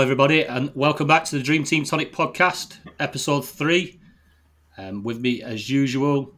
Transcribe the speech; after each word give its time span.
Hello, 0.00 0.10
everybody, 0.10 0.46
and 0.46 0.74
welcome 0.74 1.06
back 1.06 1.24
to 1.24 1.36
the 1.36 1.42
Dream 1.42 1.62
Team 1.62 1.84
Tonic 1.84 2.10
podcast, 2.10 2.78
episode 2.98 3.42
three. 3.42 4.00
Um, 4.78 5.02
with 5.02 5.20
me, 5.20 5.42
as 5.42 5.68
usual, 5.68 6.34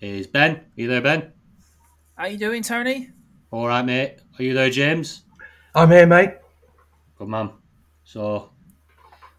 is 0.00 0.26
Ben. 0.26 0.52
Are 0.56 0.62
you 0.76 0.88
there, 0.88 1.02
Ben? 1.02 1.30
How 2.14 2.24
you 2.24 2.38
doing, 2.38 2.62
Tony? 2.62 3.10
All 3.50 3.68
right, 3.68 3.84
mate. 3.84 4.16
Are 4.38 4.42
you 4.42 4.54
there, 4.54 4.70
James? 4.70 5.24
I'm 5.74 5.90
here, 5.90 6.06
mate. 6.06 6.30
Good 7.18 7.28
man. 7.28 7.50
So, 8.04 8.48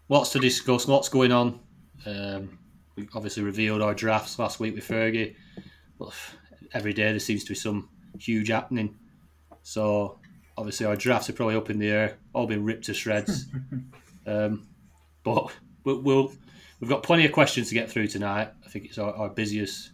lots 0.08 0.30
to 0.30 0.38
discuss, 0.38 0.86
lots 0.86 1.08
going 1.08 1.32
on. 1.32 1.58
Um, 2.06 2.56
we 2.94 3.08
obviously 3.12 3.42
revealed 3.42 3.82
our 3.82 3.92
drafts 3.92 4.38
last 4.38 4.60
week 4.60 4.76
with 4.76 4.86
Fergie, 4.86 5.34
but 5.98 6.14
every 6.74 6.92
day 6.92 7.10
there 7.10 7.18
seems 7.18 7.42
to 7.42 7.48
be 7.48 7.56
some 7.56 7.88
huge 8.20 8.50
happening. 8.50 8.96
So, 9.62 10.20
obviously, 10.56 10.86
our 10.86 10.96
drafts 10.96 11.28
are 11.30 11.34
probably 11.34 11.56
up 11.56 11.70
in 11.70 11.78
the 11.78 11.90
air, 11.90 12.18
all 12.32 12.46
been 12.46 12.64
ripped 12.64 12.84
to 12.84 12.94
shreds. 12.94 13.46
um, 14.26 14.66
but 15.22 15.52
we'll, 15.84 16.00
we'll 16.00 16.32
we've 16.80 16.90
got 16.90 17.02
plenty 17.02 17.24
of 17.24 17.32
questions 17.32 17.68
to 17.68 17.74
get 17.74 17.90
through 17.90 18.08
tonight. 18.08 18.50
I 18.64 18.68
think 18.68 18.86
it's 18.86 18.98
our, 18.98 19.12
our 19.14 19.28
busiest 19.28 19.90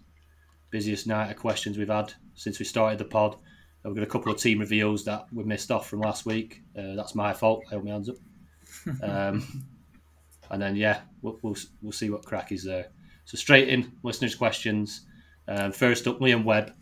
busiest 0.71 1.07
night 1.07 1.31
of 1.31 1.37
questions 1.37 1.77
we've 1.77 1.89
had 1.89 2.13
since 2.35 2.59
we 2.59 2.65
started 2.65 2.99
the 2.99 3.05
pod. 3.05 3.37
We've 3.85 3.95
got 3.95 4.05
a 4.05 4.07
couple 4.07 4.31
of 4.31 4.39
team 4.39 4.59
reveals 4.59 5.05
that 5.05 5.27
we 5.33 5.43
missed 5.43 5.71
off 5.71 5.89
from 5.89 6.01
last 6.01 6.27
week. 6.27 6.63
Uh, 6.77 6.95
that's 6.95 7.15
my 7.15 7.33
fault. 7.33 7.65
I 7.69 7.75
hold 7.75 7.85
my 7.85 7.93
hands 7.93 8.09
up. 8.09 8.17
Um, 9.03 9.67
and 10.51 10.61
then 10.61 10.77
yeah, 10.77 11.01
we'll, 11.23 11.39
we'll 11.43 11.57
we'll 11.83 11.93
see 11.93 12.11
what 12.11 12.25
crack 12.25 12.53
is 12.53 12.65
there. 12.65 12.89
So 13.25 13.37
straight 13.37 13.69
in 13.69 13.93
listeners' 14.03 14.35
questions. 14.35 15.07
Um, 15.49 15.73
first 15.73 16.07
up, 16.07 16.19
Liam 16.19 16.45
Webb. 16.45 16.73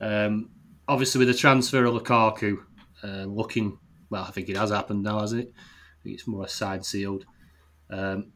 Um, 0.00 0.50
obviously, 0.88 1.18
with 1.20 1.28
the 1.28 1.34
transfer 1.34 1.84
of 1.84 1.94
Lukaku, 1.94 2.58
uh, 3.02 3.24
looking 3.24 3.78
well, 4.10 4.24
I 4.24 4.30
think 4.30 4.48
it 4.48 4.56
has 4.56 4.70
happened 4.70 5.02
now, 5.02 5.20
hasn't 5.20 5.42
it? 5.42 5.52
I 5.56 6.02
think 6.02 6.14
it's 6.14 6.26
more 6.26 6.44
a 6.44 6.48
side 6.48 6.84
sealed. 6.84 7.24
Um, 7.88 8.32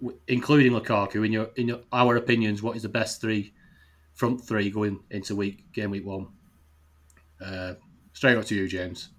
w- 0.00 0.18
including 0.28 0.72
Lukaku, 0.72 1.24
in 1.24 1.32
your 1.32 1.50
in 1.56 1.68
your 1.68 1.80
our 1.92 2.16
opinions, 2.16 2.62
what 2.62 2.76
is 2.76 2.82
the 2.82 2.88
best 2.88 3.20
three 3.20 3.52
front 4.14 4.44
three 4.44 4.70
going 4.70 5.00
into 5.10 5.34
week 5.34 5.72
game 5.72 5.90
week 5.90 6.06
one? 6.06 6.28
Uh, 7.44 7.74
straight 8.12 8.36
up 8.36 8.44
to 8.46 8.54
you, 8.54 8.68
James. 8.68 9.10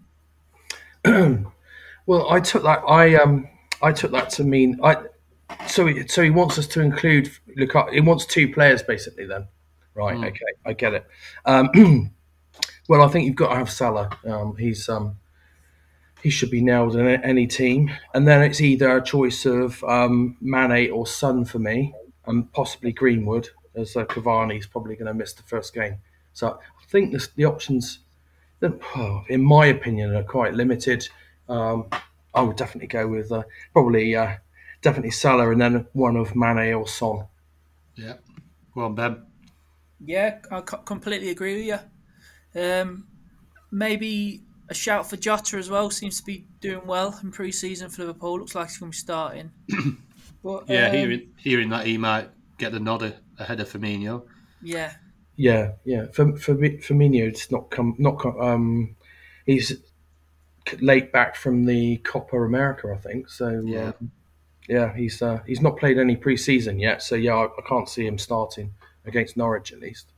Well, 2.05 2.31
I 2.31 2.39
took 2.39 2.63
that. 2.63 2.83
I 2.87 3.15
um, 3.15 3.47
I 3.81 3.91
took 3.91 4.11
that 4.11 4.29
to 4.31 4.43
mean 4.43 4.79
I. 4.83 4.97
So, 5.67 5.85
he, 5.85 6.07
so 6.07 6.23
he 6.23 6.31
wants 6.31 6.57
us 6.57 6.67
to 6.67 6.81
include 6.81 7.31
Lukaku. 7.57 7.93
He 7.93 8.01
wants 8.01 8.25
two 8.25 8.51
players, 8.51 8.83
basically. 8.83 9.25
Then, 9.25 9.47
right? 9.93 10.17
Mm. 10.17 10.27
Okay, 10.27 10.45
I 10.65 10.73
get 10.73 10.93
it. 10.93 11.07
Um, 11.45 11.69
well, 12.87 13.01
I 13.01 13.07
think 13.07 13.25
you've 13.25 13.35
got 13.35 13.49
to 13.49 13.55
have 13.55 13.71
Salah. 13.71 14.09
Um, 14.25 14.55
he's 14.57 14.87
um, 14.89 15.17
he 16.21 16.29
should 16.29 16.49
be 16.49 16.61
nailed 16.61 16.95
in 16.95 17.07
any 17.07 17.47
team, 17.47 17.91
and 18.13 18.27
then 18.27 18.41
it's 18.41 18.61
either 18.61 18.97
a 18.97 19.03
choice 19.03 19.45
of 19.45 19.83
um, 19.83 20.37
Mane 20.41 20.91
or 20.91 21.05
Son 21.05 21.45
for 21.45 21.59
me, 21.59 21.93
and 22.25 22.51
possibly 22.51 22.91
Greenwood, 22.91 23.49
as 23.75 23.95
uh, 23.95 24.05
Cavani's 24.05 24.67
probably 24.67 24.95
going 24.95 25.07
to 25.07 25.13
miss 25.13 25.33
the 25.33 25.43
first 25.43 25.73
game. 25.73 25.97
So 26.33 26.59
I 26.59 26.85
think 26.87 27.11
this, 27.11 27.27
the 27.35 27.45
options, 27.45 27.99
in 29.29 29.43
my 29.43 29.67
opinion, 29.67 30.15
are 30.15 30.23
quite 30.23 30.53
limited. 30.53 31.07
Um, 31.47 31.87
I 32.33 32.41
would 32.41 32.55
definitely 32.57 32.87
go 32.87 33.07
with 33.07 33.31
uh, 33.31 33.43
probably 33.73 34.15
uh, 34.15 34.35
definitely 34.81 35.11
Salah, 35.11 35.51
and 35.51 35.61
then 35.61 35.87
one 35.93 36.15
of 36.15 36.35
Mane 36.35 36.73
or 36.73 36.87
Son. 36.87 37.25
Yeah. 37.95 38.15
Well, 38.73 38.89
Ben. 38.89 39.25
Yeah, 40.03 40.39
I 40.51 40.61
completely 40.61 41.29
agree 41.29 41.55
with 41.55 41.65
you. 41.65 41.79
Um, 42.55 43.07
maybe 43.71 44.41
a 44.69 44.73
shout 44.73 45.09
for 45.09 45.17
Jota 45.17 45.57
as 45.57 45.69
well. 45.69 45.89
Seems 45.89 46.19
to 46.19 46.25
be 46.25 46.45
doing 46.61 46.85
well 46.87 47.17
in 47.21 47.31
pre-season 47.31 47.89
for 47.89 48.01
Liverpool. 48.03 48.39
Looks 48.39 48.55
like 48.55 48.69
he's 48.69 48.77
going 48.77 48.91
to 48.91 48.95
be 48.95 48.99
starting. 48.99 49.51
But, 50.43 50.69
Yeah, 50.69 50.89
um, 50.89 50.95
hearing 50.95 51.29
hearing 51.37 51.69
that 51.69 51.87
he 51.87 51.97
might 51.97 52.29
get 52.59 52.71
the 52.71 52.79
nod 52.79 53.15
ahead 53.39 53.59
of 53.59 53.67
Firmino. 53.67 54.27
Yeah, 54.61 54.93
Yeah, 55.35 55.71
yeah. 55.85 56.05
For 56.13 56.37
for 56.37 56.53
Firmino, 56.55 57.27
it's 57.27 57.49
not 57.49 57.71
come 57.71 57.95
not 57.97 58.19
come, 58.19 58.39
um, 58.39 58.95
he's 59.47 59.75
late 60.81 61.11
back 61.11 61.35
from 61.35 61.65
the 61.65 61.97
Copa 61.97 62.37
America, 62.37 62.93
I 62.95 62.97
think. 62.97 63.27
So 63.29 63.63
Yeah. 63.65 63.93
um, 63.99 64.11
yeah, 64.69 64.95
he's 64.95 65.19
uh, 65.23 65.41
he's 65.47 65.61
not 65.61 65.77
played 65.77 65.97
any 65.97 66.15
pre-season 66.15 66.77
yet. 66.77 67.01
So 67.01 67.15
yeah, 67.15 67.33
I, 67.33 67.45
I 67.45 67.61
can't 67.67 67.89
see 67.89 68.05
him 68.05 68.19
starting 68.19 68.75
against 69.03 69.35
Norwich 69.37 69.73
at 69.73 69.79
least. 69.79 70.11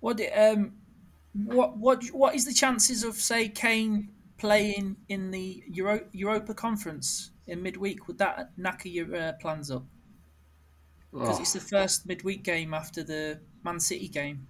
What 0.00 0.16
di- 0.16 0.28
um, 0.30 0.72
what 1.44 1.76
what 1.76 2.04
what 2.08 2.34
is 2.34 2.44
the 2.44 2.52
chances 2.54 3.04
of 3.04 3.14
say 3.14 3.48
Kane 3.48 4.10
playing 4.38 4.96
in 5.08 5.30
the 5.30 5.62
Euro- 5.68 6.06
Europa 6.12 6.54
Conference 6.54 7.30
in 7.46 7.62
midweek? 7.62 8.06
Would 8.08 8.18
that 8.18 8.56
knacker 8.58 8.92
your 8.92 9.14
uh, 9.14 9.32
plans 9.40 9.70
up? 9.70 9.84
Because 11.12 11.38
Oh, 11.38 11.40
it's 11.40 11.52
the 11.54 11.60
first 11.60 12.06
midweek 12.06 12.42
game 12.44 12.74
after 12.74 13.02
the 13.02 13.40
Man 13.64 13.80
City 13.80 14.08
game. 14.08 14.46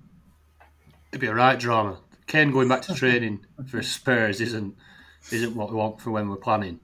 it'd 1.12 1.20
be 1.20 1.26
a 1.28 1.34
right 1.34 1.58
drama. 1.58 2.00
Kane 2.26 2.50
going 2.50 2.68
back 2.68 2.82
to 2.82 2.94
training 2.94 3.46
for 3.68 3.82
Spurs 3.82 4.40
isn't 4.40 4.74
isn't 5.32 5.54
what 5.54 5.70
we 5.70 5.76
want 5.76 6.00
for 6.00 6.10
when 6.10 6.28
we're 6.28 6.36
planning 6.36 6.80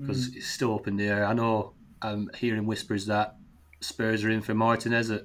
because 0.00 0.34
it's 0.34 0.46
still 0.46 0.74
up 0.76 0.86
in 0.86 0.96
the 0.96 1.06
air. 1.08 1.26
I 1.26 1.32
know 1.34 1.74
I'm 2.00 2.30
hearing 2.36 2.66
whispers 2.66 3.06
that 3.06 3.36
Spurs 3.80 4.24
are 4.24 4.30
in 4.30 4.40
for 4.40 4.54
Martinez 4.54 5.10
at 5.10 5.22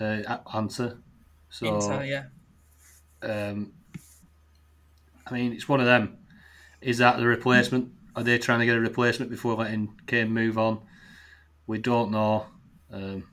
uh, 0.00 0.22
at 0.26 0.42
Hunter. 0.46 0.98
So 1.50 1.74
Inter, 1.74 2.04
yeah. 2.04 2.24
Um, 3.22 3.72
I 5.26 5.34
mean, 5.34 5.52
it's 5.52 5.68
one 5.68 5.80
of 5.80 5.86
them. 5.86 6.18
Is 6.80 6.98
that 6.98 7.16
the 7.18 7.26
replacement? 7.26 7.92
Are 8.14 8.22
they 8.22 8.38
trying 8.38 8.60
to 8.60 8.66
get 8.66 8.76
a 8.76 8.80
replacement 8.80 9.30
before 9.30 9.54
letting 9.54 9.98
Kane 10.06 10.30
move 10.30 10.58
on? 10.58 10.82
We 11.66 11.78
don't 11.78 12.10
know. 12.10 12.46
Um, 12.92 13.24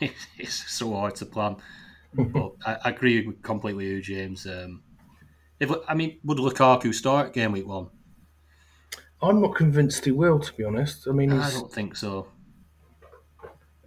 it's, 0.00 0.14
it's 0.38 0.72
so 0.72 0.92
hard 0.94 1.14
to 1.16 1.26
plan. 1.26 1.56
but 2.14 2.52
I, 2.64 2.78
I 2.84 2.90
agree 2.90 3.26
with 3.26 3.42
completely 3.42 3.84
with 3.84 3.92
you, 3.92 4.02
James. 4.02 4.46
Um, 4.46 4.82
if 5.60 5.70
I 5.88 5.94
mean, 5.94 6.18
would 6.24 6.38
Lukaku 6.38 6.94
start 6.94 7.32
game 7.32 7.52
week 7.52 7.66
one? 7.66 7.88
I'm 9.22 9.40
not 9.40 9.54
convinced 9.54 10.04
he 10.04 10.10
will, 10.10 10.38
to 10.38 10.52
be 10.54 10.64
honest. 10.64 11.08
I 11.08 11.12
mean, 11.12 11.32
I 11.32 11.50
don't 11.50 11.72
think 11.72 11.96
so. 11.96 12.28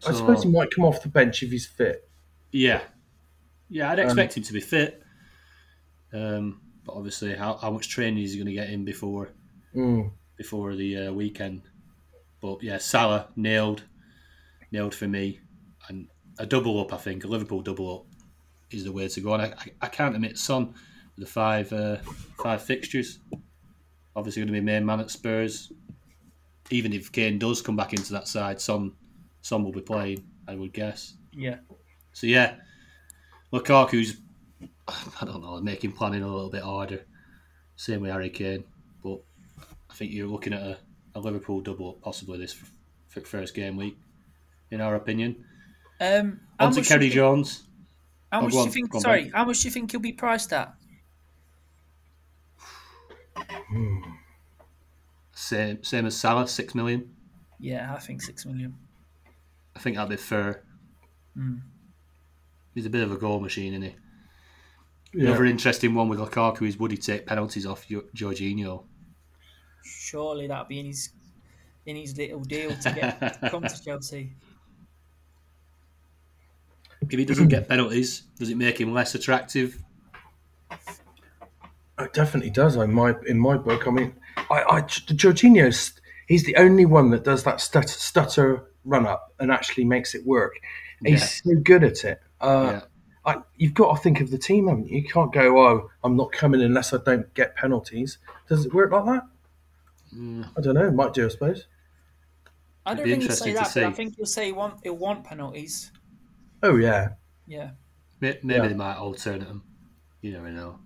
I 0.08 0.14
suppose 0.14 0.44
he 0.44 0.50
might 0.50 0.72
come 0.74 0.86
off 0.86 1.04
the 1.04 1.10
bench 1.10 1.44
if 1.44 1.52
he's 1.52 1.68
fit. 1.68 2.10
Yeah, 2.52 2.82
yeah, 3.70 3.92
I'd 3.92 4.00
expect 4.00 4.36
him 4.38 4.44
to 4.44 4.54
be 4.54 4.60
fit. 4.62 5.02
Um, 6.14 6.62
but 6.86 6.96
obviously, 6.96 7.36
how, 7.36 7.58
how 7.58 7.72
much 7.72 7.90
training 7.90 8.24
is 8.24 8.32
he 8.34 8.38
going 8.38 8.48
to 8.48 8.54
get 8.54 8.70
in 8.70 8.86
before 8.86 9.30
Mm. 9.76 10.12
before 10.38 10.76
the 10.76 10.98
uh, 11.08 11.12
weekend? 11.14 11.62
But 12.42 12.64
yeah, 12.64 12.78
Salah 12.80 13.28
nailed, 13.36 13.84
nailed 14.72 14.96
for 14.96 15.08
me, 15.08 15.40
and 15.88 16.08
a 16.40 16.46
double 16.46 16.80
up. 16.82 16.94
I 16.94 16.98
think 16.98 17.24
a 17.24 17.28
Liverpool 17.28 17.62
double 17.62 18.00
up 18.00 18.06
is 18.72 18.84
the 18.86 18.92
way 18.92 19.08
to 19.08 19.22
go. 19.22 19.34
And 19.34 19.44
I, 19.44 19.46
I, 19.58 19.72
I 19.82 19.88
can't 19.88 20.16
admit 20.16 20.38
Son 20.38 20.68
with 21.16 21.26
the 21.28 21.32
five 21.32 21.72
uh, 21.74 21.98
five 22.42 22.62
fixtures. 22.64 23.20
Obviously, 24.16 24.42
going 24.42 24.48
to 24.48 24.54
be 24.54 24.62
main 24.62 24.86
man 24.86 25.00
at 25.00 25.12
Spurs. 25.12 25.72
Even 26.72 26.94
if 26.94 27.12
Kane 27.12 27.38
does 27.40 27.62
come 27.62 27.76
back 27.76 27.94
into 27.94 28.14
that 28.14 28.28
side, 28.28 28.60
Son 28.62 28.94
Son 29.42 29.64
will 29.64 29.72
be 29.72 29.82
playing. 29.82 30.24
I 30.48 30.56
would 30.56 30.74
guess. 30.74 31.14
Yeah. 31.34 31.58
So 32.14 32.26
yeah, 32.26 32.56
Lukaku's 33.52 34.18
I 34.88 35.26
don't 35.26 35.42
know, 35.42 35.60
making 35.62 35.92
planning 35.94 36.24
a 36.24 36.28
little 36.28 36.50
bit 36.50 36.64
harder. 36.64 37.06
Same 37.76 38.02
with 38.02 38.12
Harry 38.12 38.30
Kane, 38.30 38.64
but 39.04 39.20
I 39.90 39.94
think 39.94 40.12
you're 40.12 40.28
looking 40.28 40.54
at 40.54 40.62
a, 40.62 40.78
a 41.16 41.20
Liverpool 41.20 41.62
double 41.62 41.94
possibly 41.94 42.38
this 42.38 42.56
f- 43.16 43.24
first 43.24 43.54
game 43.56 43.78
week, 43.78 43.98
in 44.72 44.82
our 44.82 44.96
opinion. 44.96 45.46
Um, 46.02 46.42
On 46.60 46.72
to 46.74 46.82
Kerry 46.82 47.10
Jones. 47.10 47.64
How 48.32 48.40
Oh, 48.40 48.44
much 48.44 48.52
do 48.54 48.60
you 48.60 48.70
think? 48.70 48.94
on, 48.96 49.02
Sorry, 49.02 49.30
how 49.34 49.46
much 49.46 49.62
do 49.62 49.68
you 49.68 49.72
think 49.72 49.92
he'll 49.92 50.00
be 50.00 50.12
priced 50.12 50.54
at? 50.54 50.74
Same 55.34 55.84
same 55.84 56.06
as 56.06 56.18
Salah, 56.18 56.48
six 56.48 56.76
million. 56.76 57.10
Yeah, 57.60 57.94
I 57.96 58.00
think 58.00 58.22
six 58.22 58.46
million. 58.46 58.76
I 59.76 59.80
think 59.80 59.96
that'd 59.96 60.10
be 60.10 60.18
fair. 60.18 60.64
Mm. 61.38 61.62
He's 62.80 62.86
a 62.86 62.90
bit 62.90 63.04
of 63.04 63.12
a 63.12 63.18
goal 63.18 63.42
machine, 63.42 63.74
isn't 63.74 63.82
he? 63.82 63.96
Yeah. 65.14 65.28
Another 65.32 65.44
interesting 65.44 65.94
one 65.96 66.08
with 66.08 66.18
Lukaku 66.18 66.66
is 66.66 66.80
would 66.80 66.92
he 66.92 66.98
take 66.98 67.26
penalties 67.26 67.66
off 67.66 67.86
Jo- 67.86 68.06
Jorginho? 68.16 68.86
Surely 69.84 70.48
that'll 70.48 70.64
be 70.64 70.80
in 70.80 70.86
his 70.86 71.10
in 71.86 71.98
his 71.98 72.16
little 72.16 72.40
deal 72.40 72.74
to 72.74 72.92
get 72.94 73.42
to 73.42 73.50
come 73.50 73.64
to 73.64 73.84
Chelsea. 73.86 74.32
If 77.02 77.12
he 77.12 77.26
doesn't 77.26 77.50
get 77.50 77.68
penalties, 77.68 78.22
does 78.38 78.50
it 78.50 78.56
make 78.56 78.80
him 78.80 78.94
less 78.94 79.14
attractive? 79.14 79.84
It 80.72 82.14
definitely 82.14 82.52
does. 82.52 82.78
In 82.78 82.94
my 82.94 83.14
in 83.28 83.38
my 83.38 83.58
book, 83.58 83.90
I 83.90 83.92
mean, 83.92 84.16
I, 84.38 84.64
I 84.64 84.82
Jorginho's 84.84 86.00
he's 86.30 86.46
the 86.46 86.56
only 86.56 86.86
one 86.86 87.10
that 87.10 87.26
does 87.26 87.44
that 87.44 87.60
stutter, 87.60 87.90
stutter 87.90 88.72
run 88.86 89.06
up 89.06 89.34
and 89.38 89.52
actually 89.52 89.84
makes 89.84 90.16
it 90.16 90.26
work. 90.26 90.54
He's 91.04 91.44
so 91.44 91.56
good 91.56 91.84
at 91.84 92.06
it. 92.06 92.22
Uh, 92.42 92.70
yeah. 92.74 92.82
I, 93.26 93.42
you've 93.58 93.74
got 93.74 93.96
to 93.96 94.02
think 94.02 94.22
of 94.22 94.32
the 94.32 94.38
team. 94.38 94.68
haven't 94.68 94.88
you? 94.88 94.98
you 95.00 95.04
can't 95.04 95.32
go, 95.34 95.60
oh, 95.60 95.90
I'm 96.04 96.16
not 96.16 96.32
coming 96.32 96.62
unless 96.62 96.94
I 96.94 96.98
don't 97.06 97.32
get 97.34 97.56
penalties. 97.56 98.18
Does 98.48 98.66
it 98.66 98.74
work 98.74 98.92
like 98.92 99.06
that? 99.06 99.24
I 100.58 100.62
don't 100.62 100.74
know. 100.74 100.90
Might 100.92 101.14
do, 101.14 101.26
I 101.26 101.30
suppose. 101.30 101.68
I 102.86 102.96
don't 102.96 103.06
think 103.06 103.22
you'll 103.24 103.32
say 103.32 103.50
interesting 103.50 103.54
to 103.54 103.60
that. 103.60 103.74
But 103.74 103.84
I 103.84 103.90
see. 103.90 103.96
think 103.96 104.16
he'll 104.16 104.26
say 104.26 104.46
he 104.48 104.52
want 104.52 104.80
he'll 104.84 104.98
want 104.98 105.24
penalties. 105.24 105.92
Oh 106.64 106.78
yeah. 106.78 107.10
Yeah. 107.46 107.72
Maybe 108.20 108.40
Yeah. 108.44 108.68
they 108.68 108.74
might 108.74 108.96
alternate 108.96 109.48
them. 109.48 109.64
You 110.22 110.32
never 110.32 110.50
know. 110.50 110.80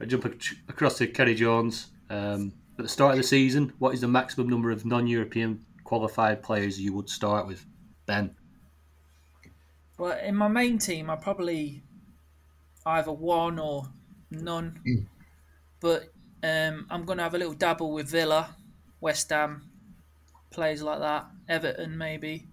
I 0.00 0.04
jump 0.04 0.26
across 0.68 0.98
to 0.98 1.06
Kerry 1.06 1.34
Jones. 1.34 1.88
Um, 2.10 2.52
at 2.78 2.82
the 2.82 2.88
start 2.88 3.12
of 3.12 3.18
the 3.18 3.22
season, 3.22 3.72
what 3.78 3.94
is 3.94 4.00
the 4.02 4.08
maximum 4.08 4.48
number 4.48 4.70
of 4.70 4.84
non-European 4.84 5.64
qualified 5.84 6.42
players 6.42 6.78
you 6.78 6.92
would 6.92 7.08
start 7.08 7.46
with? 7.46 7.64
Ben. 8.06 8.34
Well, 9.96 10.18
in 10.18 10.34
my 10.36 10.48
main 10.48 10.78
team, 10.78 11.08
I 11.10 11.16
probably 11.16 11.82
either 12.86 13.12
one 13.12 13.58
or 13.58 13.84
none. 14.30 15.08
But 15.80 16.12
um, 16.42 16.86
I'm 16.90 17.04
going 17.04 17.18
to 17.18 17.24
have 17.24 17.34
a 17.34 17.38
little 17.38 17.54
dabble 17.54 17.92
with 17.92 18.08
Villa, 18.08 18.56
West 19.00 19.30
Ham, 19.30 19.70
players 20.50 20.82
like 20.82 21.00
that, 21.00 21.26
Everton 21.48 21.96
maybe, 21.98 22.46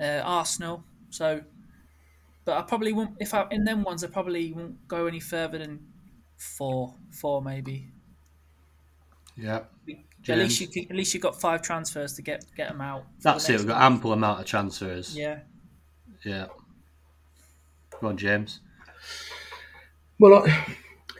uh, 0.00 0.20
Arsenal. 0.24 0.84
So, 1.10 1.42
but 2.44 2.56
I 2.56 2.62
probably 2.62 2.92
won't. 2.92 3.16
If 3.20 3.34
I 3.34 3.46
in 3.50 3.64
them 3.64 3.82
ones, 3.82 4.04
I 4.04 4.08
probably 4.08 4.52
won't 4.52 4.86
go 4.88 5.06
any 5.06 5.20
further 5.20 5.58
than 5.58 5.86
four, 6.36 6.94
four 7.10 7.42
maybe. 7.42 7.88
Yeah. 9.36 9.64
At 10.28 10.38
least 10.38 10.60
you 10.60 10.68
can, 10.68 10.86
at 10.90 10.96
least 10.96 11.14
you 11.14 11.20
got 11.20 11.40
five 11.40 11.62
transfers 11.62 12.14
to 12.14 12.22
get 12.22 12.44
get 12.56 12.68
them 12.68 12.80
out. 12.80 13.06
That's 13.22 13.46
the 13.46 13.54
it. 13.54 13.58
We've 13.58 13.68
got 13.68 13.80
ample 13.80 14.12
amount 14.12 14.40
of 14.40 14.46
transfers. 14.46 15.16
Yeah. 15.16 15.40
Yeah. 16.24 16.48
Go 18.00 18.08
on, 18.08 18.16
James. 18.16 18.60
Well, 20.18 20.44
I, 20.46 20.66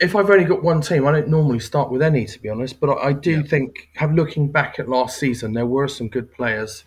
if 0.00 0.14
I've 0.14 0.30
only 0.30 0.44
got 0.44 0.62
one 0.62 0.80
team, 0.80 1.06
I 1.06 1.12
don't 1.12 1.28
normally 1.28 1.60
start 1.60 1.90
with 1.90 2.02
any, 2.02 2.26
to 2.26 2.38
be 2.40 2.48
honest. 2.48 2.80
But 2.80 2.90
I, 2.90 3.08
I 3.08 3.12
do 3.12 3.38
Yeah. 3.38 3.42
think, 3.42 3.88
have 3.96 4.14
looking 4.14 4.50
back 4.50 4.78
at 4.78 4.88
last 4.88 5.18
season, 5.18 5.52
there 5.52 5.66
were 5.66 5.88
some 5.88 6.08
good 6.08 6.32
players, 6.32 6.84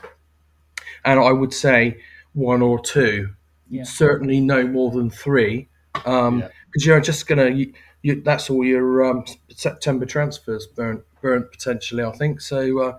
and 1.03 1.19
I 1.19 1.31
would 1.31 1.53
say 1.53 1.97
one 2.33 2.61
or 2.61 2.79
two, 2.79 3.29
Yeah. 3.69 3.83
certainly 3.83 4.39
no 4.39 4.65
more 4.67 4.91
than 4.91 5.09
three, 5.09 5.67
because 5.94 6.41
Yeah. 6.41 6.49
you're 6.94 7.01
just 7.01 7.27
gonna. 7.27 7.49
You, 7.49 7.73
you, 8.03 8.21
that's 8.21 8.49
all 8.49 8.65
your 8.65 9.05
um, 9.05 9.25
September 9.49 10.05
transfers 10.05 10.65
burnt, 10.65 11.03
burnt 11.21 11.51
potentially. 11.51 12.03
I 12.03 12.11
think 12.13 12.41
so. 12.41 12.79
Uh, 12.79 12.97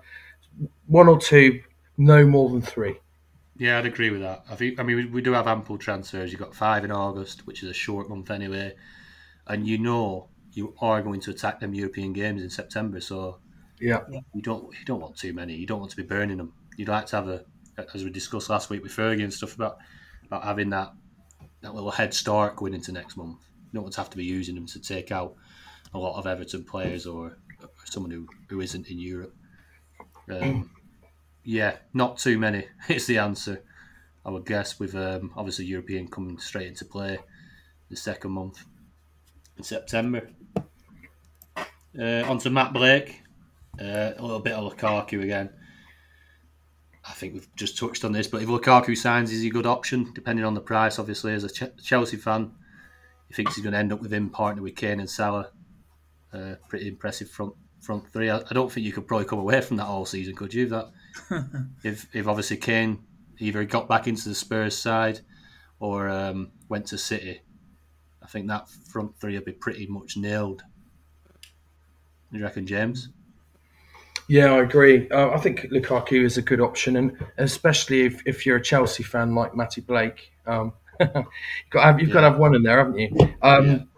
one 0.87 1.07
or 1.09 1.19
two, 1.19 1.61
no 1.97 2.25
more 2.25 2.49
than 2.49 2.61
three. 2.61 2.99
Yeah, 3.57 3.77
I'd 3.77 3.85
agree 3.85 4.09
with 4.09 4.21
that. 4.21 4.43
I 4.49 4.55
think. 4.55 4.79
I 4.79 4.83
mean, 4.83 4.95
we, 4.95 5.05
we 5.05 5.21
do 5.21 5.33
have 5.33 5.47
ample 5.47 5.77
transfers. 5.77 6.31
You've 6.31 6.41
got 6.41 6.55
five 6.55 6.83
in 6.83 6.91
August, 6.91 7.45
which 7.45 7.63
is 7.63 7.69
a 7.69 7.73
short 7.73 8.09
month 8.09 8.31
anyway, 8.31 8.73
and 9.47 9.67
you 9.67 9.77
know 9.77 10.29
you 10.53 10.75
are 10.81 11.01
going 11.01 11.19
to 11.21 11.31
attack 11.31 11.59
them 11.59 11.73
European 11.73 12.13
games 12.13 12.41
in 12.41 12.49
September. 12.49 12.99
So 12.99 13.39
Yeah, 13.79 14.01
you 14.33 14.41
don't 14.41 14.73
you 14.77 14.85
don't 14.85 14.99
want 14.99 15.17
too 15.17 15.33
many. 15.33 15.55
You 15.55 15.67
don't 15.67 15.79
want 15.79 15.91
to 15.91 15.97
be 15.97 16.03
burning 16.03 16.37
them. 16.37 16.53
You'd 16.77 16.89
like 16.89 17.05
to 17.07 17.15
have 17.15 17.27
a, 17.27 17.45
as 17.93 18.03
we 18.03 18.09
discussed 18.09 18.49
last 18.49 18.69
week 18.69 18.81
with 18.81 18.91
Fergie 18.91 19.23
and 19.23 19.33
stuff 19.33 19.55
about 19.55 19.77
about 20.25 20.43
having 20.43 20.69
that 20.71 20.93
that 21.61 21.73
little 21.73 21.91
head 21.91 22.13
start 22.13 22.55
going 22.55 22.73
into 22.73 22.91
next 22.91 23.17
month. 23.17 23.39
You 23.65 23.69
don't 23.73 23.83
want 23.83 23.93
to 23.95 24.01
have 24.01 24.09
to 24.11 24.17
be 24.17 24.25
using 24.25 24.55
them 24.55 24.67
to 24.67 24.79
take 24.79 25.11
out 25.11 25.35
a 25.93 25.97
lot 25.97 26.17
of 26.17 26.27
Everton 26.27 26.63
players 26.63 27.05
or, 27.05 27.37
or 27.61 27.69
someone 27.85 28.11
who, 28.11 28.27
who 28.49 28.61
isn't 28.61 28.89
in 28.89 28.99
Europe. 28.99 29.33
Um, 30.29 30.71
yeah, 31.43 31.77
not 31.93 32.17
too 32.17 32.37
many 32.37 32.67
is 32.89 33.07
the 33.07 33.17
answer. 33.17 33.63
I 34.25 34.29
would 34.29 34.45
guess 34.45 34.79
with 34.79 34.95
um, 34.95 35.31
obviously 35.35 35.65
European 35.65 36.07
coming 36.07 36.39
straight 36.39 36.67
into 36.67 36.85
play 36.85 37.19
the 37.89 37.95
second 37.97 38.31
month 38.31 38.63
in 39.57 39.63
September. 39.63 40.29
Uh, 41.57 42.23
on 42.25 42.39
to 42.39 42.49
Matt 42.49 42.73
Blake. 42.73 43.21
Uh, 43.79 44.13
a 44.17 44.21
little 44.21 44.39
bit 44.39 44.53
of 44.53 44.71
Lukaku 44.71 45.23
again. 45.23 45.49
I 47.05 47.11
think 47.11 47.33
we've 47.33 47.55
just 47.55 47.77
touched 47.77 48.05
on 48.05 48.13
this, 48.13 48.27
but 48.27 48.41
if 48.41 48.47
Lukaku 48.47 48.97
signs, 48.97 49.31
is 49.31 49.41
he 49.41 49.49
a 49.49 49.51
good 49.51 49.65
option? 49.65 50.11
Depending 50.13 50.45
on 50.45 50.53
the 50.53 50.61
price, 50.61 50.99
obviously. 50.99 51.33
As 51.33 51.43
a 51.43 51.49
Ch- 51.49 51.83
Chelsea 51.83 52.15
fan, 52.15 52.53
he 53.27 53.33
thinks 53.33 53.55
he's 53.55 53.63
going 53.63 53.73
to 53.73 53.79
end 53.79 53.91
up 53.91 54.01
with 54.01 54.13
him 54.13 54.29
partnered 54.29 54.63
with 54.63 54.75
Kane 54.75 55.01
and 55.01 55.09
Salah. 55.09 55.49
Uh, 56.31 56.55
pretty 56.69 56.87
impressive 56.87 57.29
front 57.29 57.53
front 57.81 58.09
three. 58.11 58.29
I, 58.29 58.37
I 58.37 58.53
don't 58.53 58.71
think 58.71 58.85
you 58.85 58.93
could 58.93 59.07
probably 59.07 59.25
come 59.25 59.39
away 59.39 59.59
from 59.59 59.77
that 59.77 59.85
all 59.85 60.05
season, 60.05 60.35
could 60.35 60.53
you? 60.53 60.67
That 60.67 60.89
if 61.83 62.07
if 62.13 62.27
obviously 62.27 62.57
Kane 62.57 63.03
either 63.39 63.63
got 63.65 63.87
back 63.87 64.07
into 64.07 64.29
the 64.29 64.35
Spurs 64.35 64.77
side 64.77 65.19
or 65.79 66.09
um, 66.09 66.51
went 66.69 66.87
to 66.87 66.97
City, 66.97 67.41
I 68.21 68.27
think 68.27 68.47
that 68.47 68.69
front 68.69 69.19
three 69.19 69.35
would 69.35 69.45
be 69.45 69.51
pretty 69.51 69.87
much 69.87 70.17
nailed. 70.17 70.63
You 72.31 72.41
reckon, 72.41 72.65
James? 72.65 73.09
Yeah, 74.27 74.53
I 74.53 74.61
agree. 74.61 75.09
Uh, 75.09 75.29
I 75.31 75.37
think 75.37 75.61
Lukaku 75.71 76.23
is 76.23 76.37
a 76.37 76.41
good 76.41 76.61
option, 76.61 76.95
and 76.95 77.17
especially 77.37 78.05
if, 78.05 78.21
if 78.25 78.45
you're 78.45 78.57
a 78.57 78.61
Chelsea 78.61 79.03
fan 79.03 79.35
like 79.35 79.55
Matty 79.55 79.81
Blake, 79.81 80.31
um, 80.47 80.73
you've, 80.99 81.13
got 81.69 81.79
to 81.79 81.81
have, 81.81 81.99
you've 81.99 82.11
got 82.11 82.21
to 82.21 82.29
have 82.29 82.39
one 82.39 82.55
in 82.55 82.63
there, 82.63 82.77
haven't 82.77 82.97
you? 82.97 83.35
Um, 83.41 83.89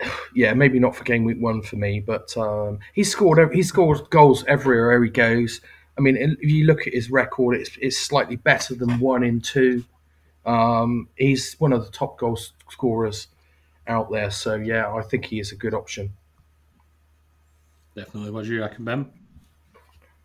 yeah. 0.34 0.54
maybe 0.54 0.80
not 0.80 0.96
for 0.96 1.04
game 1.04 1.24
week 1.24 1.38
one 1.38 1.62
for 1.62 1.76
me, 1.76 2.00
but 2.00 2.34
um, 2.36 2.78
he 2.94 3.04
scored 3.04 3.52
he 3.54 3.62
scored 3.62 4.08
goals 4.10 4.44
everywhere 4.48 5.02
he 5.02 5.10
goes. 5.10 5.60
I 5.98 6.00
mean, 6.00 6.16
if 6.16 6.50
you 6.50 6.64
look 6.64 6.86
at 6.86 6.94
his 6.94 7.10
record, 7.10 7.56
it's, 7.56 7.70
it's 7.80 7.98
slightly 7.98 8.36
better 8.36 8.74
than 8.74 8.98
one 8.98 9.22
in 9.22 9.40
two. 9.40 9.84
Um, 10.46 11.08
he's 11.16 11.54
one 11.58 11.72
of 11.72 11.84
the 11.84 11.90
top 11.90 12.18
goal 12.18 12.38
scorers 12.70 13.28
out 13.86 14.10
there, 14.10 14.30
so 14.30 14.54
yeah, 14.54 14.92
I 14.92 15.02
think 15.02 15.26
he 15.26 15.38
is 15.38 15.52
a 15.52 15.56
good 15.56 15.74
option. 15.74 16.12
Definitely. 17.94 18.30
What 18.30 18.44
do 18.44 18.54
you 18.54 18.60
reckon, 18.60 18.84
Ben? 18.84 19.10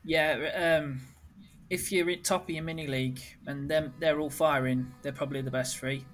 Yeah, 0.06 0.80
um, 0.80 1.02
if 1.70 1.92
you're 1.92 2.10
at 2.10 2.24
top 2.24 2.44
of 2.44 2.50
your 2.50 2.64
mini 2.64 2.88
league 2.88 3.20
and 3.46 3.70
them 3.70 3.94
they're 4.00 4.20
all 4.20 4.30
firing, 4.30 4.92
they're 5.02 5.12
probably 5.12 5.42
the 5.42 5.52
best 5.52 5.78
three. 5.78 6.06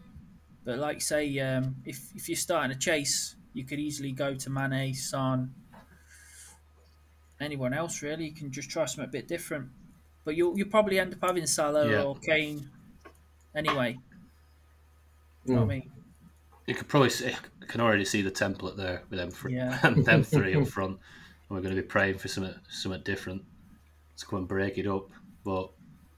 But 0.66 0.80
like 0.80 1.02
say, 1.02 1.38
um, 1.40 1.76
if 1.86 2.00
if 2.16 2.28
you're 2.28 2.36
starting 2.36 2.72
a 2.72 2.80
chase, 2.80 3.36
you 3.54 3.66
could 3.66 3.80
easily 3.80 4.12
go 4.12 4.34
to 4.34 4.50
Mane, 4.50 4.94
Son, 4.96 5.54
anyone 7.44 7.74
else 7.74 8.02
really. 8.02 8.26
You 8.26 8.34
can 8.34 8.52
just 8.52 8.70
try 8.70 8.86
something 8.86 9.06
a 9.06 9.12
bit 9.12 9.28
different. 9.28 9.70
But 10.26 10.36
you'll 10.36 10.58
you'll 10.58 10.70
probably 10.70 11.00
end 11.00 11.14
up 11.14 11.20
having 11.22 11.46
Salah 11.46 11.90
Yeah. 11.90 12.04
or 12.04 12.16
Kane 12.16 12.70
anyway. 13.56 13.98
You 15.46 15.56
know 15.56 15.62
what 15.62 15.66
I 15.66 15.76
mean? 15.80 15.92
You 16.68 16.76
could 16.76 16.88
probably 16.88 17.10
see, 17.10 17.28
I 17.28 17.66
can 17.68 17.82
already 17.82 18.06
see 18.06 18.22
the 18.22 18.32
template 18.32 18.78
there 18.78 19.04
with 19.10 19.20
them, 19.20 19.32
fr- 19.32 19.50
Yeah. 19.50 19.78
them 19.96 20.24
three 20.24 20.56
up 20.56 20.68
front. 20.76 20.92
And 20.92 21.50
we're 21.50 21.62
going 21.62 21.76
to 21.76 21.82
be 21.82 21.86
praying 21.88 22.20
for 22.20 22.30
something, 22.30 22.56
something 22.70 23.02
different 23.04 23.44
to 24.18 24.26
come 24.26 24.40
and 24.40 24.48
break 24.48 24.78
it 24.78 24.88
up. 24.88 25.10
But 25.44 25.72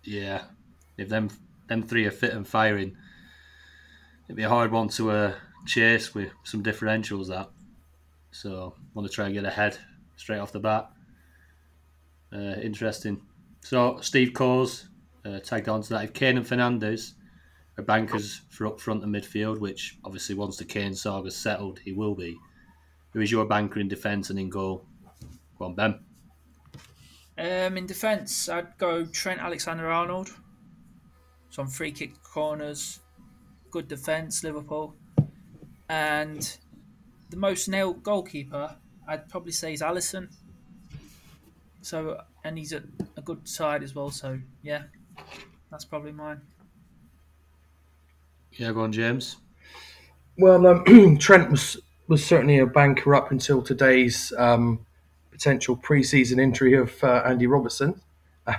yeah, 0.04 0.44
if 0.98 1.10
them 1.10 1.30
them 1.68 1.82
three 1.82 2.06
are 2.06 2.12
fit 2.12 2.34
and 2.34 2.48
firing, 2.48 2.96
it'd 4.28 4.36
be 4.38 4.44
a 4.44 4.50
hard 4.50 4.72
one 4.72 4.88
to 4.90 5.10
uh, 5.10 5.34
chase 5.66 6.14
with 6.14 6.30
some 6.44 6.62
differentials. 6.62 7.28
That 7.30 7.50
so 8.30 8.76
want 8.94 9.08
to 9.10 9.14
try 9.14 9.26
and 9.26 9.34
get 9.34 9.46
ahead 9.46 9.80
straight 10.16 10.38
off 10.38 10.52
the 10.52 10.60
bat. 10.60 10.92
Uh, 12.36 12.60
interesting. 12.60 13.22
So 13.62 14.00
Steve 14.02 14.34
Coles 14.34 14.90
uh, 15.24 15.40
tagged 15.40 15.70
on 15.70 15.82
to 15.84 15.90
that. 15.90 16.04
If 16.04 16.14
Kane 16.14 16.36
and 16.36 16.46
Fernandez 16.46 17.14
are 17.78 17.84
bankers 17.84 18.42
for 18.50 18.68
up 18.68 18.80
front 18.80 19.04
and 19.04 19.16
midfield, 19.16 19.60
which 19.60 19.98
obviously 20.04 20.36
once 20.36 20.58
the 20.58 20.66
Kane 20.66 20.94
saga's 20.94 21.38
settled, 21.38 21.80
he 21.80 21.94
will 21.94 22.14
be. 22.14 22.36
Who 23.14 23.22
is 23.22 23.32
your 23.32 23.46
banker 23.46 23.80
in 23.80 23.88
defence 23.88 24.30
and 24.30 24.38
in 24.38 24.50
goal? 24.50 24.86
Go 25.58 25.66
on, 25.66 25.76
Ben. 25.76 26.00
Um, 27.38 27.78
in 27.78 27.86
defence, 27.86 28.50
I'd 28.50 28.78
go 28.78 29.06
Trent 29.06 29.40
Alexander 29.40 29.90
Arnold. 29.90 30.32
Some 31.50 31.68
free 31.68 31.92
kick 31.92 32.22
corners, 32.22 33.00
good 33.72 33.88
defence, 33.88 34.44
Liverpool. 34.44 34.94
And 35.88 36.58
the 37.30 37.38
most 37.38 37.70
nailed 37.70 38.04
goalkeeper, 38.04 38.76
I'd 39.08 39.30
probably 39.30 39.54
say 39.54 39.72
is 39.72 39.82
Alisson. 39.82 40.28
So, 41.86 42.20
and 42.44 42.58
he's 42.58 42.74
at 42.74 42.84
a 43.16 43.22
good 43.22 43.48
side 43.48 43.84
as 43.84 43.94
well. 43.94 44.10
So, 44.10 44.40
yeah, 44.64 44.84
that's 45.70 45.86
probably 45.86 46.12
mine. 46.12 46.42
Yeah, 48.54 48.72
go 48.72 48.82
on, 48.82 48.92
James. 48.92 49.38
Well, 50.38 50.66
um, 50.66 51.18
Trent 51.20 51.52
was 51.52 51.78
was 52.08 52.26
certainly 52.26 52.60
a 52.60 52.66
banker 52.66 53.14
up 53.16 53.32
until 53.32 53.62
today's 53.62 54.32
um, 54.38 54.86
potential 55.32 55.76
pre-season 55.76 56.40
injury 56.40 56.76
of 56.76 57.04
uh, 57.04 57.24
Andy 57.26 57.48
Robertson. 57.48 58.02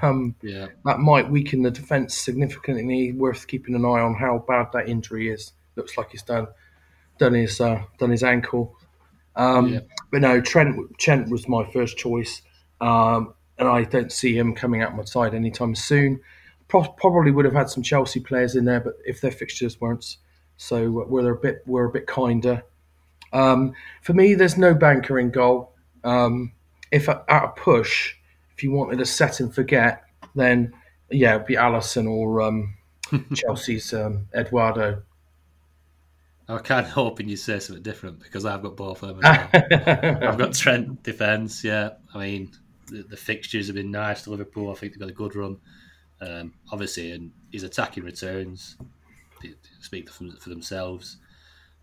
Um, 0.02 0.34
Yeah, 0.42 0.66
that 0.84 0.98
might 1.00 1.30
weaken 1.30 1.62
the 1.62 1.70
defence 1.70 2.14
significantly. 2.16 3.12
Worth 3.12 3.46
keeping 3.46 3.74
an 3.74 3.84
eye 3.84 4.00
on 4.00 4.14
how 4.14 4.44
bad 4.46 4.68
that 4.72 4.88
injury 4.88 5.30
is. 5.30 5.52
Looks 5.74 5.98
like 5.98 6.10
he's 6.10 6.22
done 6.22 6.46
done 7.18 7.34
his 7.34 7.60
uh, 7.60 7.82
done 7.98 8.10
his 8.10 8.22
ankle. 8.22 8.76
Um, 9.34 9.68
Yeah. 9.68 9.80
But 10.12 10.20
no, 10.22 10.40
Trent 10.40 10.76
Trent 10.98 11.28
was 11.28 11.48
my 11.48 11.68
first 11.72 11.96
choice, 11.96 12.42
um, 12.80 13.34
and 13.58 13.68
I 13.68 13.84
don't 13.84 14.12
see 14.12 14.36
him 14.36 14.54
coming 14.54 14.82
out 14.82 14.96
my 14.96 15.04
side 15.04 15.34
anytime 15.34 15.74
soon. 15.74 16.20
Pro- 16.68 16.82
probably 16.82 17.30
would 17.30 17.44
have 17.44 17.54
had 17.54 17.70
some 17.70 17.82
Chelsea 17.82 18.20
players 18.20 18.56
in 18.56 18.64
there, 18.64 18.80
but 18.80 18.94
if 19.04 19.20
their 19.20 19.30
fixtures 19.30 19.80
weren't, 19.80 20.16
so 20.56 20.90
we're 20.90 21.32
a 21.32 21.36
bit 21.36 21.62
we're 21.66 21.86
a 21.86 21.90
bit 21.90 22.06
kinder. 22.06 22.64
Um, 23.32 23.74
for 24.02 24.12
me, 24.14 24.34
there's 24.34 24.56
no 24.56 24.74
banker 24.74 25.18
in 25.18 25.30
goal. 25.30 25.72
Um, 26.04 26.52
if 26.90 27.08
at 27.08 27.24
a 27.28 27.48
push, 27.48 28.14
if 28.56 28.62
you 28.62 28.70
wanted 28.72 28.98
to 28.98 29.06
set 29.06 29.40
and 29.40 29.54
forget, 29.54 30.04
then 30.34 30.72
yeah, 31.10 31.34
it'd 31.36 31.46
be 31.46 31.54
Alisson 31.54 32.08
or 32.08 32.42
um, 32.42 32.74
Chelsea's 33.34 33.92
um, 33.92 34.28
Eduardo. 34.34 35.02
I 36.48 36.52
was 36.52 36.62
kind 36.62 36.86
of 36.86 36.92
hoping 36.92 37.28
you'd 37.28 37.38
say 37.38 37.58
something 37.58 37.82
different 37.82 38.20
because 38.20 38.44
I've 38.44 38.62
got 38.62 38.76
both 38.76 39.02
of 39.02 39.20
them. 39.20 39.20
Well. 39.22 39.48
I've 40.30 40.38
got 40.38 40.54
Trent 40.54 41.02
defence. 41.02 41.64
Yeah, 41.64 41.90
I 42.14 42.18
mean 42.18 42.52
the, 42.86 43.02
the, 43.02 43.16
fixtures 43.16 43.66
have 43.66 43.76
been 43.76 43.90
nice 43.90 44.22
to 44.22 44.30
Liverpool. 44.30 44.70
I 44.70 44.74
think 44.74 44.92
they've 44.92 45.00
got 45.00 45.08
a 45.08 45.12
good 45.12 45.36
run. 45.36 45.58
Um, 46.20 46.54
obviously, 46.72 47.12
and 47.12 47.30
his 47.52 47.62
attacking 47.62 48.04
returns 48.04 48.76
speak 49.80 50.08
for, 50.10 50.30
for 50.38 50.48
themselves. 50.48 51.18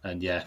And 0.04 0.22
yeah, 0.22 0.44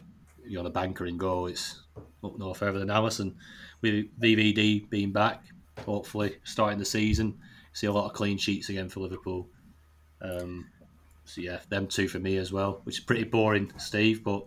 you're 0.47 0.61
on 0.61 0.67
a 0.67 0.71
banker 0.71 1.07
in 1.07 1.17
goal. 1.17 1.47
It's 1.47 1.81
up 2.23 2.39
no 2.39 2.55
further 2.55 2.79
than 2.79 2.89
Alisson. 2.89 3.35
With 3.81 4.07
VVD 4.21 4.89
being 4.91 5.13
back, 5.13 5.45
hopefully 5.85 6.37
starting 6.45 6.79
the 6.79 6.85
season, 6.85 7.39
see 7.73 7.87
a 7.87 7.93
lot 7.93 8.07
of 8.07 8.13
clean 8.13 8.39
sheets 8.39 8.69
again 8.69 8.89
for 8.89 9.01
Liverpool. 9.01 9.49
Um, 10.21 10.67
so 11.25 11.41
yeah, 11.41 11.59
them 11.69 11.87
two 11.87 12.09
for 12.09 12.19
me 12.19 12.37
as 12.37 12.53
well, 12.53 12.81
which 12.85 12.99
is 12.99 13.05
pretty 13.05 13.25
boring, 13.25 13.73
Steve, 13.79 14.23
but 14.25 14.47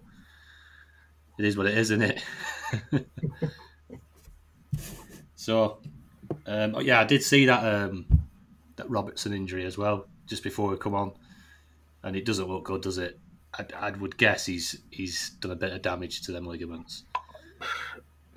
it 1.38 1.46
is 1.46 1.58
what 1.58 1.68
it 1.68 1.78
is, 1.78 1.92
isn't 1.92 2.22
it? 2.92 3.08
so 5.36 5.80
um, 6.50 6.76
oh, 6.76 6.80
yeah, 6.80 7.00
I 7.00 7.04
did 7.04 7.24
see 7.24 7.46
that 7.46 7.64
um, 7.64 8.06
that 8.76 8.90
Robertson 8.90 9.34
injury 9.34 9.66
as 9.66 9.78
well 9.78 10.08
just 10.26 10.44
before 10.44 10.70
we 10.70 10.78
come 10.78 10.96
on, 10.96 11.12
and 12.04 12.16
it 12.16 12.26
doesn't 12.26 12.48
look 12.48 12.64
good, 12.66 12.82
does 12.82 12.98
it? 12.98 13.20
I, 13.54 13.66
I 13.80 13.92
would 13.92 14.18
guess 14.18 14.46
he's 14.46 14.80
he's 14.90 15.30
done 15.42 15.52
a 15.52 15.56
bit 15.56 15.74
of 15.74 15.82
damage 15.82 16.22
to 16.24 16.32
them 16.32 16.46
ligaments. 16.46 17.04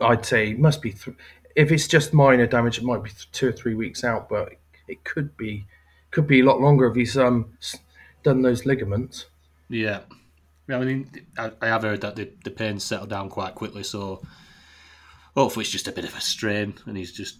I'd 0.00 0.26
say 0.26 0.50
it 0.50 0.58
must 0.58 0.82
be 0.82 0.92
th- 0.92 1.16
if 1.56 1.70
it's 1.70 1.86
just 1.86 2.12
minor 2.12 2.46
damage, 2.46 2.78
it 2.78 2.84
might 2.84 3.02
be 3.02 3.10
two 3.32 3.48
or 3.48 3.52
three 3.52 3.74
weeks 3.74 4.04
out, 4.04 4.28
but 4.28 4.52
it 4.88 5.04
could 5.04 5.36
be 5.36 5.64
could 6.10 6.26
be 6.26 6.40
a 6.40 6.44
lot 6.44 6.60
longer 6.60 6.86
if 6.86 6.96
he's 6.96 7.16
um 7.16 7.56
done 8.22 8.42
those 8.42 8.66
ligaments. 8.66 9.26
Yeah, 9.68 10.00
I 10.68 10.78
mean, 10.80 11.08
I, 11.38 11.50
I 11.62 11.66
have 11.66 11.82
heard 11.82 12.02
that 12.02 12.16
the, 12.16 12.30
the 12.44 12.50
pain 12.50 12.78
settled 12.78 13.10
down 13.10 13.30
quite 13.30 13.54
quickly, 13.54 13.82
so 13.82 14.22
hopefully 15.34 15.62
it's 15.62 15.72
just 15.72 15.88
a 15.88 15.92
bit 15.92 16.04
of 16.04 16.14
a 16.16 16.20
strain, 16.20 16.74
and 16.86 16.96
he's 16.96 17.12
just 17.12 17.36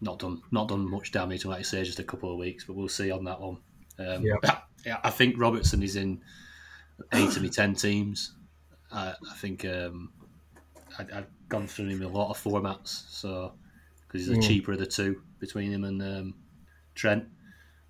not 0.00 0.18
done 0.18 0.42
not 0.50 0.68
done 0.68 0.90
much 0.90 1.12
damage. 1.12 1.44
Like 1.44 1.60
I 1.60 1.62
say, 1.62 1.84
just 1.84 1.98
a 1.98 2.04
couple 2.04 2.32
of 2.32 2.38
weeks, 2.38 2.64
but 2.64 2.74
we'll 2.76 2.88
see 2.88 3.10
on 3.10 3.24
that 3.24 3.40
one. 3.40 3.58
Um, 3.98 4.24
yeah. 4.24 4.98
I 5.04 5.10
think 5.10 5.38
Robertson 5.38 5.82
is 5.82 5.96
in 5.96 6.20
eight 7.12 7.36
of 7.36 7.42
me 7.42 7.48
ten 7.48 7.74
teams. 7.74 8.32
I, 8.92 9.14
I 9.30 9.34
think 9.36 9.64
um, 9.64 10.10
I, 10.98 11.14
have 11.14 11.26
gone 11.48 11.66
through 11.66 11.88
him 11.88 12.02
in 12.02 12.08
a 12.08 12.08
lot 12.08 12.30
of 12.30 12.42
formats, 12.42 13.08
so 13.10 13.52
because 14.06 14.26
he's 14.26 14.34
the 14.34 14.40
mm. 14.40 14.46
cheaper 14.46 14.72
of 14.72 14.78
the 14.78 14.86
two 14.86 15.22
between 15.38 15.72
him 15.72 15.84
and 15.84 16.02
um, 16.02 16.34
Trent. 16.94 17.24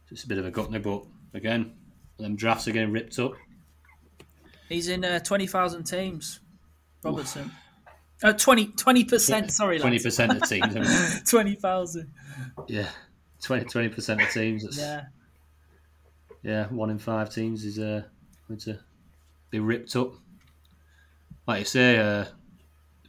So 0.06 0.14
it's 0.14 0.24
a 0.24 0.28
bit 0.28 0.38
of 0.38 0.46
a 0.46 0.50
gutner, 0.50 0.82
but 0.82 1.04
again, 1.32 1.74
them 2.18 2.36
drafts 2.36 2.66
are 2.68 2.72
getting 2.72 2.92
ripped 2.92 3.18
up. 3.18 3.32
He's 4.68 4.88
in 4.88 5.04
uh, 5.04 5.20
twenty 5.20 5.46
thousand 5.46 5.84
teams, 5.84 6.40
Robertson. 7.04 7.50
Uh, 8.22 8.32
20 8.34 9.04
percent. 9.04 9.50
Sorry, 9.50 9.78
twenty 9.78 9.98
percent 9.98 10.32
of 10.32 10.48
teams. 10.48 11.22
twenty 11.30 11.54
thousand. 11.54 12.12
Yeah, 12.68 12.88
20 13.42 13.88
percent 13.88 14.20
of 14.20 14.30
teams. 14.30 14.78
yeah, 14.78 15.04
yeah. 16.42 16.66
One 16.66 16.90
in 16.90 16.98
five 16.98 17.32
teams 17.32 17.64
is 17.64 17.78
uh, 17.78 18.02
going 18.46 18.60
to 18.60 18.78
be 19.50 19.58
ripped 19.58 19.96
up. 19.96 20.12
Like 21.46 21.60
you 21.60 21.64
say, 21.64 21.98
uh, 21.98 22.26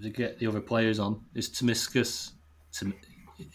to 0.02 0.10
get 0.10 0.40
the 0.40 0.48
other 0.48 0.62
players 0.62 0.98
on 0.98 1.22
is 1.36 1.50
Tomiskas. 1.50 2.32
Tim, 2.72 2.94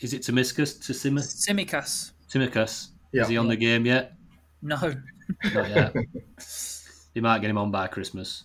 is 0.00 0.12
it 0.12 0.22
Tomiskas? 0.22 0.78
Tsimikas. 0.78 1.48
Tsimikas. 1.48 2.12
Tsimikas. 2.28 2.88
Yeah. 3.12 3.22
Is 3.22 3.28
he 3.28 3.38
on 3.38 3.48
the 3.48 3.56
game 3.56 3.86
yet? 3.86 4.12
No. 4.60 4.76
Not 5.54 5.70
yet. 5.70 5.94
you 7.14 7.22
might 7.22 7.40
get 7.40 7.48
him 7.48 7.56
on 7.56 7.70
by 7.70 7.86
Christmas. 7.86 8.44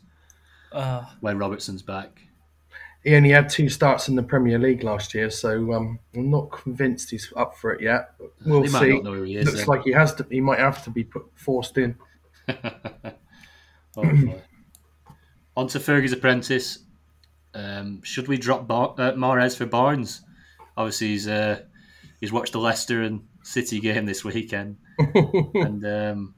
Uh, 0.72 1.04
when 1.20 1.38
Robertson's 1.38 1.82
back 1.82 2.22
he 3.04 3.16
only 3.16 3.32
had 3.32 3.50
two 3.50 3.68
starts 3.70 4.08
in 4.08 4.16
the 4.16 4.24
Premier 4.24 4.60
League 4.60 4.84
last 4.84 5.14
year, 5.14 5.30
so 5.30 5.74
um, 5.74 6.00
I'm 6.14 6.30
not 6.30 6.52
convinced 6.52 7.10
he's 7.10 7.34
up 7.36 7.58
for 7.58 7.74
it 7.74 7.82
yet. 7.82 8.14
We'll 8.46 8.62
he 8.62 8.68
see. 8.70 8.92
Is, 8.92 9.46
Looks 9.46 9.58
then. 9.60 9.66
like 9.66 9.84
he 9.84 9.92
has 9.92 10.14
to. 10.16 10.26
He 10.30 10.40
might 10.40 10.60
have 10.60 10.84
to 10.84 10.92
be 10.92 11.04
put, 11.04 11.26
forced 11.36 11.78
in. 11.78 11.96
On 15.58 15.68
to 15.68 15.80
Fergie's 15.80 16.14
apprentice. 16.14 16.80
Um, 17.54 18.02
should 18.04 18.28
we 18.28 18.38
drop 18.38 18.68
Bar- 18.68 18.96
uh, 18.98 19.12
Mahrez 19.14 19.58
for 19.58 19.66
Barnes? 19.66 20.22
Obviously, 20.78 21.08
he's 21.08 21.28
uh, 21.28 21.62
he's 22.20 22.32
watched 22.32 22.54
the 22.54 22.60
Leicester 22.60 23.02
and 23.02 23.28
City 23.42 23.80
game 23.80 24.06
this 24.06 24.24
weekend, 24.24 24.78
and 25.00 25.86
um, 25.86 26.36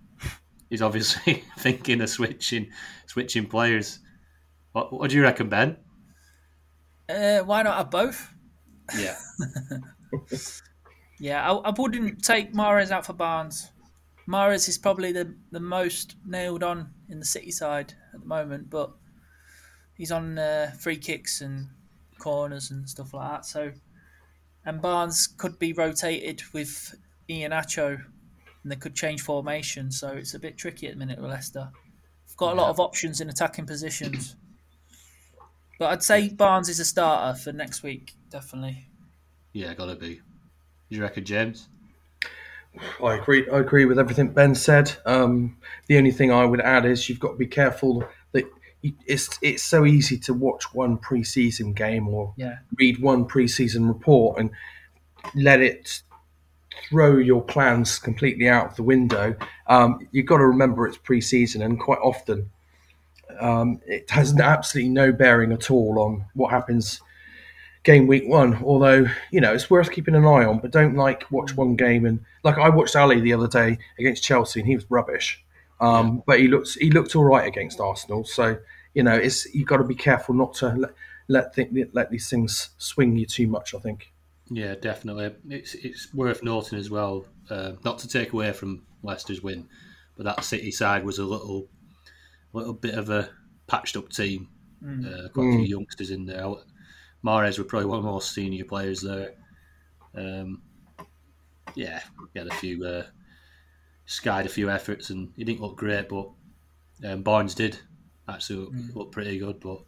he's 0.69 0.81
obviously 0.81 1.43
thinking 1.59 1.99
of 2.01 2.09
switching 2.09 2.71
switching 3.05 3.45
players. 3.47 3.99
What, 4.71 4.93
what 4.93 5.09
do 5.09 5.17
you 5.17 5.23
reckon, 5.23 5.49
Ben? 5.49 5.77
Uh, 7.09 7.39
why 7.39 7.63
not 7.63 7.77
have 7.77 7.91
both? 7.91 8.33
Yeah. 8.97 9.17
yeah, 11.19 11.51
I, 11.51 11.53
I, 11.53 11.73
wouldn't 11.77 12.23
take 12.23 12.53
Mahrez 12.53 12.91
out 12.91 13.05
for 13.05 13.13
Barnes. 13.13 13.71
Mahrez 14.27 14.69
is 14.69 14.77
probably 14.77 15.11
the, 15.11 15.35
the 15.51 15.59
most 15.59 16.15
nailed 16.25 16.63
on 16.63 16.91
in 17.09 17.19
the 17.19 17.25
City 17.25 17.51
side 17.51 17.93
at 18.13 18.21
the 18.21 18.25
moment, 18.25 18.69
but 18.69 18.91
he's 19.95 20.11
on 20.11 20.37
uh, 20.39 20.71
free 20.79 20.97
kicks 20.97 21.41
and 21.41 21.67
corners 22.19 22.71
and 22.71 22.89
stuff 22.89 23.13
like 23.13 23.29
that. 23.29 23.45
So, 23.45 23.71
and 24.65 24.81
Barnes 24.81 25.27
could 25.27 25.59
be 25.59 25.73
rotated 25.73 26.41
with 26.53 26.95
Iheanacho, 27.29 28.01
and 28.63 28.71
they 28.71 28.77
could 28.77 28.95
change 28.95 29.21
formation. 29.21 29.91
So 29.91 30.09
it's 30.09 30.33
a 30.33 30.39
bit 30.39 30.57
tricky 30.57 30.87
at 30.87 30.93
the 30.93 30.99
minute 30.99 31.19
with 31.19 31.31
Leicester. 31.31 31.69
We've 32.27 32.37
got 32.37 32.53
a 32.53 32.55
lot 32.55 32.69
of 32.69 32.79
options 32.79 33.19
in 33.19 33.29
attacking 33.29 33.65
positions. 33.65 34.37
But 35.79 35.91
I'd 35.91 36.03
say 36.03 36.29
Barnes 36.29 36.69
is 36.69 36.79
a 36.79 36.85
starter 36.85 37.37
for 37.37 37.51
next 37.51 37.83
week, 37.83 38.13
definitely. 38.29 38.87
Yeah, 39.53 39.73
gotta 39.73 39.95
be. 39.95 40.21
You 40.89 41.01
reckon, 41.01 41.25
James? 41.25 41.67
I 43.03 43.15
agree. 43.15 43.47
I 43.49 43.59
agree 43.59 43.85
with 43.85 43.99
everything 43.99 44.29
Ben 44.29 44.55
said. 44.55 44.95
Um, 45.05 45.57
the 45.87 45.97
only 45.97 46.11
thing 46.11 46.31
I 46.31 46.45
would 46.45 46.61
add 46.61 46.85
is 46.85 47.07
you've 47.07 47.19
got 47.19 47.33
to 47.33 47.37
be 47.37 47.47
careful 47.47 48.07
that 48.31 48.45
it's 48.81 49.37
it's 49.41 49.63
so 49.63 49.85
easy 49.85 50.17
to 50.19 50.33
watch 50.33 50.73
one 50.73 50.97
preseason 50.97 51.75
game 51.75 52.07
or 52.07 52.33
yeah. 52.35 52.57
read 52.77 53.01
one 53.01 53.25
preseason 53.25 53.87
report 53.87 54.39
and 54.39 54.49
let 55.35 55.61
it 55.61 56.01
throw 56.89 57.17
your 57.17 57.41
plans 57.41 57.99
completely 57.99 58.49
out 58.49 58.71
of 58.71 58.75
the 58.75 58.83
window. 58.83 59.35
Um, 59.67 60.07
you've 60.11 60.25
got 60.25 60.37
to 60.37 60.45
remember 60.45 60.87
it's 60.87 60.97
preseason, 60.97 61.63
and 61.63 61.79
quite 61.79 61.99
often 61.99 62.49
um, 63.39 63.81
it 63.85 64.09
has 64.09 64.37
absolutely 64.39 64.89
no 64.89 65.11
bearing 65.11 65.51
at 65.51 65.71
all 65.71 65.99
on 65.99 66.25
what 66.33 66.51
happens 66.51 67.01
game 67.83 68.07
week 68.07 68.27
one. 68.27 68.63
Although 68.63 69.07
you 69.31 69.41
know 69.41 69.53
it's 69.53 69.69
worth 69.69 69.91
keeping 69.91 70.15
an 70.15 70.25
eye 70.25 70.45
on, 70.45 70.59
but 70.59 70.71
don't 70.71 70.95
like 70.95 71.29
watch 71.31 71.55
one 71.55 71.75
game 71.75 72.05
and 72.05 72.19
like 72.43 72.57
I 72.57 72.69
watched 72.69 72.95
Ali 72.95 73.19
the 73.19 73.33
other 73.33 73.47
day 73.47 73.77
against 73.99 74.23
Chelsea 74.23 74.59
and 74.59 74.67
he 74.67 74.75
was 74.75 74.89
rubbish. 74.89 75.43
Um, 75.79 76.15
yeah. 76.15 76.21
But 76.25 76.39
he 76.39 76.47
looks 76.47 76.75
he 76.75 76.89
looked 76.91 77.15
all 77.15 77.25
right 77.25 77.47
against 77.47 77.79
Arsenal. 77.79 78.23
So 78.23 78.57
you 78.93 79.03
know 79.03 79.15
it's 79.15 79.53
you've 79.53 79.67
got 79.67 79.77
to 79.77 79.83
be 79.83 79.95
careful 79.95 80.35
not 80.35 80.53
to 80.55 80.69
let 80.69 80.91
let, 81.29 81.53
th- 81.53 81.89
let 81.93 82.11
these 82.11 82.29
things 82.29 82.69
swing 82.77 83.15
you 83.17 83.25
too 83.25 83.47
much. 83.47 83.73
I 83.73 83.79
think. 83.79 84.11
Yeah, 84.49 84.75
definitely. 84.75 85.33
It's 85.49 85.73
it's 85.75 86.13
worth 86.13 86.43
noting 86.43 86.77
as 86.77 86.89
well, 86.89 87.25
uh, 87.49 87.73
not 87.83 87.99
to 87.99 88.07
take 88.07 88.33
away 88.33 88.51
from 88.51 88.83
Leicester's 89.01 89.41
win, 89.41 89.67
but 90.15 90.25
that 90.25 90.43
City 90.43 90.71
side 90.71 91.05
was 91.05 91.17
a 91.17 91.23
little 91.23 91.67
little 92.53 92.73
bit 92.73 92.95
of 92.95 93.09
a 93.09 93.29
patched 93.67 93.97
up 93.97 94.09
team. 94.09 94.47
Mm. 94.83 95.05
Uh, 95.05 95.29
quite 95.29 95.43
mm. 95.45 95.53
a 95.53 95.57
few 95.57 95.65
mm. 95.65 95.69
youngsters 95.69 96.11
in 96.11 96.25
there. 96.25 96.45
Mahrez 97.25 97.57
were 97.57 97.63
probably 97.63 97.87
one 97.87 97.99
of 97.99 98.03
the 98.03 98.09
more 98.09 98.21
senior 98.21 98.65
players 98.65 99.01
there. 99.01 99.33
Um, 100.15 100.61
yeah, 101.75 102.01
he 102.33 102.39
had 102.39 102.47
a 102.47 102.55
few, 102.55 102.85
uh, 102.85 103.03
skied 104.05 104.45
a 104.45 104.49
few 104.49 104.69
efforts, 104.69 105.09
and 105.09 105.31
he 105.37 105.43
didn't 105.43 105.61
look 105.61 105.77
great, 105.77 106.09
but 106.09 106.29
um, 107.05 107.23
Barnes 107.23 107.55
did 107.55 107.79
actually 108.27 108.67
mm. 108.67 108.95
look 108.95 109.11
pretty 109.11 109.39
good. 109.39 109.59
But 109.59 109.79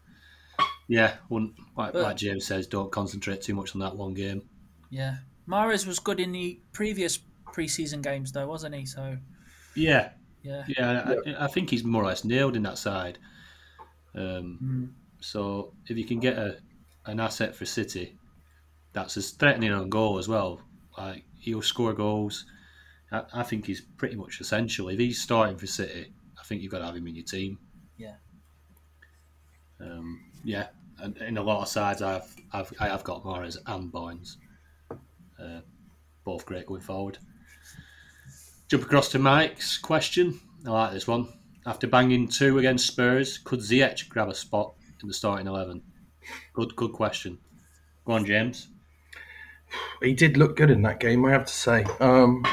yeah, 0.87 1.15
like, 1.29 1.51
but, 1.75 1.95
like 1.95 2.17
James 2.17 2.45
says, 2.45 2.67
don't 2.67 2.91
concentrate 2.91 3.41
too 3.41 3.53
much 3.53 3.75
on 3.75 3.81
that 3.81 3.95
one 3.95 4.13
game. 4.13 4.43
Yeah, 4.89 5.17
Mahrez 5.47 5.85
was 5.85 5.99
good 5.99 6.19
in 6.19 6.31
the 6.31 6.59
previous 6.71 7.19
preseason 7.53 8.01
games, 8.01 8.31
though, 8.31 8.47
wasn't 8.47 8.75
he? 8.75 8.85
So 8.85 9.17
yeah, 9.75 10.11
yeah, 10.45 10.63
yeah. 10.67 11.15
I, 11.39 11.45
I, 11.45 11.47
think 11.47 11.69
he's 11.69 11.83
more 11.83 12.03
or 12.03 12.05
less 12.05 12.23
nailed 12.23 12.55
in 12.55 12.63
that 12.63 12.77
side. 12.77 13.17
Um, 14.13 14.59
mm. 14.63 14.89
So 15.19 15.73
if 15.87 15.97
you 15.97 16.05
can 16.05 16.19
get 16.19 16.37
a 16.37 16.57
an 17.05 17.19
asset 17.19 17.55
for 17.55 17.65
City, 17.65 18.15
that's 18.93 19.17
as 19.17 19.31
threatening 19.31 19.71
on 19.71 19.89
goal 19.89 20.17
as 20.17 20.27
well. 20.27 20.61
Like 20.97 21.23
he'll 21.39 21.61
score 21.61 21.93
goals. 21.93 22.45
I, 23.11 23.23
I, 23.33 23.43
think 23.43 23.65
he's 23.65 23.81
pretty 23.81 24.15
much 24.15 24.39
essential. 24.39 24.89
If 24.89 24.99
he's 24.99 25.21
starting 25.21 25.57
for 25.57 25.67
City, 25.67 26.13
I 26.39 26.43
think 26.43 26.61
you've 26.61 26.71
got 26.71 26.79
to 26.79 26.85
have 26.85 26.95
him 26.95 27.07
in 27.07 27.15
your 27.15 27.25
team. 27.25 27.59
Yeah. 27.97 28.15
Um, 29.79 30.23
yeah. 30.43 30.67
and 30.99 31.17
in 31.17 31.37
a 31.37 31.43
lot 31.43 31.61
of 31.61 31.67
sides, 31.67 32.01
I've, 32.01 32.33
I've 32.53 32.71
I 32.79 32.87
have 32.87 33.03
got 33.03 33.23
Mahrez 33.23 33.57
and 33.65 33.91
Boynes. 33.91 34.37
Uh, 34.91 35.61
both 36.23 36.45
great 36.45 36.65
going 36.65 36.81
forward. 36.81 37.17
Jump 38.67 38.83
across 38.83 39.09
to 39.09 39.19
Mike's 39.19 39.77
question. 39.77 40.39
I 40.65 40.71
like 40.71 40.93
this 40.93 41.07
one. 41.07 41.31
After 41.67 41.85
banging 41.87 42.27
two 42.27 42.57
against 42.57 42.87
Spurs, 42.87 43.37
could 43.37 43.59
Ziyech 43.59 44.09
grab 44.09 44.27
a 44.27 44.33
spot 44.33 44.73
in 45.01 45.07
the 45.07 45.13
starting 45.13 45.45
eleven? 45.45 45.83
Good, 46.53 46.75
good 46.75 46.91
question. 46.91 47.37
Go 48.05 48.13
on, 48.13 48.25
James. 48.25 48.69
He 50.01 50.13
did 50.13 50.37
look 50.37 50.55
good 50.55 50.71
in 50.71 50.81
that 50.81 50.99
game, 50.99 51.25
I 51.25 51.31
have 51.31 51.45
to 51.45 51.53
say. 51.53 51.85
Um, 51.99 52.43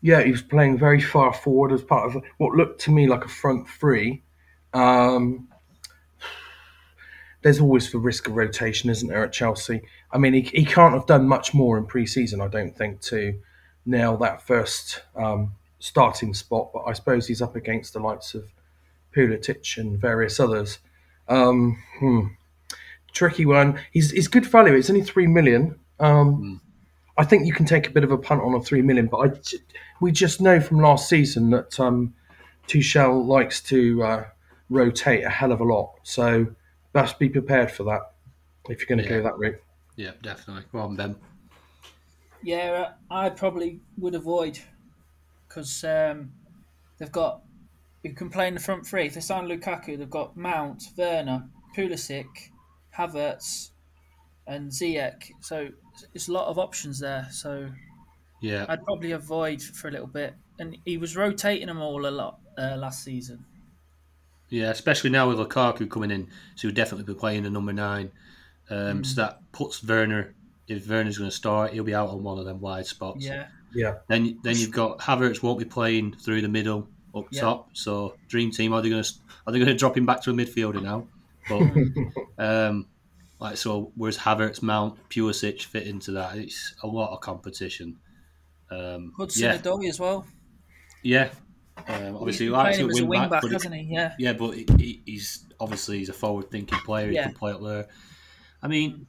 yeah, 0.00 0.22
he 0.22 0.32
was 0.32 0.42
playing 0.42 0.76
very 0.76 1.00
far 1.00 1.32
forward 1.32 1.72
as 1.72 1.82
part 1.82 2.06
of 2.14 2.22
what 2.38 2.54
looked 2.54 2.80
to 2.82 2.90
me 2.90 3.06
like 3.06 3.24
a 3.24 3.28
front 3.28 3.68
three. 3.68 4.24
Um, 4.74 5.48
there's 7.42 7.60
always 7.60 7.92
the 7.92 7.98
risk 7.98 8.26
of 8.26 8.34
rotation, 8.34 8.90
isn't 8.90 9.08
there, 9.08 9.24
at 9.24 9.32
Chelsea? 9.32 9.82
I 10.10 10.18
mean, 10.18 10.34
he, 10.34 10.40
he 10.40 10.64
can't 10.64 10.94
have 10.94 11.06
done 11.06 11.28
much 11.28 11.54
more 11.54 11.78
in 11.78 11.86
pre 11.86 12.06
season, 12.06 12.40
I 12.40 12.48
don't 12.48 12.76
think, 12.76 13.00
to 13.02 13.38
nail 13.88 14.16
that 14.18 14.42
first 14.42 15.02
um, 15.16 15.54
starting 15.78 16.34
spot. 16.34 16.70
But 16.72 16.84
I 16.86 16.92
suppose 16.92 17.26
he's 17.26 17.42
up 17.42 17.56
against 17.56 17.94
the 17.94 18.00
likes 18.00 18.34
of 18.34 18.44
Pulisic 19.16 19.78
and 19.78 19.98
various 19.98 20.38
others. 20.38 20.78
Um, 21.28 21.82
hmm. 21.98 22.26
Tricky 23.12 23.46
one. 23.46 23.80
He's, 23.90 24.10
he's 24.10 24.28
good 24.28 24.46
value. 24.46 24.74
It's 24.74 24.90
only 24.90 25.02
three 25.02 25.26
million. 25.26 25.78
Um, 25.98 26.42
mm. 26.42 26.60
I 27.16 27.24
think 27.24 27.46
you 27.46 27.52
can 27.52 27.66
take 27.66 27.88
a 27.88 27.90
bit 27.90 28.04
of 28.04 28.12
a 28.12 28.18
punt 28.18 28.42
on 28.42 28.54
a 28.54 28.60
three 28.60 28.82
million, 28.82 29.06
but 29.06 29.16
I, 29.18 29.32
we 30.00 30.12
just 30.12 30.40
know 30.40 30.60
from 30.60 30.78
last 30.78 31.08
season 31.08 31.50
that 31.50 31.80
um, 31.80 32.14
Tuchel 32.68 33.26
likes 33.26 33.60
to 33.62 34.02
uh, 34.04 34.24
rotate 34.70 35.24
a 35.24 35.30
hell 35.30 35.50
of 35.50 35.60
a 35.60 35.64
lot. 35.64 35.94
So 36.04 36.46
best 36.92 37.18
be 37.18 37.28
prepared 37.28 37.72
for 37.72 37.84
that 37.84 38.12
if 38.68 38.78
you're 38.78 38.86
going 38.86 39.04
to 39.04 39.04
yeah. 39.04 39.20
go 39.20 39.22
that 39.24 39.38
route. 39.38 39.60
Yeah, 39.96 40.12
definitely. 40.22 40.64
On, 40.78 40.94
Ben. 40.94 41.16
Yeah, 42.42 42.92
I 43.10 43.30
probably 43.30 43.80
would 43.98 44.14
avoid 44.14 44.58
because 45.48 45.84
um, 45.84 46.32
they've 46.98 47.12
got. 47.12 47.42
You 48.04 48.14
can 48.14 48.30
play 48.30 48.46
in 48.46 48.54
the 48.54 48.60
front 48.60 48.86
three. 48.86 49.06
If 49.06 49.14
they 49.14 49.20
sign 49.20 49.48
Lukaku, 49.48 49.98
they've 49.98 50.08
got 50.08 50.36
Mount, 50.36 50.84
Werner, 50.96 51.48
Pulisic, 51.76 52.26
Havertz, 52.96 53.70
and 54.46 54.70
Ziyech. 54.70 55.30
So 55.40 55.68
it's 56.14 56.28
a 56.28 56.32
lot 56.32 56.46
of 56.46 56.58
options 56.58 57.00
there. 57.00 57.28
So 57.30 57.70
yeah, 58.40 58.66
I'd 58.68 58.84
probably 58.84 59.12
avoid 59.12 59.62
for 59.62 59.88
a 59.88 59.90
little 59.90 60.06
bit. 60.06 60.34
And 60.60 60.76
he 60.84 60.96
was 60.96 61.16
rotating 61.16 61.66
them 61.66 61.80
all 61.80 62.06
a 62.06 62.10
lot 62.10 62.38
uh, 62.56 62.76
last 62.76 63.04
season. 63.04 63.44
Yeah, 64.48 64.70
especially 64.70 65.10
now 65.10 65.28
with 65.28 65.38
Lukaku 65.38 65.90
coming 65.90 66.10
in, 66.10 66.28
so 66.54 66.68
he'll 66.68 66.74
definitely 66.74 67.12
be 67.12 67.18
playing 67.18 67.42
the 67.42 67.50
number 67.50 67.72
nine. 67.72 68.10
Um, 68.70 69.02
mm. 69.02 69.06
So 69.06 69.20
that 69.22 69.40
puts 69.52 69.84
Werner. 69.84 70.34
If 70.68 70.88
Werner's 70.88 71.18
going 71.18 71.30
to 71.30 71.36
start, 71.36 71.72
he'll 71.72 71.84
be 71.84 71.94
out 71.94 72.10
on 72.10 72.22
one 72.22 72.38
of 72.38 72.44
them 72.44 72.60
wide 72.60 72.86
spots. 72.86 73.24
Yeah, 73.24 73.46
yeah. 73.74 73.96
Then 74.08 74.38
then 74.42 74.56
you've 74.56 74.70
got 74.70 74.98
Havertz 74.98 75.42
won't 75.42 75.58
be 75.58 75.64
playing 75.64 76.14
through 76.14 76.42
the 76.42 76.48
middle 76.48 76.88
up 77.14 77.26
yeah. 77.30 77.40
top. 77.40 77.70
So 77.72 78.16
dream 78.28 78.50
team 78.50 78.72
are 78.72 78.82
they 78.82 78.90
going 78.90 79.02
to 79.02 79.12
are 79.46 79.52
they 79.52 79.58
going 79.58 79.68
to 79.68 79.74
drop 79.74 79.96
him 79.96 80.06
back 80.06 80.22
to 80.22 80.30
a 80.30 80.34
midfielder 80.34 80.82
now? 80.82 81.06
But 81.48 81.62
um, 82.44 82.86
like 83.40 83.56
so, 83.56 83.92
whereas 83.96 84.18
Havertz, 84.18 84.62
Mount, 84.62 84.98
Pulisic 85.08 85.62
fit 85.62 85.86
into 85.86 86.12
that, 86.12 86.36
it's 86.36 86.74
a 86.82 86.86
lot 86.86 87.12
of 87.12 87.20
competition. 87.20 87.96
Um, 88.70 89.14
Hudson 89.16 89.44
yeah. 89.44 89.56
Odoi 89.56 89.88
as 89.88 89.98
well. 89.98 90.26
Yeah, 91.02 91.30
um, 91.86 92.16
obviously, 92.16 92.46
he 92.46 92.50
likes 92.50 92.78
to 92.78 92.86
win, 92.86 93.06
wing 93.06 93.20
back, 93.20 93.30
back, 93.30 93.42
but 93.42 93.52
hasn't 93.52 93.74
he? 93.74 93.82
Yeah. 93.82 94.14
Yeah, 94.18 94.32
but 94.32 94.54
he, 94.54 95.02
he's 95.06 95.44
obviously 95.60 95.98
he's 95.98 96.08
a 96.08 96.12
forward-thinking 96.12 96.78
player. 96.80 97.08
He 97.08 97.14
Yeah. 97.14 97.24
can 97.24 97.34
play 97.34 97.52
up 97.52 97.62
there. 97.62 97.88
I 98.62 98.68
mean, 98.68 99.06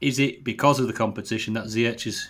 is 0.00 0.18
it 0.18 0.44
because 0.44 0.80
of 0.80 0.86
the 0.86 0.92
competition 0.92 1.54
that 1.54 1.64
Ziyech 1.64 2.04
has, 2.04 2.28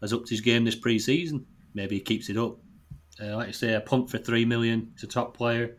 has 0.00 0.12
upped 0.12 0.28
his 0.28 0.40
game 0.40 0.64
this 0.64 0.74
pre-season? 0.74 1.46
Maybe 1.74 1.96
he 1.96 2.00
keeps 2.00 2.28
it 2.28 2.36
up. 2.36 2.58
Uh, 3.20 3.36
like 3.36 3.48
I 3.48 3.52
say, 3.52 3.74
a 3.74 3.80
punt 3.80 4.10
for 4.10 4.18
three 4.18 4.44
million. 4.44 4.92
He's 4.94 5.04
a 5.04 5.06
top 5.08 5.36
player. 5.36 5.76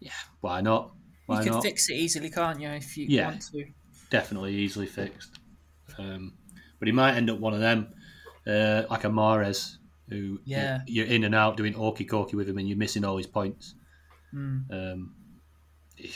Yeah, 0.00 0.10
why 0.40 0.60
not? 0.60 0.92
Why 1.26 1.38
you 1.38 1.44
can 1.44 1.52
not? 1.54 1.62
fix 1.62 1.88
it 1.90 1.94
easily, 1.94 2.30
can't 2.30 2.60
you? 2.60 2.68
If 2.68 2.96
you 2.96 3.06
Yeah. 3.08 3.28
want 3.28 3.42
to. 3.52 3.66
Definitely 4.10 4.54
easily 4.54 4.86
fixed. 4.86 5.38
Um, 5.98 6.34
but 6.78 6.88
he 6.88 6.92
might 6.92 7.14
end 7.16 7.30
up 7.30 7.38
one 7.38 7.54
of 7.54 7.60
them, 7.60 7.88
uh, 8.46 8.84
like 8.90 9.04
a 9.04 9.08
Mahrez, 9.08 9.76
who 10.08 10.40
Yeah. 10.44 10.80
you're 10.86 11.06
in 11.06 11.24
and 11.24 11.34
out 11.34 11.56
doing 11.56 11.74
orky 11.74 12.08
corky 12.08 12.36
with 12.36 12.48
him, 12.48 12.58
and 12.58 12.68
you're 12.68 12.78
missing 12.78 13.04
all 13.04 13.16
his 13.16 13.26
points. 13.26 13.74
Mm. 14.34 14.70
Um, 14.70 15.14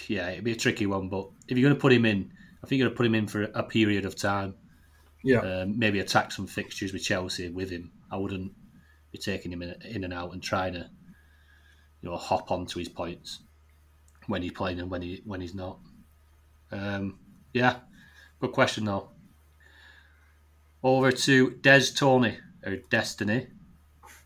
yeah, 0.08 0.30
it'd 0.30 0.44
be 0.44 0.52
a 0.52 0.56
tricky 0.56 0.86
one, 0.86 1.08
but 1.08 1.28
if 1.48 1.56
you're 1.56 1.68
going 1.68 1.76
to 1.76 1.80
put 1.80 1.92
him 1.92 2.04
in, 2.06 2.32
I 2.62 2.66
think 2.66 2.78
you're 2.78 2.88
going 2.88 2.94
to 2.94 2.96
put 2.96 3.06
him 3.06 3.14
in 3.14 3.26
for 3.26 3.42
a 3.42 3.62
period 3.62 4.04
of 4.04 4.16
time. 4.16 4.54
Yeah. 5.22 5.40
Um, 5.40 5.78
maybe 5.78 6.00
attack 6.00 6.32
some 6.32 6.46
fixtures 6.46 6.92
with 6.92 7.02
Chelsea 7.02 7.48
with 7.48 7.70
him. 7.70 7.90
I 8.10 8.16
wouldn't 8.16 8.52
be 9.12 9.18
taking 9.18 9.52
him 9.52 9.62
in, 9.62 9.74
in 9.84 10.04
and 10.04 10.12
out 10.12 10.32
and 10.32 10.42
trying 10.42 10.74
to, 10.74 10.88
you 12.00 12.08
know, 12.08 12.16
hop 12.16 12.50
onto 12.50 12.78
his 12.78 12.88
points 12.88 13.40
when 14.26 14.42
he's 14.42 14.52
playing 14.52 14.80
and 14.80 14.90
when 14.90 15.02
he 15.02 15.22
when 15.24 15.40
he's 15.40 15.54
not. 15.54 15.78
Um, 16.70 17.18
yeah, 17.52 17.76
good 18.40 18.52
question 18.52 18.84
though. 18.84 19.10
Over 20.82 21.10
to 21.10 21.50
Des 21.50 21.92
Tony 21.94 22.38
or 22.64 22.76
Destiny, 22.90 23.48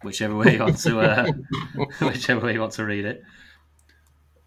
whichever 0.03 0.37
way 0.37 0.55
you 0.55 0.61
want 0.61 0.79
to 0.79 1.01
uh, 1.01 1.27
whichever 2.01 2.47
way 2.47 2.55
you 2.55 2.61
want 2.61 2.73
to 2.73 2.85
read 2.85 3.05
it. 3.05 3.23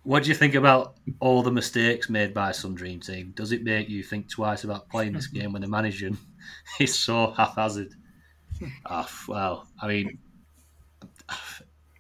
What 0.04 0.24
do 0.24 0.30
you 0.30 0.36
think 0.36 0.56
about 0.56 0.96
all 1.22 1.44
the 1.44 1.52
mistakes 1.52 2.10
made 2.10 2.34
by 2.34 2.52
some 2.52 2.76
dream 2.76 3.00
team? 3.00 3.32
Does 3.36 3.54
it 3.54 3.64
make 3.64 3.88
you 3.88 4.04
think 4.04 4.30
twice 4.30 4.66
about 4.66 4.90
playing 4.90 5.14
this 5.14 5.28
game 5.38 5.54
when 5.54 5.62
the 5.62 5.68
manager 5.68 6.12
is 6.80 6.98
so 6.98 7.32
haphazard? 7.32 7.94
oh, 8.86 9.10
well, 9.28 9.68
I 9.82 9.88
mean, 9.88 10.20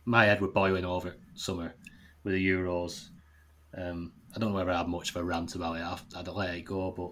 my 0.05 0.25
head 0.25 0.41
was 0.41 0.51
boiling 0.51 0.85
over 0.85 1.15
summer 1.33 1.75
with 2.23 2.33
the 2.33 2.49
Euros. 2.49 3.09
Um, 3.75 4.11
I 4.35 4.39
don't 4.39 4.49
know 4.49 4.55
whether 4.55 4.71
I 4.71 4.79
had 4.79 4.87
much 4.87 5.09
of 5.09 5.15
a 5.15 5.23
rant 5.23 5.55
about 5.55 5.77
it. 5.77 6.17
I 6.17 6.23
to 6.23 6.31
let 6.31 6.55
it 6.55 6.65
go, 6.65 6.91
but 6.91 7.11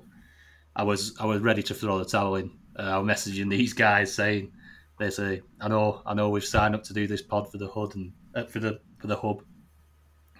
I 0.75 0.84
was 0.84 1.15
I 1.19 1.25
was 1.25 1.41
ready 1.41 1.63
to 1.63 1.73
throw 1.73 1.99
the 1.99 2.06
towel 2.06 2.36
in. 2.36 2.51
Uh, 2.77 2.84
I 2.84 2.97
was 2.97 3.10
messaging 3.10 3.49
these 3.49 3.73
guys 3.73 4.13
saying, 4.13 4.51
basically, 4.97 5.41
I 5.60 5.67
know 5.67 6.01
I 6.06 6.13
know 6.13 6.30
we've 6.30 6.43
signed 6.43 6.75
up 6.75 6.84
to 6.86 6.93
do 6.93 7.08
this 7.08 7.21
pod 7.21 7.51
for 7.51 7.58
the 7.58 7.67
HUD 7.67 7.95
and 7.95 8.12
uh, 8.36 8.45
for 8.45 8.60
the 8.60 8.80
for 8.99 9.08
the 9.08 9.17
hub 9.17 9.43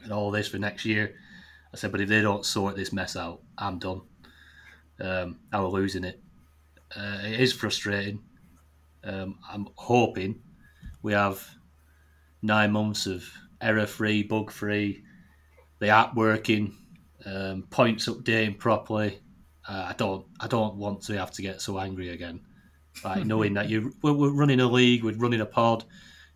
and 0.04 0.12
all 0.12 0.32
this 0.32 0.48
for 0.48 0.58
next 0.58 0.86
year. 0.86 1.16
I 1.74 1.78
said, 1.78 1.92
but 1.92 2.02
if 2.02 2.10
they 2.10 2.22
don't 2.22 2.46
sort 2.46 2.76
this 2.76 2.92
mess 2.92 3.16
out, 3.16 3.42
I'm 3.58 3.80
done. 3.80 4.02
Um, 5.00 5.40
I'm 5.52 5.68
losing 5.68 6.04
it. 6.04 6.22
Uh, 6.96 7.20
it 7.24 7.40
is 7.40 7.54
frustrating. 7.54 8.22
Um, 9.04 9.40
I'm 9.50 9.68
hoping 9.76 10.42
we 11.02 11.14
have 11.14 11.44
nine 12.42 12.72
months 12.72 13.08
of 13.08 13.24
error 13.62 13.88
free, 13.88 14.24
bug 14.24 14.52
free, 14.52 15.04
the 15.80 15.90
app 15.90 16.16
working, 16.16 16.76
um, 17.26 17.64
points 17.70 18.08
updating 18.08 18.58
properly. 18.58 19.20
Uh, 19.68 19.86
I 19.90 19.94
don't, 19.94 20.26
I 20.40 20.48
don't 20.48 20.76
want 20.76 21.02
to 21.04 21.18
have 21.18 21.32
to 21.32 21.42
get 21.42 21.62
so 21.62 21.80
angry 21.80 22.10
again. 22.10 22.42
Like 23.04 23.26
knowing 23.26 23.54
that 23.54 23.70
you, 23.70 23.94
we're, 24.02 24.14
we're 24.14 24.34
running 24.34 24.60
a 24.60 24.68
league, 24.68 25.04
we're 25.04 25.16
running 25.16 25.42
a 25.42 25.46
pod, 25.46 25.86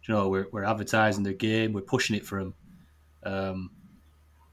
you 0.07 0.13
know, 0.13 0.29
we're, 0.29 0.47
we're 0.51 0.63
advertising 0.63 1.23
the 1.23 1.33
game, 1.33 1.73
we're 1.73 1.81
pushing 1.81 2.15
it 2.15 2.25
for 2.25 2.39
them, 2.39 2.53
um, 3.25 3.71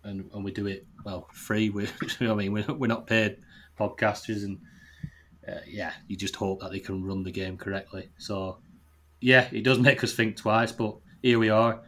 and 0.04 0.28
and 0.32 0.44
we 0.44 0.50
do 0.52 0.66
it 0.66 0.86
well 1.04 1.28
free. 1.32 1.70
We, 1.70 1.88
I 2.20 2.34
mean, 2.34 2.52
we're, 2.52 2.72
we're 2.74 2.86
not 2.86 3.06
paid 3.06 3.38
podcasters, 3.78 4.44
and 4.44 4.58
uh, 5.48 5.60
yeah, 5.66 5.92
you 6.08 6.16
just 6.16 6.36
hope 6.36 6.60
that 6.60 6.72
they 6.72 6.80
can 6.80 7.04
run 7.04 7.22
the 7.22 7.30
game 7.30 7.56
correctly. 7.56 8.10
So 8.18 8.58
yeah, 9.20 9.48
it 9.52 9.62
does 9.64 9.78
make 9.78 10.02
us 10.02 10.14
think 10.14 10.36
twice, 10.36 10.72
but 10.72 10.96
here 11.22 11.38
we 11.38 11.50
are. 11.50 11.82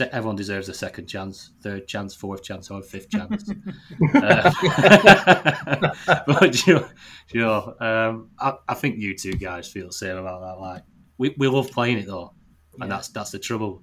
Everyone 0.00 0.34
deserves 0.34 0.68
a 0.68 0.74
second 0.74 1.06
chance, 1.06 1.50
third 1.62 1.86
chance, 1.86 2.14
fourth 2.16 2.42
chance, 2.42 2.68
or 2.70 2.82
fifth 2.82 3.10
chance. 3.10 3.48
uh, 4.14 4.50
but 6.26 6.66
you 6.66 6.74
know, 6.74 6.88
you 7.32 7.40
know 7.40 7.76
um, 7.80 8.30
I, 8.40 8.54
I 8.68 8.74
think 8.74 8.98
you 8.98 9.16
two 9.16 9.34
guys 9.34 9.68
feel 9.68 9.86
the 9.88 9.92
same 9.92 10.16
about 10.16 10.40
that. 10.40 10.60
Like 10.60 10.82
we, 11.18 11.34
we 11.38 11.46
love 11.48 11.70
playing 11.70 11.98
it 11.98 12.06
though, 12.06 12.32
and 12.80 12.88
Yeah. 12.88 12.96
that's 12.96 13.08
that's 13.08 13.30
the 13.30 13.38
trouble. 13.38 13.82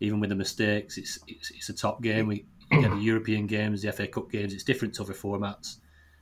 Even 0.00 0.20
with 0.20 0.30
the 0.30 0.36
mistakes, 0.36 0.98
it's 0.98 1.18
it's, 1.26 1.50
it's 1.50 1.68
a 1.68 1.74
top 1.74 2.02
game. 2.02 2.26
We 2.26 2.44
get 2.70 2.90
the 2.90 2.96
European 2.96 3.46
games, 3.46 3.82
the 3.82 3.92
FA 3.92 4.06
Cup 4.06 4.30
games. 4.30 4.52
It's 4.52 4.64
different 4.64 4.94
to 4.94 5.02
other 5.02 5.14
formats. 5.14 5.76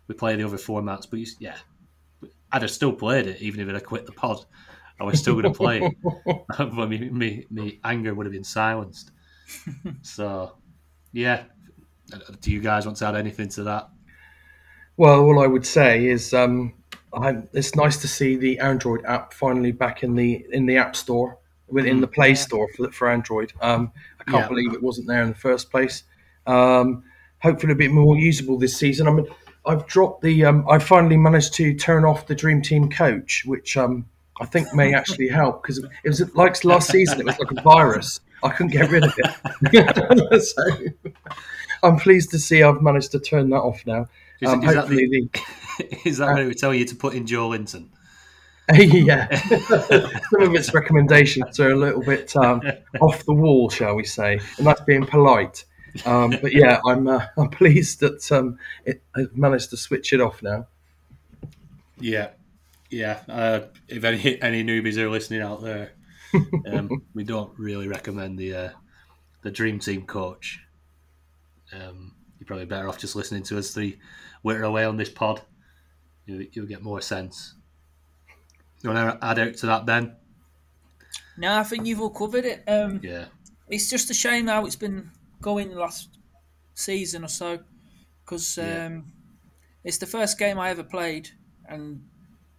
We 0.09 0.15
play 0.15 0.37
the 0.37 0.45
other 0.45 0.59
formats, 0.59 1.09
but 1.09 1.21
you, 1.21 1.27
yeah, 1.39 1.57
I'd 2.51 2.63
have 2.63 2.71
still 2.71 2.93
played 2.93 3.27
it 3.27 3.41
even 3.41 3.61
if 3.61 3.75
I'd 3.75 3.85
quit 3.85 4.07
the 4.07 4.13
pod. 4.13 4.45
I 5.01 5.05
was 5.05 5.19
still 5.19 5.35
going 5.35 5.53
to 5.53 5.59
play 5.59 5.81
it. 5.81 5.97
but 6.59 6.89
me, 6.89 7.11
me, 7.11 7.47
me 7.51 7.81
anger 7.83 8.15
would 8.15 8.27
have 8.27 8.33
been 8.33 8.45
silenced. 8.45 9.11
so, 10.03 10.57
yeah. 11.13 11.45
Do 12.41 12.53
you 12.53 12.61
guys 12.61 12.85
want 12.85 12.99
to 12.99 13.07
add 13.07 13.17
anything 13.17 13.49
to 13.51 13.65
that? 13.65 13.89
Well, 14.97 15.21
all 15.21 15.43
I 15.43 15.47
would 15.47 15.67
say 15.67 16.07
is 16.07 16.35
um, 16.35 16.75
I, 17.15 17.43
it's 17.53 17.75
nice 17.75 17.97
to 17.99 18.09
see 18.09 18.37
the 18.37 18.59
Android 18.59 19.05
app 19.05 19.33
finally 19.33 19.73
back 19.73 20.03
in 20.03 20.15
the 20.15 20.47
in 20.51 20.67
the 20.67 20.77
App 20.77 20.95
Store, 20.95 21.39
within 21.69 22.01
the 22.01 22.07
Play 22.07 22.35
Store 22.35 22.69
for 22.77 22.91
for 22.93 23.09
Android. 23.11 23.53
Um, 23.61 23.93
I 24.21 24.25
can't 24.31 24.45
Yeah. 24.45 24.49
believe 24.49 24.73
it 24.75 24.83
wasn't 24.83 25.09
there 25.09 25.23
in 25.23 25.29
the 25.29 25.35
first 25.35 25.71
place. 25.71 26.05
Um, 26.47 27.05
hopefully 27.39 27.73
a 27.73 27.77
bit 27.77 27.91
more 27.91 28.17
usable 28.17 28.59
this 28.59 28.77
season. 28.77 29.07
I 29.09 29.13
mean, 29.13 29.27
I've 29.67 29.87
dropped 29.87 30.23
the. 30.23 30.45
Um, 30.45 30.65
I 30.69 30.79
finally 30.79 31.17
managed 31.17 31.55
to 31.55 31.75
turn 31.75 32.05
off 32.05 32.27
the 32.27 32.35
Dream 32.35 32.63
Team 32.63 32.91
coach, 32.91 33.45
which 33.47 33.77
um, 33.77 34.07
I 34.41 34.47
think 34.47 34.75
may 34.75 34.93
actually 35.01 35.29
help 35.29 35.63
because 35.63 35.79
it 35.79 36.09
was 36.09 36.35
like 36.35 36.65
last 36.65 36.91
season. 36.91 37.21
It 37.21 37.27
was 37.27 37.39
like 37.39 37.51
a 37.51 37.63
virus. 37.63 38.21
I 38.43 38.49
couldn't 38.51 38.73
get 38.73 38.91
rid 38.91 39.05
of 39.05 39.15
it. 39.17 40.43
so 40.43 41.09
I'm 41.85 41.97
pleased 41.97 42.31
to 42.33 42.41
see 42.41 42.63
I've 42.65 42.83
managed 42.83 43.13
to 43.13 43.21
turn 43.21 43.51
that 43.51 43.61
off 43.61 43.87
now. 43.87 44.09
Is, 44.41 44.49
Um, 44.49 44.65
is 44.65 44.75
that, 44.75 44.77
hopefully, 44.81 45.07
the, 45.07 45.29
the, 45.79 45.99
is 46.09 46.19
that 46.19 46.35
where 46.35 46.43
it 46.43 46.47
would 46.49 46.59
tell 46.59 46.75
you 46.75 46.85
to 46.87 46.97
put 46.97 47.15
in 47.15 47.25
Joe 47.25 47.49
Linton? 47.49 47.91
yeah, 48.79 49.29
some 49.37 50.43
of 50.43 50.55
its 50.55 50.73
recommendations 50.73 51.59
are 51.61 51.71
a 51.71 51.77
little 51.77 52.03
bit 52.03 52.35
um, 52.37 52.63
off 53.01 53.25
the 53.25 53.35
wall, 53.35 53.69
shall 53.69 53.95
we 53.95 54.05
say, 54.05 54.41
and 54.59 54.67
that's 54.67 54.81
being 54.83 55.05
polite. 55.05 55.65
Um, 56.07 56.31
but 56.41 56.53
yeah, 56.53 56.81
I'm 56.87 57.07
uh, 57.09 57.27
I'm 57.37 57.51
pleased 57.51 58.01
that 58.01 58.31
um, 58.33 58.59
it, 58.85 59.03
I've 59.15 59.37
managed 59.37 59.71
to 59.71 59.77
switch 59.77 60.13
it 60.13 60.21
off 60.21 60.43
now. 60.43 60.67
Yeah, 61.99 62.31
yeah. 62.91 63.21
Uh, 63.29 63.61
if 63.89 64.05
any 64.05 64.41
any 64.41 64.65
newbies 64.65 64.97
are 64.97 65.11
listening 65.11 65.43
out 65.43 65.63
there, 65.63 65.93
um, 66.67 67.03
we 67.15 67.25
don't 67.25 67.53
really 67.59 67.89
recommend 67.89 68.39
the 68.39 68.55
uh, 68.55 68.71
the 69.43 69.51
Dream 69.51 69.79
Team 69.79 70.07
coach. 70.07 70.61
Um, 71.73 72.15
you're 72.39 72.47
probably 72.47 72.67
better 72.67 72.89
off 72.89 72.99
just 72.99 73.17
listening 73.17 73.43
to 73.45 73.59
us 73.59 73.71
three 73.71 73.99
witter 74.43 74.65
away 74.65 74.85
on 74.85 74.97
this 74.97 75.11
pod. 75.11 75.43
You, 76.27 76.47
you'll 76.53 76.67
get 76.67 76.83
more 76.83 77.01
sense. 77.01 77.55
You 78.83 78.91
want 78.91 79.21
to 79.21 79.25
add 79.27 79.39
out 79.39 79.55
to 79.59 79.67
that, 79.67 79.87
Ben? 79.87 80.17
No, 81.37 81.59
I 81.59 81.63
think 81.65 81.87
you've 81.87 82.01
all 82.01 82.11
covered 82.11 82.45
it. 82.45 82.65
Um, 82.67 83.01
Yeah, 83.03 83.27
it's 83.69 83.89
just 83.89 84.11
a 84.11 84.15
shame 84.15 84.49
how 84.49 84.67
it's 84.67 84.77
been 84.77 85.11
going 85.41 85.69
the 85.71 85.79
last 85.79 86.19
season 86.75 87.25
or 87.25 87.29
so 87.29 87.61
because 88.25 88.59
um, 88.59 88.65
Yeah. 88.67 89.01
it's 89.85 89.99
the 89.99 90.07
first 90.07 90.39
game 90.39 90.59
I 90.59 90.71
ever 90.71 90.85
played, 90.85 91.31
and 91.69 92.05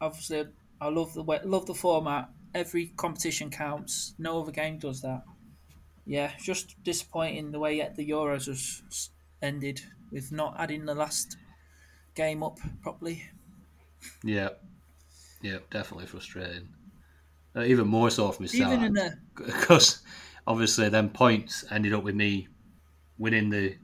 obviously 0.01 0.45
I 0.81 0.87
love 0.89 1.13
the 1.13 1.23
way, 1.23 1.39
love 1.43 1.65
the 1.65 1.73
format. 1.75 2.29
Every 2.53 2.87
competition 2.97 3.49
counts. 3.49 4.13
No 4.19 4.39
other 4.41 4.51
game 4.51 4.77
does 4.77 5.01
that. 5.01 5.23
Yeah, 6.05 6.31
just 6.39 6.81
disappointing 6.83 7.51
the 7.51 7.59
way 7.59 7.79
the 7.95 8.07
Euros 8.09 8.45
has 8.45 9.09
ended 9.41 9.81
with 10.11 10.31
not 10.31 10.55
adding 10.59 10.85
the 10.85 10.93
last 10.93 11.37
game 12.15 12.43
up 12.43 12.59
properly. 12.81 13.23
yeah, 14.23 14.49
yeah. 15.43 15.57
Definitely 15.69 16.07
frustrating. 16.07 16.69
Uh, 17.55 17.63
even 17.63 17.87
more 17.87 18.09
so 18.09 18.31
for 18.31 18.41
myself. 18.41 18.73
Even 18.73 18.83
in 18.85 18.93
the 18.93 19.17
because 19.35 20.01
obviously 20.47 20.89
then 20.89 21.09
points 21.09 21.63
ended 21.69 21.93
up 21.93 22.03
with 22.03 22.15
me 22.15 22.47
winning 23.17 23.49
the 23.49 23.77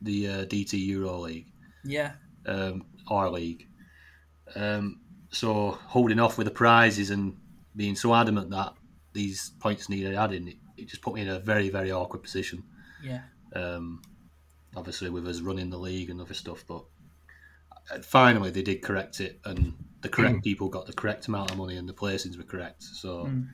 the 0.00 0.28
uh, 0.28 0.44
DT 0.44 0.74
Euro 0.86 1.18
League, 1.18 1.50
yeah, 1.84 2.12
um, 2.46 2.84
our 3.08 3.28
league. 3.30 3.66
Um, 4.54 5.00
so 5.30 5.70
holding 5.86 6.20
off 6.20 6.38
with 6.38 6.46
the 6.46 6.52
prizes 6.52 7.10
and 7.10 7.36
being 7.74 7.96
so 7.96 8.14
adamant 8.14 8.50
that 8.50 8.74
these 9.12 9.50
points 9.58 9.88
needed 9.88 10.14
adding, 10.14 10.48
it, 10.48 10.56
it 10.76 10.88
just 10.88 11.02
put 11.02 11.14
me 11.14 11.22
in 11.22 11.28
a 11.28 11.40
very 11.40 11.68
very 11.68 11.90
awkward 11.90 12.22
position. 12.22 12.62
yeah, 13.02 13.22
Um, 13.54 14.02
obviously 14.76 15.10
with 15.10 15.26
us 15.26 15.40
running 15.40 15.70
the 15.70 15.78
league 15.78 16.10
and 16.10 16.20
other 16.20 16.34
stuff, 16.34 16.64
but 16.68 16.84
uh, 17.90 17.98
finally 18.02 18.50
they 18.50 18.62
did 18.62 18.82
correct 18.82 19.20
it, 19.20 19.40
and 19.44 19.74
the 20.02 20.08
correct 20.08 20.44
people 20.44 20.68
got 20.68 20.86
the 20.86 20.92
correct 20.92 21.26
amount 21.28 21.50
of 21.50 21.56
money, 21.58 21.76
and 21.76 21.88
the 21.88 21.92
placings 21.94 22.36
were 22.36 22.44
correct. 22.44 22.82
So 22.82 23.26
Mm. 23.26 23.48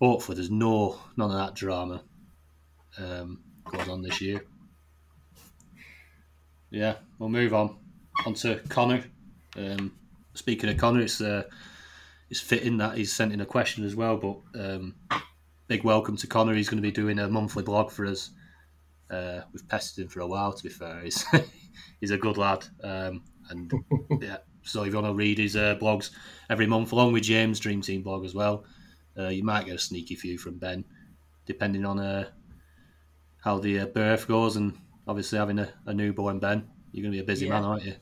hopefully 0.00 0.36
there's 0.36 0.50
no 0.50 0.98
none 1.16 1.30
of 1.30 1.36
that 1.36 1.54
drama 1.54 2.02
um, 2.98 3.40
goes 3.64 3.88
on 3.88 4.02
this 4.02 4.20
year. 4.20 4.44
Yeah, 6.70 6.96
we'll 7.18 7.28
move 7.28 7.54
on 7.54 7.76
on 8.26 8.34
to 8.34 8.60
Connor. 8.68 9.04
Um, 9.56 9.92
speaking 10.34 10.70
of 10.70 10.78
Connor, 10.78 11.00
it's 11.00 11.20
uh, 11.20 11.44
it's 12.30 12.40
fitting 12.40 12.78
that 12.78 12.96
he's 12.96 13.12
sent 13.12 13.32
in 13.32 13.40
a 13.40 13.46
question 13.46 13.84
as 13.84 13.94
well. 13.94 14.16
But 14.16 14.38
um, 14.60 14.94
big 15.68 15.84
welcome 15.84 16.16
to 16.18 16.26
Connor. 16.26 16.54
He's 16.54 16.68
going 16.68 16.82
to 16.82 16.88
be 16.88 16.90
doing 16.92 17.18
a 17.18 17.28
monthly 17.28 17.62
blog 17.62 17.90
for 17.90 18.06
us. 18.06 18.30
Uh, 19.10 19.42
we've 19.52 19.68
pestered 19.68 20.04
him 20.04 20.08
for 20.08 20.20
a 20.20 20.26
while. 20.26 20.52
To 20.52 20.62
be 20.62 20.70
fair, 20.70 21.00
he's 21.02 21.24
he's 22.00 22.10
a 22.10 22.18
good 22.18 22.38
lad. 22.38 22.64
Um, 22.82 23.22
and 23.50 23.70
yeah, 24.20 24.38
so 24.64 24.82
if 24.82 24.88
you 24.88 24.94
want 24.94 25.06
to 25.06 25.14
read 25.14 25.38
his 25.38 25.56
uh, 25.56 25.76
blogs 25.76 26.10
every 26.50 26.66
month, 26.66 26.92
along 26.92 27.12
with 27.12 27.22
James' 27.24 27.60
Dream 27.60 27.80
Team 27.82 28.02
blog 28.02 28.24
as 28.24 28.34
well, 28.34 28.64
uh, 29.18 29.28
you 29.28 29.42
might 29.44 29.66
get 29.66 29.74
a 29.76 29.78
sneaky 29.78 30.14
few 30.14 30.38
from 30.38 30.54
Ben, 30.58 30.84
depending 31.46 31.84
on 31.84 31.98
uh, 31.98 32.28
how 33.38 33.58
the 33.58 33.80
uh, 33.80 33.86
birth 33.86 34.26
goes, 34.28 34.56
and 34.56 34.76
obviously 35.08 35.38
having 35.38 35.58
a, 35.58 35.68
a 35.86 35.92
newborn 35.94 36.38
Ben, 36.38 36.68
you're 36.92 37.02
going 37.02 37.12
to 37.12 37.16
be 37.16 37.22
a 37.22 37.26
busy 37.26 37.46
Yeah. 37.46 37.52
man, 37.52 37.64
aren't 37.64 37.84
you? 37.84 37.94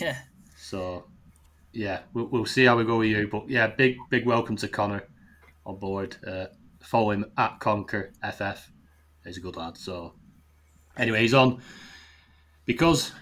yeah. 0.00 0.18
So, 0.56 1.04
yeah, 1.72 2.00
we'll, 2.12 2.26
we'll 2.26 2.46
see 2.46 2.64
how 2.64 2.76
we 2.76 2.84
go 2.84 2.98
with 2.98 3.08
you. 3.08 3.28
But 3.28 3.48
yeah, 3.48 3.66
big 3.68 3.96
big 4.10 4.26
welcome 4.26 4.56
to 4.56 4.68
Connor 4.68 5.04
on 5.64 5.76
board. 5.78 6.16
Uh, 6.26 6.46
follow 6.80 7.10
him 7.10 7.26
at 7.36 7.60
Conquer 7.60 8.12
FF. 8.22 8.70
He's 9.24 9.36
a 9.36 9.40
good 9.40 9.56
lad. 9.56 9.76
So, 9.76 10.14
anyway, 10.96 11.20
he's 11.20 11.34
on 11.34 11.60
because 12.64 13.12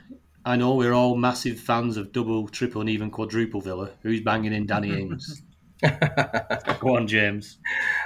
I 0.47 0.55
know 0.55 0.77
we're 0.77 0.93
all 0.93 1.17
massive 1.17 1.59
fans 1.59 1.97
of 1.97 2.13
double, 2.13 2.47
triple, 2.47 2.81
and 2.81 2.89
even 2.89 3.11
quadruple 3.11 3.61
Villa. 3.61 3.91
Who's 4.03 4.21
banging 4.21 4.53
in 4.53 4.65
Danny 4.65 4.97
Ings? 4.97 5.43
go 5.83 6.97
on, 6.97 7.09
James. 7.09 7.59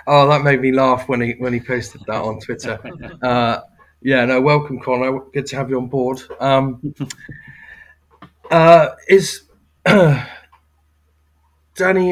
Oh, 0.07 0.26
that 0.26 0.42
made 0.42 0.62
me 0.62 0.72
laugh 0.72 1.07
when 1.07 1.20
he 1.20 1.33
when 1.33 1.53
he 1.53 1.61
posted 1.61 2.00
that 2.07 2.22
on 2.22 2.40
Twitter. 2.40 2.81
Uh, 3.22 3.61
yeah, 4.03 4.24
no, 4.24 4.40
welcome, 4.40 4.81
Connor. 4.81 5.20
Good 5.35 5.44
to 5.48 5.57
have 5.57 5.68
you 5.68 5.76
on 5.76 5.88
board. 5.88 6.22
Um, 6.40 6.94
uh, 8.50 8.88
is 9.07 9.42
Danny 9.85 10.24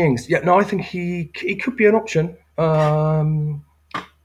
Ings? 0.02 0.28
Yeah, 0.28 0.40
no, 0.40 0.60
I 0.60 0.64
think 0.64 0.82
he 0.82 1.30
he 1.34 1.56
could 1.56 1.76
be 1.76 1.86
an 1.86 1.94
option. 1.94 2.36
Um, 2.58 3.64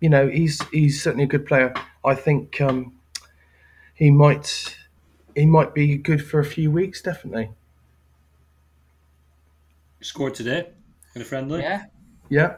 you 0.02 0.10
know, 0.10 0.28
he's 0.28 0.62
he's 0.74 1.02
certainly 1.02 1.24
a 1.24 1.28
good 1.28 1.46
player. 1.46 1.74
I 2.04 2.16
think 2.16 2.60
um, 2.60 3.00
he 3.94 4.12
might 4.12 4.76
he 5.36 5.46
might 5.46 5.74
be 5.74 5.98
good 5.98 6.24
for 6.26 6.40
a 6.40 6.46
few 6.46 6.72
weeks, 6.72 7.02
definitely. 7.02 7.52
Scored 10.02 10.36
today 10.36 10.70
in 11.16 11.22
a 11.22 11.26
friendly. 11.26 11.62
Yeah, 11.62 11.86
Yeah. 12.30 12.58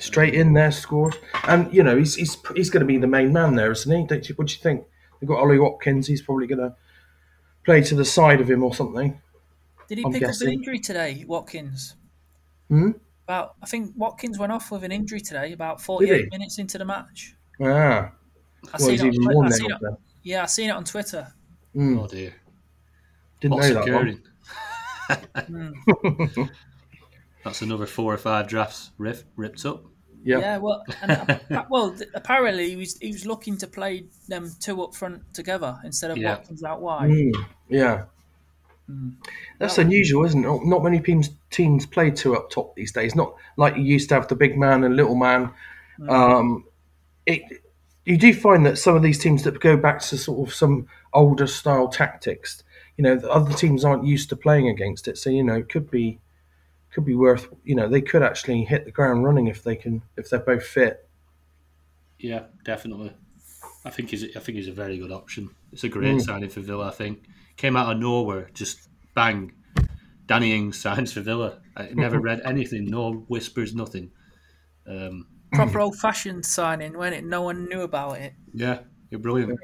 Straight 0.00 0.32
in 0.34 0.52
there, 0.52 0.70
scored, 0.70 1.16
and 1.48 1.72
you 1.74 1.82
know 1.82 1.98
he's 1.98 2.14
he's 2.14 2.36
he's 2.54 2.70
going 2.70 2.82
to 2.82 2.86
be 2.86 2.98
the 2.98 3.06
main 3.08 3.32
man 3.32 3.56
there, 3.56 3.72
isn't 3.72 3.90
he? 4.00 4.06
Don't 4.06 4.28
you? 4.28 4.34
What 4.36 4.46
do 4.46 4.52
you 4.54 4.60
think? 4.60 4.84
They've 5.18 5.26
got 5.28 5.40
Ollie 5.40 5.58
Watkins. 5.58 6.06
He's 6.06 6.22
probably 6.22 6.46
going 6.46 6.60
to 6.60 6.76
play 7.64 7.82
to 7.82 7.96
the 7.96 8.04
side 8.04 8.40
of 8.40 8.48
him 8.48 8.62
or 8.62 8.72
something. 8.72 9.20
did 9.88 9.98
he 9.98 10.04
I'm 10.04 10.12
pick 10.12 10.22
up 10.22 10.34
an 10.40 10.50
injury 10.52 10.78
today, 10.78 11.24
Watkins? 11.26 11.96
Hmm? 12.68 12.92
About, 13.24 13.56
I 13.60 13.66
think 13.66 13.92
Watkins 13.96 14.38
went 14.38 14.52
off 14.52 14.70
with 14.70 14.84
an 14.84 14.92
injury 14.92 15.20
today. 15.20 15.52
About 15.52 15.78
Did 15.78 15.84
forty-eight 15.84 16.30
minutes 16.30 16.58
into 16.60 16.78
the 16.78 16.84
match. 16.84 17.34
Ah, 17.60 17.64
I 17.66 18.12
well, 18.78 18.78
seen 18.78 18.94
it 18.94 19.00
on 19.00 19.06
even 19.08 19.24
more 19.24 19.44
I 19.46 19.48
now. 19.48 19.54
seen 19.56 19.70
it- 19.72 19.80
Yeah, 20.22 20.42
I 20.44 20.46
seen 20.46 20.70
it 20.70 20.74
on 20.74 20.84
Twitter. 20.84 21.26
Hmm, 21.74 21.98
Oh 21.98 22.06
dear. 22.06 22.34
didn't 23.40 23.54
What's 23.54 23.68
know 23.68 23.74
that. 23.74 23.82
occurring? 23.88 24.22
Hmm. 25.46 26.42
That's 27.44 27.62
another 27.62 27.86
four 27.86 28.12
or 28.12 28.18
five 28.18 28.48
drafts 28.48 28.90
riff, 28.98 29.24
ripped 29.36 29.64
up. 29.64 29.84
Yeah. 30.24 30.38
Yeah, 30.40 30.58
well, 30.58 30.84
and, 31.00 31.12
uh, 31.50 31.64
well, 31.70 31.96
apparently 32.14 32.70
he 32.70 32.76
was 32.76 32.98
he 32.98 33.12
was 33.12 33.24
looking 33.24 33.56
to 33.58 33.66
play 33.66 34.06
them 34.28 34.50
two 34.60 34.82
up 34.82 34.94
front 34.94 35.22
together 35.32 35.78
instead 35.84 36.10
of 36.10 36.18
Yeah. 36.18 36.34
Watkins 36.34 36.64
out 36.64 36.80
wide. 36.82 37.10
Mm, 37.10 37.32
yeah. 37.68 38.04
Hmm. 38.86 39.10
That's 39.58 39.78
unusual, 39.78 40.24
isn't 40.24 40.44
it? 40.44 40.46
Not, 40.48 40.64
not 40.66 40.82
many 40.84 40.98
teams 41.00 41.30
teams 41.50 41.86
play 41.86 42.10
two 42.10 42.34
up 42.34 42.50
top 42.50 42.74
these 42.74 42.92
days. 42.92 43.14
Not 43.14 43.34
like 43.56 43.76
you 43.76 43.82
used 43.82 44.08
to 44.10 44.16
have 44.16 44.28
the 44.28 44.34
big 44.36 44.58
man 44.58 44.82
and 44.84 44.96
little 44.96 45.14
man. 45.14 45.52
Hmm. 45.98 46.10
Um, 46.10 46.64
it 47.24 47.42
you 48.04 48.16
do 48.16 48.34
find 48.34 48.66
that 48.66 48.78
some 48.78 48.96
of 48.96 49.02
these 49.02 49.18
teams 49.18 49.44
that 49.44 49.60
go 49.60 49.76
back 49.76 50.00
to 50.00 50.18
sort 50.18 50.48
of 50.48 50.54
some 50.54 50.88
older 51.12 51.46
style 51.46 51.88
tactics, 51.88 52.62
you 52.96 53.02
know, 53.04 53.16
the 53.16 53.30
other 53.30 53.52
teams 53.54 53.84
aren't 53.84 54.04
used 54.04 54.28
to 54.30 54.36
playing 54.36 54.68
against 54.68 55.08
it. 55.08 55.18
So 55.18 55.30
you 55.30 55.42
know, 55.42 55.54
it 55.56 55.68
could 55.68 55.90
be 55.90 56.20
could 56.92 57.04
be 57.04 57.14
worth. 57.14 57.48
You 57.64 57.74
know, 57.74 57.88
they 57.88 58.00
could 58.00 58.22
actually 58.22 58.64
hit 58.64 58.84
the 58.84 58.90
ground 58.92 59.24
running 59.24 59.46
if 59.46 59.62
they 59.62 59.76
can 59.76 60.02
if 60.16 60.30
they're 60.30 60.40
both 60.40 60.64
fit. 60.66 61.08
Yeah, 62.18 62.44
definitely. 62.64 63.12
I 63.84 63.90
think 63.90 64.10
he's 64.10 64.24
I 64.36 64.40
think 64.40 64.56
he's 64.56 64.68
a 64.68 64.72
very 64.72 64.98
good 64.98 65.12
option. 65.12 65.50
It's 65.72 65.84
a 65.84 65.88
great 65.88 66.20
signing 66.20 66.50
for 66.50 66.60
Villa. 66.60 66.88
I 66.88 66.92
think 66.92 67.24
came 67.56 67.76
out 67.76 67.90
of 67.92 67.98
nowhere, 67.98 68.50
just 68.54 68.88
bang. 69.14 69.52
Danny 70.26 70.52
Ings 70.54 70.78
signs 70.80 71.12
for 71.12 71.20
Villa. 71.20 71.60
I 71.76 71.88
never 71.92 72.20
read 72.28 72.40
anything, 72.44 72.86
no 72.86 73.12
whispers, 73.28 73.74
nothing. 73.74 74.10
Um, 74.86 75.26
Proper 75.52 75.80
old 75.80 75.98
fashioned 75.98 76.44
signing 76.44 76.96
when 76.98 77.12
it 77.14 77.24
no 77.24 77.40
one 77.42 77.66
knew 77.68 77.80
about 77.80 78.18
it. 78.18 78.34
yeah, 78.52 78.80
you're 79.10 79.20
brilliant. 79.20 79.58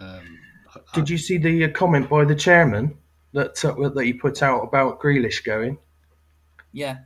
Um, 0.00 0.08
I- 0.10 0.49
Did 0.94 1.08
you 1.08 1.18
see 1.18 1.38
the 1.38 1.64
uh, 1.64 1.68
comment 1.70 2.08
by 2.08 2.24
the 2.24 2.34
chairman 2.34 2.96
that 3.32 3.64
uh, 3.64 3.88
that 3.88 4.04
he 4.04 4.12
put 4.12 4.42
out 4.42 4.62
about 4.62 5.00
Grealish 5.00 5.44
going? 5.44 5.78
Yeah, 6.72 6.98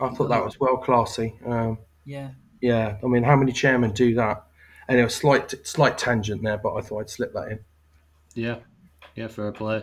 I 0.00 0.08
thought 0.10 0.28
that 0.28 0.44
was 0.44 0.58
well 0.60 0.76
classy. 0.76 1.34
Um, 1.44 1.78
yeah. 2.04 2.30
yeah, 2.60 2.96
I 3.02 3.06
mean, 3.06 3.22
how 3.22 3.36
many 3.36 3.52
chairmen 3.52 3.92
do 3.92 4.14
that? 4.14 4.44
Anyway, 4.88 5.08
slight 5.08 5.54
slight 5.66 5.98
tangent 5.98 6.42
there, 6.42 6.58
but 6.58 6.74
I 6.74 6.80
thought 6.80 7.00
I'd 7.00 7.10
slip 7.10 7.32
that 7.32 7.48
in. 7.48 7.60
Yeah, 8.34 8.56
yeah, 9.14 9.28
fair 9.28 9.52
play. 9.52 9.82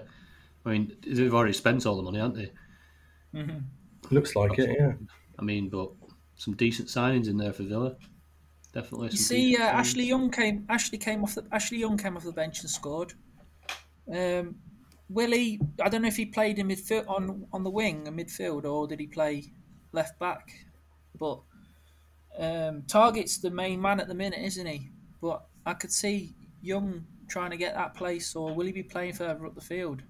I 0.65 0.69
mean, 0.69 0.95
they've 1.05 1.33
already 1.33 1.53
spent 1.53 1.85
all 1.85 1.95
the 1.95 2.03
money, 2.03 2.19
haven't 2.19 2.35
they? 2.35 2.51
Looks 4.11 4.35
like 4.35 4.59
it, 4.59 4.77
yeah. 4.79 4.93
I 5.39 5.41
mean, 5.41 5.69
but 5.69 5.89
some 6.35 6.53
decent 6.55 6.89
signings 6.89 7.27
in 7.27 7.37
there 7.37 7.53
for 7.53 7.63
Villa. 7.63 7.95
Definitely. 8.73 9.09
You 9.09 9.17
see, 9.17 9.57
uh. 9.57 9.63
Ashley 9.63 10.05
Young 10.05 10.31
came. 10.31 10.65
Ashley 10.69 10.97
came 10.97 11.23
off 11.23 11.35
the. 11.35 11.45
Ashley 11.51 11.79
Young 11.79 11.97
came 11.97 12.15
off 12.15 12.23
the 12.23 12.31
bench 12.31 12.61
and 12.61 12.69
scored. 12.69 13.13
Um, 14.13 14.55
Willie, 15.09 15.59
I 15.81 15.89
don't 15.89 16.01
know 16.01 16.07
if 16.07 16.15
he 16.15 16.25
played 16.25 16.57
in 16.57 16.67
midfield 16.69 17.07
on 17.09 17.45
on 17.51 17.63
the 17.63 17.69
wing 17.69 18.07
and 18.07 18.17
midfield, 18.17 18.65
or 18.65 18.87
did 18.87 18.99
he 18.99 19.07
play 19.07 19.51
left 19.91 20.17
back? 20.19 20.51
But 21.19 21.41
um, 22.39 22.83
Targett's 22.87 23.39
the 23.39 23.51
main 23.51 23.81
man 23.81 23.99
at 23.99 24.07
the 24.07 24.15
minute, 24.15 24.39
isn't 24.41 24.65
he? 24.65 24.89
But 25.21 25.43
I 25.65 25.73
could 25.73 25.91
see 25.91 26.33
Young 26.61 27.05
trying 27.27 27.51
to 27.51 27.57
get 27.57 27.75
that 27.75 27.93
place, 27.93 28.35
or 28.35 28.53
will 28.53 28.65
he 28.65 28.71
be 28.71 28.83
playing 28.83 29.13
further 29.13 29.45
up 29.45 29.55
the 29.55 29.61
field? 29.61 30.01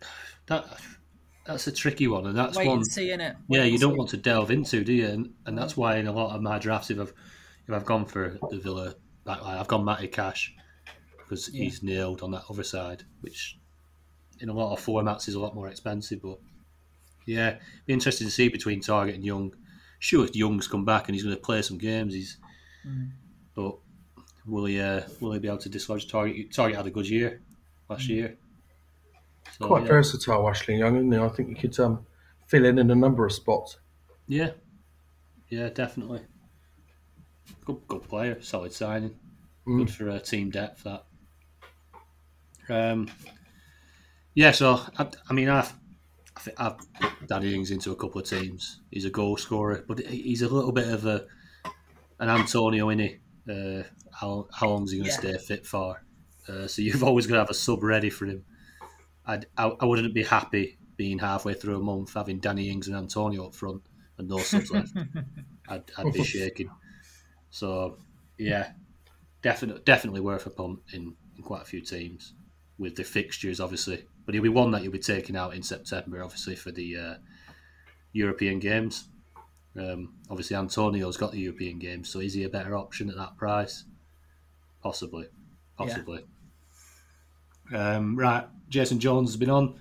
That 0.46 0.66
that's 1.46 1.66
a 1.66 1.72
tricky 1.72 2.06
one, 2.08 2.26
and 2.26 2.36
that's 2.36 2.56
Wait 2.56 2.66
one. 2.68 2.78
and 2.78 2.86
see, 2.86 3.08
innit? 3.08 3.36
Yeah, 3.48 3.64
you 3.64 3.78
don't 3.78 3.92
see. 3.92 3.98
want 3.98 4.10
to 4.10 4.16
delve 4.16 4.50
into, 4.50 4.82
do 4.84 4.92
you? 4.92 5.08
And, 5.08 5.34
and 5.46 5.56
that's 5.58 5.76
why 5.76 5.96
in 5.96 6.06
a 6.06 6.12
lot 6.12 6.34
of 6.34 6.42
my 6.42 6.58
drafts, 6.58 6.90
if 6.90 6.98
I've 6.98 7.12
if 7.66 7.72
I've 7.74 7.84
gone 7.86 8.04
for 8.04 8.38
the 8.50 8.58
Villa 8.58 8.94
backline, 9.26 9.58
I've 9.58 9.68
gone 9.68 9.84
Matty 9.84 10.08
Cash 10.08 10.54
because 11.18 11.48
Yeah. 11.52 11.64
he's 11.64 11.82
nailed 11.82 12.22
on 12.22 12.30
that 12.32 12.44
other 12.50 12.62
side, 12.64 13.04
which 13.22 13.58
in 14.40 14.48
a 14.48 14.52
lot 14.52 14.72
of 14.72 14.84
formats 14.84 15.28
is 15.28 15.34
a 15.34 15.40
lot 15.40 15.54
more 15.54 15.68
expensive. 15.68 16.20
But 16.22 16.38
yeah, 17.26 17.56
be 17.86 17.92
interested 17.94 18.24
to 18.24 18.30
see 18.30 18.48
between 18.48 18.80
Targett 18.80 19.14
and 19.14 19.24
Young. 19.24 19.54
Sure, 19.98 20.26
Young's 20.34 20.68
come 20.68 20.84
back 20.84 21.08
and 21.08 21.14
he's 21.14 21.24
going 21.24 21.34
to 21.36 21.40
play 21.40 21.62
some 21.62 21.78
games. 21.78 22.14
He's 22.14 22.36
Mm. 22.86 23.12
but 23.54 23.76
will 24.44 24.66
he 24.66 24.78
uh, 24.78 25.00
will 25.20 25.32
he 25.32 25.38
be 25.38 25.48
able 25.48 25.56
to 25.56 25.70
dislodge 25.70 26.06
Targett? 26.06 26.50
Targett 26.54 26.74
had 26.76 26.86
a 26.86 26.90
good 26.90 27.08
year 27.08 27.40
last 27.88 28.08
year. 28.10 28.36
So, 29.58 29.66
Quite 29.66 29.82
yeah. 29.82 29.88
versatile, 29.88 30.48
Ashley 30.48 30.76
Young, 30.78 30.96
isn't 30.96 31.12
he? 31.12 31.18
I 31.18 31.28
think 31.28 31.48
you 31.48 31.56
could 31.56 31.78
um, 31.80 32.06
fill 32.46 32.64
in 32.64 32.78
in 32.78 32.90
a 32.90 32.94
number 32.94 33.24
of 33.24 33.32
spots. 33.32 33.78
Yeah, 34.26 34.50
yeah, 35.48 35.68
definitely. 35.68 36.22
Good, 37.64 37.76
good 37.86 38.02
player, 38.02 38.40
solid 38.42 38.72
signing. 38.72 39.14
Mm. 39.66 39.78
Good 39.78 39.90
for 39.90 40.10
uh, 40.10 40.18
team 40.18 40.50
depth. 40.50 40.84
That. 40.84 41.04
Um. 42.68 43.08
Yeah, 44.34 44.50
so 44.50 44.80
I, 44.98 45.06
I 45.30 45.32
mean, 45.32 45.48
I've 45.48 45.72
I 46.36 46.40
think 46.40 46.60
I've 46.60 46.76
put 47.00 47.28
Danny 47.28 47.54
Ings 47.54 47.70
into 47.70 47.92
a 47.92 47.96
couple 47.96 48.20
of 48.20 48.28
teams. 48.28 48.80
He's 48.90 49.04
a 49.04 49.10
goal 49.10 49.36
scorer, 49.36 49.84
but 49.86 50.00
he's 50.00 50.42
a 50.42 50.48
little 50.48 50.72
bit 50.72 50.88
of 50.88 51.06
a 51.06 51.26
an 52.18 52.28
Antonio, 52.28 52.88
is 52.90 52.98
he? 52.98 53.18
Uh, 53.48 53.82
how 54.12 54.48
how 54.52 54.68
long's 54.70 54.90
he 54.90 54.98
going 54.98 55.10
to 55.10 55.14
Yeah. 55.14 55.36
stay 55.36 55.38
fit 55.38 55.66
for? 55.66 56.02
Uh, 56.48 56.66
so 56.66 56.82
you've 56.82 57.04
always 57.04 57.26
got 57.26 57.34
to 57.34 57.40
have 57.40 57.50
a 57.50 57.54
sub 57.54 57.82
ready 57.84 58.10
for 58.10 58.26
him. 58.26 58.44
I'd, 59.26 59.46
I 59.56 59.68
I 59.80 59.84
wouldn't 59.84 60.14
be 60.14 60.22
happy 60.22 60.78
being 60.96 61.18
halfway 61.18 61.54
through 61.54 61.76
a 61.76 61.82
month 61.82 62.14
having 62.14 62.38
Danny 62.38 62.70
Ings 62.70 62.88
and 62.88 62.96
Antonio 62.96 63.46
up 63.46 63.54
front 63.54 63.82
and 64.18 64.28
no 64.28 64.38
subs 64.38 64.70
left. 64.70 64.96
I'd, 65.68 65.84
I'd 65.98 66.12
be 66.12 66.22
shaking. 66.24 66.70
So 67.50 67.98
yeah, 68.38 68.72
definitely 69.42 69.82
definitely 69.84 70.20
worth 70.20 70.46
a 70.46 70.50
punt 70.50 70.80
in, 70.92 71.14
in 71.36 71.42
quite 71.42 71.62
a 71.62 71.66
few 71.66 71.80
teams 71.80 72.34
with 72.78 72.96
the 72.96 73.04
fixtures, 73.04 73.60
obviously. 73.60 74.04
But 74.24 74.34
he'll 74.34 74.42
be 74.42 74.48
one 74.48 74.70
that 74.72 74.82
you'll 74.82 74.92
be 74.92 74.98
taking 74.98 75.36
out 75.36 75.54
in 75.54 75.62
September, 75.62 76.22
obviously 76.22 76.56
for 76.56 76.70
the 76.70 76.96
uh, 76.96 77.14
European 78.12 78.58
Games. 78.58 79.08
Um, 79.76 80.14
obviously, 80.30 80.56
Antonio's 80.56 81.16
got 81.16 81.32
the 81.32 81.40
European 81.40 81.78
Games, 81.78 82.08
so 82.08 82.20
is 82.20 82.34
he 82.34 82.44
a 82.44 82.48
better 82.48 82.76
option 82.76 83.10
at 83.10 83.16
that 83.16 83.36
price? 83.36 83.84
Possibly, 84.82 85.26
possibly. 85.76 86.24
Um, 87.72 88.16
right, 88.16 88.46
Jason 88.68 88.98
Jones 88.98 89.30
has 89.30 89.36
been 89.36 89.50
on. 89.50 89.80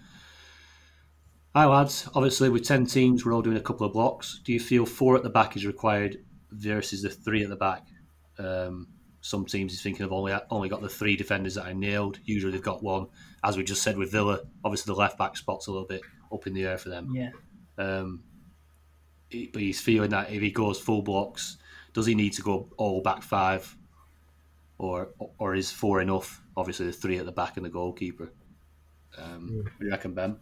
Hi 1.56 1.66
lads, 1.66 2.10
obviously 2.16 2.50
with 2.50 2.66
10 2.66 2.88
teams 2.88 3.24
we're 3.24 3.34
all 3.34 3.44
doing 3.44 3.58
a 3.58 3.62
couple 3.62 3.86
of 3.86 3.94
blocks. 3.94 4.40
Do 4.44 4.54
you 4.54 4.60
feel 4.60 4.86
four 4.86 5.16
at 5.16 5.22
the 5.24 5.30
back 5.30 5.56
is 5.56 5.66
required 5.66 6.18
versus 6.52 7.04
the 7.04 7.10
three 7.10 7.44
at 7.44 7.50
the 7.50 7.56
back? 7.56 7.86
Um, 8.40 8.88
some 9.22 9.46
teams 9.46 9.72
is 9.72 9.82
thinking 9.82 10.04
of 10.04 10.12
only 10.12 10.34
only 10.50 10.68
got 10.68 10.82
the 10.82 10.90
three 10.90 11.16
defenders 11.16 11.56
that 11.56 11.66
I 11.66 11.74
nailed. 11.74 12.20
Usually 12.26 12.52
they've 12.52 12.62
got 12.62 12.84
one. 12.84 13.08
As 13.44 13.56
we 13.56 13.64
just 13.64 13.84
said 13.84 13.98
with 13.98 14.12
Villa, 14.12 14.42
obviously 14.66 14.94
the 14.94 15.00
left 15.00 15.18
back 15.18 15.38
spot's 15.38 15.68
a 15.68 15.72
little 15.72 15.88
bit 15.88 16.02
up 16.32 16.48
in 16.48 16.54
the 16.54 16.66
air 16.66 16.78
for 16.78 16.90
them. 16.90 17.14
Yeah. 17.14 17.30
Um, 17.78 18.24
but 19.30 19.62
he's 19.62 19.80
feeling 19.80 20.10
that 20.10 20.32
if 20.32 20.42
he 20.42 20.52
goes 20.52 20.80
full 20.80 21.02
blocks, 21.02 21.58
does 21.94 22.06
he 22.06 22.16
need 22.16 22.34
to 22.34 22.42
go 22.42 22.68
all 22.78 23.02
back 23.02 23.24
five, 23.24 23.76
or 24.78 25.10
or 25.38 25.56
is 25.56 25.72
four 25.72 26.02
enough? 26.02 26.42
Obviously, 26.58 26.88
the 26.88 26.94
three 26.94 27.18
at 27.18 27.26
the 27.26 27.32
back 27.32 27.58
and 27.58 27.66
the 27.66 27.70
goalkeeper. 27.70 28.32
Um, 29.18 29.64
What 29.64 29.80
do 29.80 29.86
you 29.86 29.92
reckon, 29.92 30.14
Ben? 30.14 30.38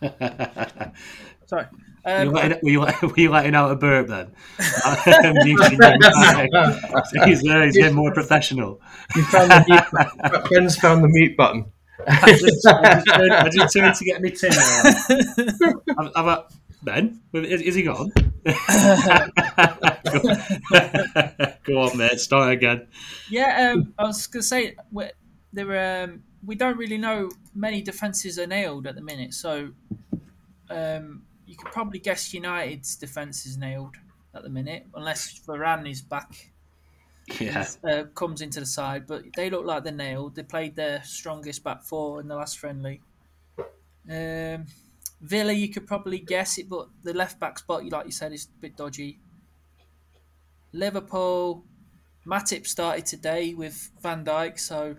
Sorry. 1.46 1.66
were, 2.04 2.22
you 2.22 2.28
Um, 2.28 2.32
letting, 2.34 2.58
were, 2.62 2.70
you 2.70 2.80
let- 2.80 3.02
were 3.02 3.12
you 3.16 3.30
letting 3.30 3.54
out 3.54 3.70
a 3.70 3.76
burp 3.76 4.08
then? 4.08 4.32
Muting 5.44 5.78
he's, 7.24 7.48
uh, 7.48 7.62
he's 7.62 7.76
getting 7.76 7.94
more 7.94 8.12
professional. 8.12 8.80
You 9.16 9.22
found 9.24 9.50
the 9.50 9.64
mute, 9.68 10.50
Ben's 10.50 10.76
found 10.76 11.02
the 11.04 11.08
mute 11.08 11.36
button. 11.36 11.66
I 12.06 12.32
just, 12.32 12.66
I 12.66 12.94
just, 12.94 13.06
turned, 13.06 13.32
I 13.32 13.48
just 13.48 13.72
turned 13.72 13.94
to 13.94 14.04
get 14.04 14.20
me 14.20 14.30
tin. 14.30 14.52
I've, 15.98 16.10
I've, 16.16 16.44
ben, 16.84 17.20
is, 17.32 17.62
is 17.62 17.74
he 17.74 17.82
gone? 17.82 18.12
Go 21.64 21.80
on, 21.80 21.96
mate. 21.96 22.20
Start 22.20 22.52
again. 22.52 22.86
Yeah, 23.30 23.72
um, 23.72 23.94
I 23.98 24.04
was 24.04 24.26
going 24.26 24.42
to 24.42 24.46
say 24.46 24.76
we 24.92 25.06
there. 25.52 26.04
Um, 26.04 26.22
we 26.44 26.54
don't 26.54 26.76
really 26.76 26.98
know 26.98 27.30
many 27.54 27.80
defences 27.80 28.38
are 28.38 28.46
nailed 28.46 28.86
at 28.86 28.94
the 28.94 29.00
minute, 29.00 29.32
so 29.32 29.70
um, 30.70 31.22
you 31.46 31.56
could 31.56 31.72
probably 31.72 31.98
guess 31.98 32.34
United's 32.34 32.96
defence 32.96 33.46
is 33.46 33.56
nailed 33.56 33.96
at 34.34 34.42
the 34.42 34.50
minute, 34.50 34.86
unless 34.94 35.40
Varane 35.46 35.90
is 35.90 36.02
back, 36.02 36.50
Yeah, 37.40 37.66
uh, 37.88 38.04
comes 38.14 38.40
into 38.40 38.60
the 38.60 38.66
side. 38.66 39.06
But 39.06 39.24
they 39.36 39.48
look 39.48 39.64
like 39.64 39.84
they're 39.84 39.92
nailed. 39.92 40.34
They 40.34 40.42
played 40.42 40.76
their 40.76 41.02
strongest 41.04 41.64
back 41.64 41.82
four 41.82 42.20
in 42.20 42.28
the 42.28 42.36
last 42.36 42.58
friendly. 42.58 43.00
Um, 44.10 44.66
Villa, 45.24 45.54
you 45.54 45.70
could 45.70 45.86
probably 45.86 46.18
guess 46.18 46.58
it, 46.58 46.68
but 46.68 46.88
the 47.02 47.14
left 47.14 47.40
back 47.40 47.58
spot, 47.58 47.90
like 47.90 48.04
you 48.04 48.12
said, 48.12 48.32
is 48.34 48.44
a 48.44 48.60
bit 48.60 48.76
dodgy. 48.76 49.18
Liverpool, 50.72 51.64
Matip 52.26 52.66
started 52.66 53.06
today 53.06 53.54
with 53.54 53.90
Van 54.02 54.22
Dijk, 54.22 54.60
so 54.60 54.96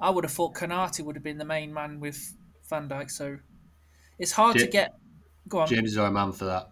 I 0.00 0.08
would 0.08 0.24
have 0.24 0.32
thought 0.32 0.54
Konate 0.54 1.04
would 1.04 1.16
have 1.16 1.22
been 1.22 1.36
the 1.36 1.44
main 1.44 1.74
man 1.74 2.00
with 2.00 2.34
Van 2.70 2.88
Dijk. 2.88 3.10
So 3.10 3.38
it's 4.18 4.32
hard 4.32 4.56
to 4.56 4.66
get. 4.66 4.94
Go 5.48 5.58
on, 5.58 5.68
James 5.68 5.92
is 5.92 5.98
our 5.98 6.10
man 6.10 6.32
for 6.32 6.46
that. 6.46 6.70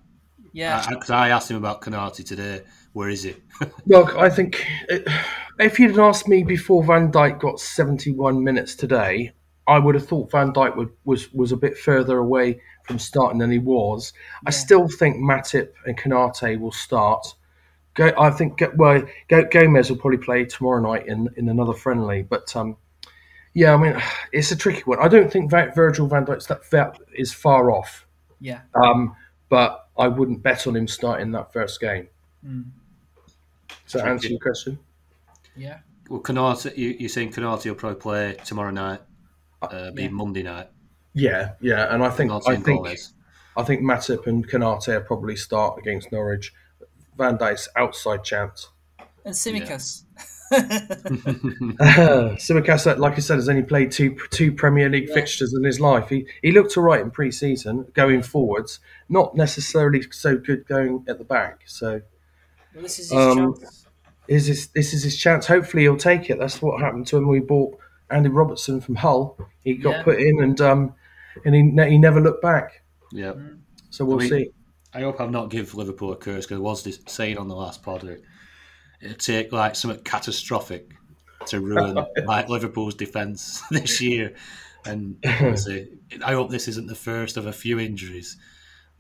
yeah, 0.55 0.88
Because 0.88 1.11
I, 1.11 1.29
asked 1.29 1.50
him 1.50 1.59
about 1.59 1.83
Konate 1.83 2.24
today. 2.24 2.62
Where 2.94 3.11
is 3.11 3.24
he? 3.24 3.37
Look, 3.87 4.14
I 4.14 4.31
think 4.31 4.66
it, 4.88 5.07
if 5.59 5.79
you'd 5.79 5.98
asked 5.98 6.29
me 6.29 6.44
before 6.44 6.83
Van 6.83 7.12
Dijk 7.12 7.40
got 7.40 7.61
71 7.61 8.42
minutes 8.42 8.74
today, 8.74 9.33
I 9.66 9.79
would 9.79 9.94
have 9.94 10.07
thought 10.07 10.31
Van 10.31 10.53
Dijk 10.53 10.77
would, 10.77 10.90
was 11.05 11.33
was 11.33 11.53
a 11.53 11.57
bit 11.57 11.79
further 11.79 12.18
away 12.18 12.61
from 12.85 12.98
starting 12.98 13.38
than 13.38 13.50
he 13.50 13.59
was. 13.59 14.12
I 14.46 14.50
still 14.50 14.88
think 14.88 15.16
Matip 15.16 15.72
and 15.87 15.96
Konate 15.96 16.61
will 16.61 16.72
start. 16.72 17.35
Go, 17.94 18.12
I 18.18 18.31
think 18.31 18.61
well, 18.77 19.03
Go, 19.29 19.44
Gomez 19.44 19.88
will 19.88 19.96
probably 19.96 20.18
play 20.18 20.44
tomorrow 20.44 20.81
night 20.83 21.07
in, 21.07 21.29
in 21.37 21.48
another 21.48 21.72
friendly. 21.72 22.22
But 22.22 22.55
um, 22.57 22.77
yeah, 23.55 23.72
I 23.72 23.77
mean, 23.77 24.03
it's 24.33 24.50
a 24.50 24.57
tricky 24.57 24.83
one. 24.83 24.98
I 25.00 25.09
don't 25.09 25.33
think 25.33 25.50
Va- 25.50 25.72
Virgil 25.74 26.07
Van 26.09 26.27
Dijk's 26.27 26.46
that, 26.46 26.68
that 26.70 26.98
is 27.14 27.33
far 27.33 27.70
off. 27.70 28.07
yeah, 28.40 28.62
Um, 28.74 29.14
but 29.48 29.88
I 29.96 30.09
wouldn't 30.09 30.42
bet 30.42 30.66
on 30.66 30.77
him 30.77 30.88
starting 30.88 31.31
that 31.33 31.53
first 31.53 31.81
game. 31.81 32.09
Mm. 32.44 32.64
Does 33.85 33.92
that 33.92 34.09
answer 34.09 34.29
your 34.29 34.40
question? 34.40 34.79
yeah. 35.57 35.79
Well, 36.11 36.20
Konate, 36.20 36.77
you, 36.77 36.96
you're 36.98 37.09
saying 37.09 37.33
Konate 37.33 37.64
will 37.64 37.74
probably 37.77 37.98
play 37.98 38.37
tomorrow 38.44 38.70
night, 38.70 39.00
uh, 39.72 39.90
be 39.92 40.03
Yeah. 40.05 40.09
Monday 40.11 40.42
night. 40.42 40.68
Yeah, 41.14 41.53
yeah, 41.61 41.94
and 41.94 42.03
I 42.03 42.11
think 42.11 42.31
I 42.33 42.40
and 42.55 42.64
think 42.64 42.85
Gomez. 42.85 43.12
I 43.57 43.62
think 43.62 43.83
Matip 43.83 44.27
and 44.27 44.46
Konate 44.48 45.07
probably 45.07 45.37
start 45.37 45.79
against 45.79 46.11
Norwich. 46.11 46.53
Van 47.16 47.38
Dijk's 47.38 47.68
outside 47.77 48.24
chance. 48.24 48.68
And 49.24 49.33
Tsimikas. 49.35 50.03
Tsimikas, 52.38 52.98
like 52.98 53.14
I 53.14 53.20
said, 53.20 53.37
has 53.37 53.48
only 53.48 53.62
played 53.62 53.90
two 53.92 54.16
two 54.31 54.53
Premier 54.53 54.88
League 54.88 55.09
Yeah. 55.09 55.14
fixtures 55.14 55.55
in 55.55 55.64
his 55.64 55.81
life. 55.81 56.09
He 56.09 56.27
he 56.42 56.53
looked 56.53 56.77
all 56.77 56.85
right 56.85 57.00
in 57.00 57.11
pre-season, 57.11 57.87
going 57.94 58.22
forwards, 58.22 58.81
not 59.09 59.37
necessarily 59.37 60.03
so 60.11 60.37
good 60.37 60.66
going 60.66 61.05
at 61.09 61.18
the 61.18 61.24
back. 61.24 61.61
So 61.66 62.00
well, 62.74 62.83
this 62.83 62.98
is 62.98 63.11
his 63.11 63.18
Um, 63.18 63.55
chance. 63.55 63.87
is 64.29 64.46
this 64.48 64.66
this 64.68 64.94
is 64.94 65.03
his 65.05 65.16
chance. 65.16 65.46
Hopefully, 65.46 65.85
he'll 65.85 65.96
take 65.96 66.31
it. 66.31 66.38
That's 66.38 66.61
what 66.61 66.81
happened 66.81 67.07
to 67.09 67.16
him. 67.18 67.29
We 67.29 67.40
bought 67.40 67.79
Andy 68.14 68.29
Robertson 68.31 68.81
from 68.81 68.94
Hull. 68.96 69.37
He 69.62 69.74
got 69.74 69.96
Yeah. 69.96 70.03
put 70.05 70.20
in, 70.20 70.42
and 70.42 70.61
um, 70.61 70.94
and 71.44 71.55
he 71.55 71.62
ne- 71.62 71.90
he 71.90 71.98
never 71.98 72.20
looked 72.20 72.42
back. 72.42 72.83
Yeah. 73.12 73.35
So 73.90 74.05
we'll 74.05 74.18
I 74.18 74.20
mean- 74.20 74.29
see. 74.31 74.50
I 74.96 75.00
hope 75.00 75.20
I've 75.20 75.33
not 75.33 75.50
give 75.50 75.74
Liverpool 75.74 76.12
a 76.12 76.16
curse 76.16 76.46
because 76.46 76.59
I 76.59 76.61
was 76.61 76.85
this 76.85 77.00
saying 77.09 77.37
on 77.37 77.48
the 77.48 77.57
last 77.57 77.83
pod 77.83 78.03
that 78.03 78.22
it'd 79.03 79.18
take 79.18 79.50
like 79.50 79.74
something 79.74 80.00
catastrophic 80.05 80.92
to 81.46 81.59
ruin 81.61 81.98
like 82.27 82.48
Liverpool's 82.48 82.94
defence 82.94 83.61
this 83.72 84.00
year. 84.00 84.35
And 84.87 85.16
honestly, 85.40 85.88
I 86.24 86.35
hope 86.35 86.50
this 86.50 86.68
isn't 86.68 86.87
the 86.87 86.94
first 86.94 87.37
of 87.37 87.46
a 87.46 87.53
few 87.53 87.81
injuries 87.81 88.37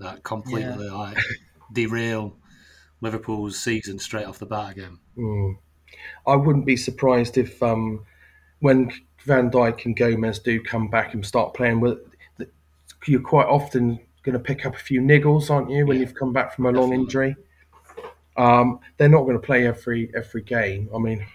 that 0.00 0.24
completely 0.24 0.88
like 0.88 1.16
derail 1.72 2.36
Liverpool's 3.00 3.56
season 3.58 4.00
straight 4.00 4.26
off 4.26 4.40
the 4.40 4.46
bat 4.46 4.72
again. 4.72 4.98
Mm. 5.16 5.58
I 6.26 6.34
wouldn't 6.34 6.66
be 6.66 6.76
surprised 6.76 7.38
if 7.38 7.62
um, 7.62 8.04
when 8.64 8.90
Van 9.26 9.50
Dijk 9.50 9.84
and 9.84 9.94
Gomez 9.94 10.38
do 10.38 10.58
come 10.62 10.88
back 10.88 11.12
and 11.12 11.24
start 11.24 11.52
playing, 11.52 11.80
with, 11.80 11.98
you're 13.06 13.20
quite 13.20 13.46
often 13.46 14.00
going 14.22 14.32
to 14.32 14.38
pick 14.38 14.64
up 14.64 14.74
a 14.74 14.78
few 14.78 15.02
niggles, 15.02 15.50
aren't 15.50 15.68
you, 15.68 15.84
when 15.86 15.98
Yeah, 15.98 16.00
you've 16.00 16.14
come 16.14 16.32
back 16.32 16.54
from 16.54 16.64
a 16.64 16.72
definitely. 16.72 16.72
long 16.72 16.92
injury? 16.94 17.36
Um, 18.38 18.80
they're 18.96 19.10
not 19.10 19.24
going 19.24 19.38
to 19.38 19.46
play 19.46 19.66
every 19.66 20.10
every 20.16 20.40
game. 20.40 20.88
I 20.94 20.98
mean, 20.98 21.26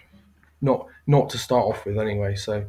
not 0.60 0.88
not 1.06 1.30
to 1.30 1.38
start 1.38 1.64
off 1.66 1.86
with 1.86 1.98
anyway. 1.98 2.34
So 2.34 2.66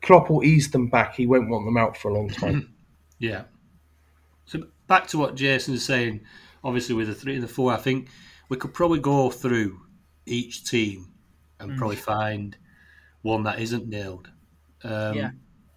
Klopp 0.00 0.30
will 0.30 0.42
ease 0.42 0.70
them 0.70 0.88
back. 0.88 1.14
He 1.14 1.26
won't 1.26 1.50
want 1.50 1.66
them 1.66 1.76
out 1.76 1.96
for 1.96 2.08
a 2.10 2.14
long 2.14 2.28
time. 2.30 2.72
Yeah. 3.20 3.42
So 4.46 4.62
back 4.86 5.08
to 5.08 5.18
what 5.18 5.34
Jason's 5.34 5.84
saying, 5.84 6.20
obviously 6.62 6.94
with 6.94 7.08
the 7.08 7.14
three 7.16 7.34
and 7.34 7.42
the 7.42 7.48
four, 7.48 7.72
I 7.72 7.76
think 7.76 8.10
we 8.48 8.56
could 8.56 8.72
probably 8.72 9.00
go 9.00 9.28
through 9.28 9.80
each 10.24 10.70
team 10.70 11.08
and 11.58 11.76
probably 11.76 11.96
find 11.96 12.56
one 13.22 13.42
that 13.44 13.60
isn't 13.60 13.88
nailed. 13.88 14.30
Um, 14.84 15.14
Yeah. 15.14 15.30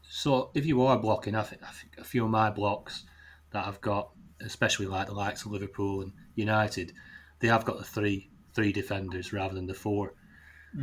So 0.04 0.52
if 0.54 0.66
you 0.66 0.82
are 0.82 0.98
blocking, 1.00 1.36
I 1.36 1.44
think, 1.44 1.64
I 1.64 1.72
think 1.72 1.98
a 1.98 2.04
few 2.04 2.26
of 2.26 2.30
my 2.30 2.50
blocks 2.50 3.06
that 3.52 3.66
I've 3.66 3.80
got, 3.80 4.12
especially 4.42 4.88
like 4.88 5.08
the 5.08 5.14
likes 5.14 5.46
of 5.46 5.52
Liverpool 5.52 6.02
and 6.02 6.12
United, 6.36 6.92
they 7.40 7.48
have 7.48 7.64
got 7.66 7.78
the 7.78 7.84
three 7.86 8.30
three 8.54 8.74
defenders 8.74 9.32
rather 9.32 9.56
than 9.56 9.68
the 9.68 9.74
four. 9.74 10.14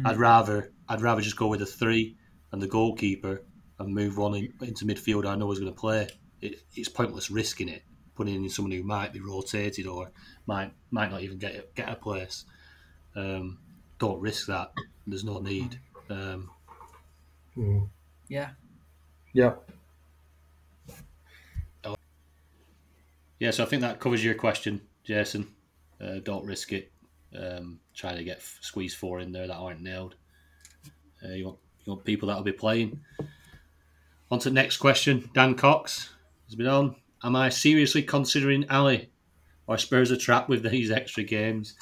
I'd 0.06 0.16
rather 0.16 0.72
I'd 0.88 1.02
rather 1.02 1.20
just 1.20 1.36
go 1.36 1.48
with 1.48 1.60
the 1.60 1.66
three 1.66 2.16
and 2.52 2.62
the 2.62 2.66
goalkeeper 2.68 3.42
and 3.78 3.94
move 3.94 4.16
one 4.16 4.34
in, 4.34 4.52
into 4.62 4.84
midfield. 4.86 5.26
I 5.26 5.36
know 5.36 5.52
is 5.52 5.60
going 5.60 5.72
to 5.72 5.78
play. 5.80 6.08
It, 6.40 6.62
it's 6.74 6.88
pointless 6.88 7.30
risking 7.30 7.68
it, 7.68 7.82
putting 8.14 8.34
in 8.34 8.48
someone 8.50 8.72
who 8.72 8.82
might 8.82 9.12
be 9.12 9.20
rotated 9.20 9.86
or 9.86 10.10
might 10.46 10.72
might 10.90 11.10
not 11.10 11.22
even 11.22 11.38
get 11.38 11.74
get 11.74 11.88
a 11.90 11.96
place. 11.96 12.44
Um, 13.14 13.58
don't 13.98 14.20
risk 14.20 14.46
that. 14.46 14.72
There's 15.06 15.24
no 15.24 15.38
need. 15.40 15.80
Um, 16.10 16.50
Mm. 17.58 17.88
Yeah. 18.28 18.50
Yeah. 19.32 19.54
yeah, 23.40 23.50
so 23.50 23.64
I 23.64 23.66
think 23.66 23.82
that 23.82 24.00
covers 24.00 24.24
your 24.24 24.34
question, 24.34 24.80
Jason. 25.04 25.48
Uh, 26.00 26.18
don't 26.22 26.46
risk 26.46 26.72
it. 26.72 26.92
Um, 27.36 27.80
trying 27.94 28.16
to 28.16 28.24
get 28.24 28.40
squeeze 28.60 28.94
four 28.94 29.20
in 29.20 29.32
there 29.32 29.46
that 29.46 29.54
aren't 29.56 29.82
nailed. 29.82 30.14
Uh, 31.22 31.32
you 31.32 31.46
want 31.46 31.58
you 31.84 31.92
want 31.92 32.04
people 32.04 32.28
that'll 32.28 32.42
be 32.42 32.52
playing. 32.52 33.00
On 34.30 34.38
to 34.38 34.48
the 34.48 34.54
next 34.54 34.76
question. 34.76 35.28
Dan 35.34 35.54
Cox 35.54 36.10
has 36.46 36.54
been 36.54 36.66
on. 36.68 36.96
Am 37.24 37.34
I 37.34 37.48
seriously 37.48 38.02
considering 38.02 38.66
Alli 38.68 39.10
or 39.66 39.76
Spurs 39.78 40.10
a 40.10 40.16
trap 40.16 40.48
with 40.48 40.62
these 40.68 40.90
extra 40.90 41.22
games? 41.24 41.74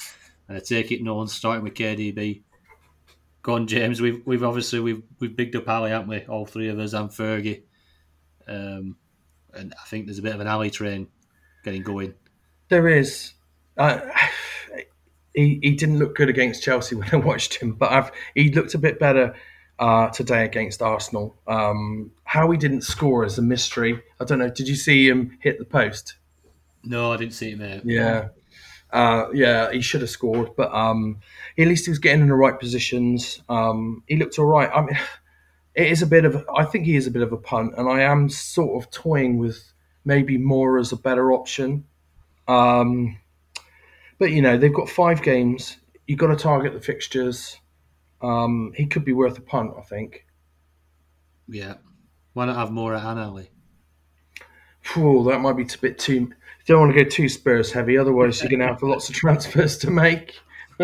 And 0.47 0.57
I 0.57 0.59
take 0.59 0.91
it 0.91 1.03
no 1.03 1.15
one's 1.15 1.33
starting 1.33 1.63
with 1.63 1.75
KDB. 1.75 2.41
Go 3.47 3.53
on, 3.53 3.65
James. 3.65 4.01
We've 4.01 4.21
we've 4.25 4.43
obviously 4.43 4.81
we've 4.81 5.03
we've 5.21 5.33
bigged 5.33 5.55
up 5.55 5.69
Alli, 5.69 5.91
haven't 5.91 6.09
we? 6.09 6.25
All 6.25 6.45
three 6.45 6.67
of 6.67 6.79
us 6.79 6.91
and 6.91 7.09
Fergie. 7.09 7.61
Um, 8.45 8.97
and 9.53 9.73
I 9.81 9.87
think 9.87 10.05
there's 10.05 10.19
a 10.19 10.21
bit 10.21 10.35
of 10.35 10.41
an 10.41 10.47
Alli 10.47 10.69
train 10.69 11.07
getting 11.63 11.81
going. 11.81 12.13
There 12.67 12.89
is. 12.89 13.31
Uh, 13.77 14.01
he, 15.33 15.59
he 15.63 15.75
didn't 15.75 15.97
look 15.97 16.13
good 16.13 16.27
against 16.27 16.61
Chelsea 16.61 16.95
when 16.95 17.07
I 17.13 17.15
watched 17.15 17.53
him, 17.53 17.71
but 17.71 17.89
I've, 17.89 18.11
he 18.35 18.51
looked 18.51 18.73
a 18.73 18.79
bit 18.79 18.99
better 18.99 19.33
uh, 19.79 20.09
today 20.09 20.43
against 20.43 20.81
Arsenal. 20.81 21.37
Um, 21.47 22.11
how 22.25 22.51
he 22.51 22.57
didn't 22.57 22.81
score 22.81 23.23
is 23.23 23.37
a 23.37 23.41
mystery. 23.41 24.03
I 24.19 24.25
don't 24.25 24.39
know. 24.39 24.49
Did 24.49 24.67
you 24.67 24.75
see 24.75 25.07
him 25.07 25.37
hit 25.39 25.57
the 25.57 25.63
post? 25.63 26.15
No, 26.83 27.13
I 27.13 27.17
didn't 27.17 27.33
see 27.33 27.51
it, 27.51 27.59
mate. 27.59 27.81
Yeah. 27.85 28.27
Uh, 28.91 29.25
yeah, 29.33 29.71
he 29.71 29.81
should 29.81 30.01
have 30.01 30.09
scored, 30.09 30.55
but 30.55 30.73
um, 30.73 31.19
at 31.57 31.67
least 31.67 31.85
he 31.85 31.91
was 31.91 31.99
getting 31.99 32.21
in 32.21 32.27
the 32.27 32.33
right 32.33 32.57
positions. 32.59 33.41
Um, 33.49 34.03
he 34.07 34.15
looked 34.15 34.39
all 34.39 34.45
right. 34.45 34.69
I 34.73 34.81
mean, 34.81 34.97
it 35.75 35.87
is 35.91 36.01
a 36.01 36.07
bit 36.07 36.25
of, 36.25 36.45
I 36.55 36.63
think 36.63 36.85
he 36.85 36.95
is 36.95 37.07
a 37.07 37.11
bit 37.11 37.21
of 37.21 37.31
a 37.31 37.37
punt, 37.37 37.73
and 37.77 37.89
I 37.89 38.01
am 38.01 38.29
sort 38.29 38.81
of 38.81 38.89
toying 38.91 39.37
with 39.37 39.73
maybe 40.05 40.37
Moura 40.37 40.79
as 40.79 40.91
a 40.91 40.97
better 40.97 41.31
option. 41.33 41.85
Um, 42.47 43.17
but 44.19 44.31
you 44.31 44.41
know, 44.41 44.57
they've 44.57 44.73
got 44.73 44.89
five 44.89 45.21
games. 45.21 45.77
You've 46.07 46.19
got 46.19 46.27
to 46.27 46.35
target 46.35 46.73
the 46.73 46.79
fixtures. 46.79 47.59
Um, 48.21 48.73
he 48.75 48.85
could 48.85 49.05
be 49.05 49.13
worth 49.13 49.37
a 49.37 49.41
punt, 49.41 49.73
I 49.77 49.81
think. 49.81 50.25
Yeah. 51.47 51.75
Why 52.33 52.45
not 52.45 52.55
have 52.55 52.69
Moura 52.69 52.99
at 52.99 53.17
Alli? 53.17 53.49
Phew, 54.81 55.25
that 55.29 55.39
might 55.39 55.57
be 55.57 55.63
a 55.63 55.77
bit 55.81 55.99
too. 55.99 56.31
Don't 56.67 56.81
want 56.81 56.93
to 56.95 57.03
go 57.03 57.09
too 57.09 57.29
Spurs 57.29 57.71
heavy, 57.71 57.97
otherwise 57.97 58.41
you're 58.41 58.49
going 58.49 58.59
to 58.67 58.67
have 58.67 58.83
lots 58.83 59.09
of 59.09 59.15
transfers 59.15 59.77
to 59.79 59.89
make. 59.89 60.39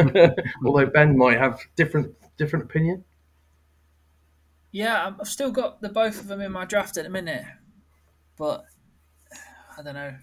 Although 0.65 0.87
Ben 0.87 1.17
might 1.17 1.37
have 1.37 1.59
different 1.75 2.15
different 2.37 2.65
opinion. 2.65 3.03
Yeah, 4.71 5.13
I've 5.19 5.27
still 5.27 5.51
got 5.51 5.81
the 5.81 5.89
both 5.89 6.19
of 6.19 6.27
them 6.27 6.41
in 6.41 6.51
my 6.51 6.65
draft 6.65 6.97
at 6.97 7.03
the 7.03 7.09
minute, 7.09 7.45
but 8.37 8.65
I 9.77 9.83
don't 9.83 9.93
know. 9.93 10.15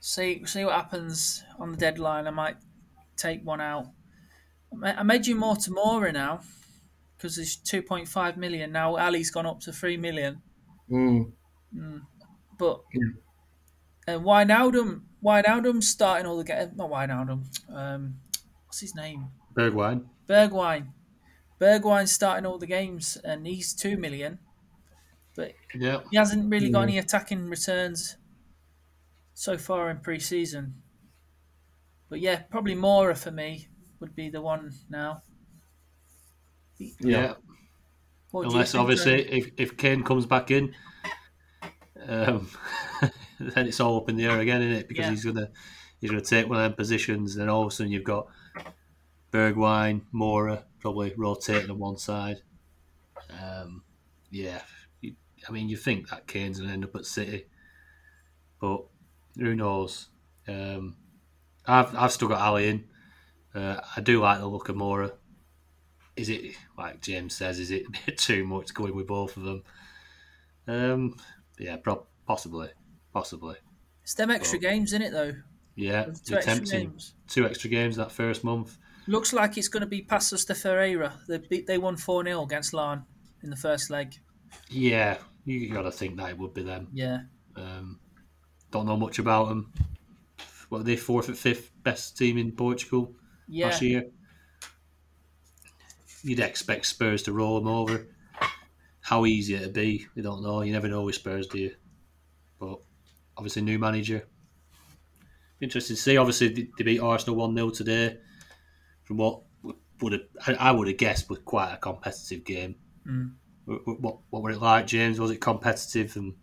See, 0.00 0.44
see 0.46 0.64
what 0.64 0.74
happens 0.74 1.44
on 1.60 1.70
the 1.70 1.76
deadline. 1.76 2.26
I 2.26 2.30
might 2.30 2.56
take 3.16 3.44
one 3.44 3.60
out. 3.60 3.86
I 4.82 5.02
made 5.04 5.26
you 5.26 5.36
more 5.36 5.54
Tamora 5.54 6.12
now 6.12 6.40
because 7.16 7.60
point 7.86 8.08
five 8.08 8.36
million 8.36 8.72
now. 8.72 8.96
Alli's 8.96 9.30
gone 9.30 9.46
up 9.46 9.60
to 9.60 9.72
three 9.72 9.96
million, 9.96 10.42
Mm. 10.90 11.32
but 12.58 12.80
uh, 14.08 14.18
Wijnaldum, 14.18 15.02
Wijnaldum's 15.22 15.88
starting 15.88 16.26
all 16.26 16.38
the 16.38 16.44
games. 16.44 16.72
Not 16.76 16.90
Wijnaldum. 16.90 17.44
Um, 17.72 18.20
what's 18.66 18.80
his 18.80 18.94
name? 18.94 19.28
Bergwijn. 19.54 20.06
Bergwijn. 20.26 20.92
Bergwijn's 21.60 22.12
starting 22.12 22.46
all 22.46 22.58
the 22.58 22.66
games, 22.66 23.16
and 23.24 23.46
he's 23.46 23.74
two 23.74 23.96
million. 23.96 24.38
But 25.36 25.52
Yeah. 25.74 26.00
he 26.10 26.16
hasn't 26.16 26.50
really 26.50 26.70
got 26.70 26.82
any 26.82 26.98
attacking 26.98 27.48
returns 27.48 28.16
so 29.34 29.56
far 29.56 29.90
in 29.90 29.98
pre-season. 30.00 30.82
But 32.08 32.20
yeah, 32.20 32.42
probably 32.50 32.74
Moura 32.74 33.16
for 33.16 33.30
me 33.30 33.68
would 34.00 34.14
be 34.14 34.30
the 34.30 34.40
one 34.40 34.72
now. 34.88 35.22
Yeah. 37.00 37.34
Unless 38.32 38.72
think, 38.72 38.80
obviously 38.80 39.22
if, 39.30 39.50
if 39.56 39.76
Kane 39.76 40.02
comes 40.02 40.26
back 40.26 40.50
in, 40.50 40.74
um, 42.06 42.48
then 43.54 43.66
it's 43.66 43.80
all 43.80 43.96
up 43.98 44.08
in 44.08 44.16
the 44.16 44.24
air 44.26 44.38
again, 44.40 44.62
isn't 44.62 44.76
it? 44.80 44.88
Because 44.88 45.04
Yeah. 45.06 45.10
he's 45.10 45.24
gonna 45.24 45.50
he's 46.00 46.10
gonna 46.10 46.22
take 46.22 46.48
one 46.48 46.58
of 46.58 46.64
them 46.64 46.74
positions, 46.74 47.36
and 47.36 47.48
all 47.50 47.62
of 47.62 47.68
a 47.68 47.70
sudden 47.70 47.92
you've 47.92 48.04
got 48.04 48.28
Bergwijn, 49.32 50.02
Moura 50.14 50.64
probably 50.80 51.12
rotating 51.16 51.70
on 51.70 51.78
one 51.78 51.96
side. 51.98 52.42
Um, 53.30 53.82
yeah, 54.30 54.62
you, 55.00 55.14
I 55.48 55.52
mean 55.52 55.68
you 55.68 55.76
think 55.76 56.08
that 56.10 56.26
Kane's 56.26 56.60
gonna 56.60 56.72
end 56.72 56.84
up 56.84 56.94
at 56.96 57.04
City, 57.04 57.46
but 58.60 58.84
who 59.36 59.54
knows? 59.54 60.08
Um, 60.46 60.96
I've 61.66 61.94
I've 61.94 62.12
still 62.12 62.28
got 62.28 62.40
Alli 62.40 62.68
in. 62.68 62.84
Uh, 63.54 63.80
I 63.96 64.00
do 64.00 64.20
like 64.20 64.38
the 64.38 64.46
look 64.46 64.68
of 64.68 64.76
Moura. 64.76 65.12
Is 66.16 66.28
it 66.28 66.54
like 66.76 67.00
James 67.00 67.34
says? 67.34 67.58
Is 67.58 67.70
it 67.70 67.86
a 67.86 67.90
bit 68.06 68.18
too 68.18 68.44
much 68.46 68.74
going 68.74 68.94
with 68.94 69.06
both 69.06 69.36
of 69.36 69.42
them? 69.44 69.62
Um, 70.66 71.16
yeah, 71.58 71.76
pro- 71.76 72.06
possibly, 72.26 72.68
possibly. 73.12 73.56
It's 74.02 74.14
them 74.14 74.30
extra 74.30 74.58
games, 74.58 74.92
in 74.92 75.02
it 75.02 75.12
though? 75.12 75.34
Yeah, 75.76 76.06
Two 76.24 76.36
extra 76.36 76.60
games. 76.60 77.14
Two 77.28 77.46
extra 77.46 77.70
games 77.70 77.96
that 77.96 78.10
first 78.10 78.42
month. 78.42 78.78
Looks 79.06 79.32
like 79.32 79.56
it's 79.56 79.68
going 79.68 79.82
to 79.82 79.86
be 79.86 80.02
Paços 80.02 80.46
de 80.46 80.54
Ferreira. 80.54 81.12
They 81.28 81.38
beat, 81.38 81.66
they 81.66 81.78
won 81.78 81.96
four 81.96 82.24
0 82.24 82.42
against 82.42 82.74
Larne 82.74 83.04
in 83.42 83.50
the 83.50 83.56
first 83.56 83.90
leg. 83.90 84.14
Yeah, 84.68 85.18
you 85.44 85.72
got 85.72 85.82
to 85.82 85.92
think 85.92 86.16
that 86.16 86.30
it 86.30 86.38
would 86.38 86.52
be 86.52 86.62
them. 86.62 86.88
Yeah, 86.92 87.20
Um, 87.56 88.00
don't 88.70 88.86
know 88.86 88.96
much 88.96 89.18
about 89.18 89.48
them. 89.48 89.72
What 90.68 90.80
are 90.80 90.84
they 90.84 90.96
fourth 90.96 91.28
and 91.28 91.38
fifth 91.38 91.70
best 91.82 92.18
team 92.18 92.36
in 92.36 92.52
Portugal 92.52 93.14
yeah. 93.48 93.66
last 93.66 93.80
year? 93.82 94.04
You'd 96.22 96.40
expect 96.40 96.86
Spurs 96.86 97.22
to 97.24 97.32
roll 97.32 97.58
them 97.60 97.68
over. 97.68 98.06
How 99.00 99.24
easy 99.24 99.54
it'd 99.54 99.72
be, 99.72 100.06
we 100.14 100.22
don't 100.22 100.42
know. 100.42 100.60
You 100.62 100.72
never 100.72 100.88
know 100.88 101.02
with 101.02 101.14
Spurs, 101.14 101.46
do 101.46 101.58
you? 101.58 101.74
But 102.58 102.80
obviously, 103.38 103.62
new 103.62 103.78
manager. 103.78 104.28
Interesting 105.60 105.96
to 105.96 106.02
see. 106.02 106.16
Obviously, 106.18 106.70
they 106.76 106.84
beat 106.84 107.00
Arsenal 107.00 107.36
one 107.36 107.54
0 107.54 107.70
today. 107.70 108.18
From 109.04 109.16
what 109.16 109.40
would 110.00 110.12
have, 110.12 110.56
I 110.58 110.70
would 110.70 110.88
have 110.88 110.98
guessed, 110.98 111.30
was 111.30 111.38
quite 111.40 111.72
a 111.72 111.78
competitive 111.78 112.44
game. 112.44 112.76
Mm. 113.06 113.32
What, 113.64 114.00
what 114.00 114.18
what 114.30 114.42
were 114.42 114.50
it 114.50 114.60
like, 114.60 114.86
James? 114.86 115.18
Was 115.18 115.30
it 115.30 115.40
competitive? 115.40 116.14
And 116.16 116.34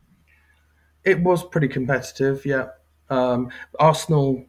It 1.03 1.21
was 1.21 1.43
pretty 1.43 1.67
competitive, 1.67 2.45
yeah. 2.45 2.69
Um, 3.09 3.51
Arsenal 3.79 4.45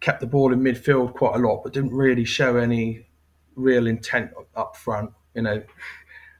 kept 0.00 0.20
the 0.20 0.26
ball 0.26 0.52
in 0.52 0.60
midfield 0.60 1.14
quite 1.14 1.36
a 1.36 1.38
lot, 1.38 1.62
but 1.62 1.72
didn't 1.72 1.94
really 1.94 2.24
show 2.24 2.56
any 2.56 3.06
real 3.54 3.86
intent 3.86 4.30
up 4.56 4.76
front. 4.76 5.12
You 5.34 5.42
know, 5.42 5.62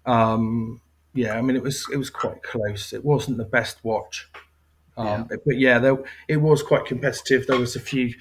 um, 0.07 0.81
yeah, 1.15 1.39
I 1.39 1.43
mean 1.43 1.57
it 1.57 1.63
was 1.63 1.87
it 1.93 1.97
was 1.97 2.11
quite 2.11 2.43
close. 2.43 2.93
It 2.93 3.05
wasn't 3.05 3.39
the 3.39 3.45
best 3.45 3.83
watch, 3.85 4.29
um, 5.01 5.07
Yeah. 5.07 5.25
But, 5.29 5.45
but 5.47 5.59
yeah, 5.59 5.79
there, 5.79 5.99
it 6.29 6.37
was 6.39 6.63
quite 6.63 6.85
competitive. 6.87 7.47
There 7.47 7.59
was 7.59 7.77
a 7.77 7.81
few 7.81 8.15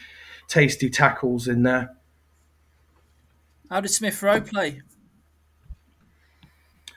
tasty 0.48 0.90
tackles 0.90 1.48
in 1.48 1.64
there. 1.64 1.96
How 3.70 3.82
did 3.82 3.90
Smith 3.90 4.22
Rowe 4.24 4.42
play? 4.42 4.82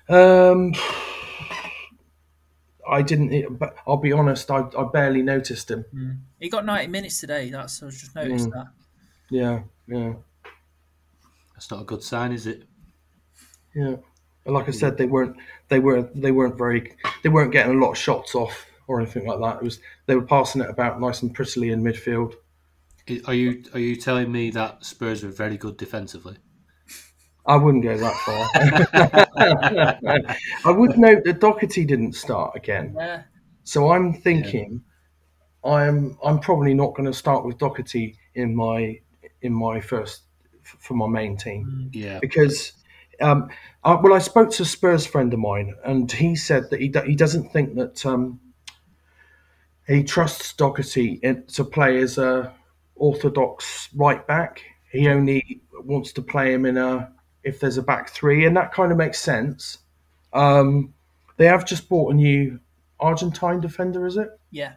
Um, 0.09 0.72
I 2.89 3.03
didn't, 3.03 3.59
but 3.59 3.74
I'll 3.87 3.97
be 3.97 4.12
honest, 4.12 4.51
I, 4.51 4.64
I 4.76 4.85
barely 4.93 5.22
noticed 5.22 5.70
him. 5.70 5.85
He 6.41 6.49
got 6.49 6.64
90 6.66 6.89
minutes 6.89 7.20
today. 7.20 7.51
That's 7.51 7.83
I 7.83 7.87
was 7.87 8.01
just 8.01 8.14
noticed 8.14 8.49
Mm. 8.49 8.53
that. 8.53 8.66
Yeah, 9.30 9.61
yeah, 9.87 10.12
That's 11.55 11.70
not 11.70 11.80
a 11.83 11.85
good 11.85 12.03
sign, 12.03 12.33
is 12.33 12.47
it? 12.47 12.64
yeah. 13.74 13.97
And 14.45 14.55
like 14.55 14.68
I 14.68 14.72
said, 14.72 14.99
they 14.99 15.07
weren't, 15.07 15.37
they 15.68 15.78
were, 15.78 16.03
they 16.14 16.33
weren't 16.33 16.59
very, 16.59 16.97
they 17.22 17.28
weren't 17.30 17.53
getting 17.53 17.76
a 17.76 17.80
lot 17.80 17.93
of 17.93 17.99
shots 17.99 18.35
off 18.35 18.66
or 18.93 19.01
anything 19.01 19.26
like 19.26 19.40
that. 19.40 19.57
It 19.57 19.64
was 19.64 19.80
they 20.07 20.14
were 20.14 20.22
passing 20.26 20.61
it 20.62 20.70
about 20.70 21.01
nice 21.01 21.22
and 21.22 21.34
prettily 21.34 21.70
in 21.70 21.82
midfield. 21.82 22.34
Are 23.26 23.34
you 23.34 23.64
are 23.74 23.80
you 23.80 23.97
telling 23.97 24.30
me 24.30 24.51
that 24.51 24.84
Spurs 24.84 25.24
were 25.24 25.30
very 25.30 25.57
good 25.57 25.76
defensively? 25.76 26.36
I 27.45 27.57
wouldn't 27.57 27.82
go 27.82 27.97
that 27.97 28.14
far. 28.24 29.99
I 30.64 30.70
would 30.70 30.97
note 30.97 31.24
that 31.24 31.40
Doherty 31.40 31.84
didn't 31.84 32.12
start 32.14 32.55
again, 32.55 32.95
Yeah. 32.97 33.22
so 33.64 33.90
I'm 33.90 34.12
thinking 34.14 34.82
I'm 35.64 36.16
I'm 36.24 36.38
probably 36.38 36.74
not 36.74 36.95
going 36.95 37.07
to 37.07 37.12
start 37.12 37.45
with 37.45 37.59
Doherty 37.59 38.16
in 38.34 38.55
my 38.55 39.01
in 39.40 39.53
my 39.53 39.80
first 39.80 40.22
for 40.62 40.95
my 40.95 41.07
main 41.09 41.36
team 41.36 41.90
Yeah, 41.93 42.18
because 42.20 42.72
um, 43.20 43.49
I, 43.84 43.95
well 43.95 44.14
I 44.14 44.18
spoke 44.20 44.51
to 44.53 44.62
a 44.62 44.66
Spurs 44.66 45.07
friend 45.07 45.32
of 45.34 45.40
mine 45.40 45.74
and 45.84 46.11
he 46.11 46.36
said 46.36 46.70
that 46.70 46.80
he 46.80 46.93
he 47.07 47.16
doesn't 47.16 47.53
think 47.53 47.74
that 47.74 48.05
um, 48.07 48.40
he 49.87 50.03
trusts 50.03 50.53
Doherty 50.53 51.18
to 51.49 51.64
play 51.64 51.99
as 51.99 52.18
a 52.18 52.53
orthodox 52.97 53.89
right 53.95 54.24
back. 54.26 54.62
He 54.91 55.09
only 55.09 55.61
wants 55.85 56.12
to 56.12 56.22
play 56.22 56.53
him 56.53 56.66
in 56.66 56.76
a 56.76 57.12
if 57.45 57.59
there's 57.59 57.78
a 57.78 57.83
back 57.83 58.11
three, 58.11 58.47
and 58.47 58.57
that 58.57 58.72
kind 58.72 58.93
of 58.93 58.99
makes 58.99 59.18
sense. 59.20 59.78
Um, 60.33 60.95
they 61.37 61.47
have 61.47 61.66
just 61.66 61.89
bought 61.89 62.12
a 62.12 62.14
new 62.14 62.61
Argentine 63.01 63.61
defender, 63.61 64.07
is 64.07 64.16
it? 64.16 64.28
Yeah. 64.51 64.74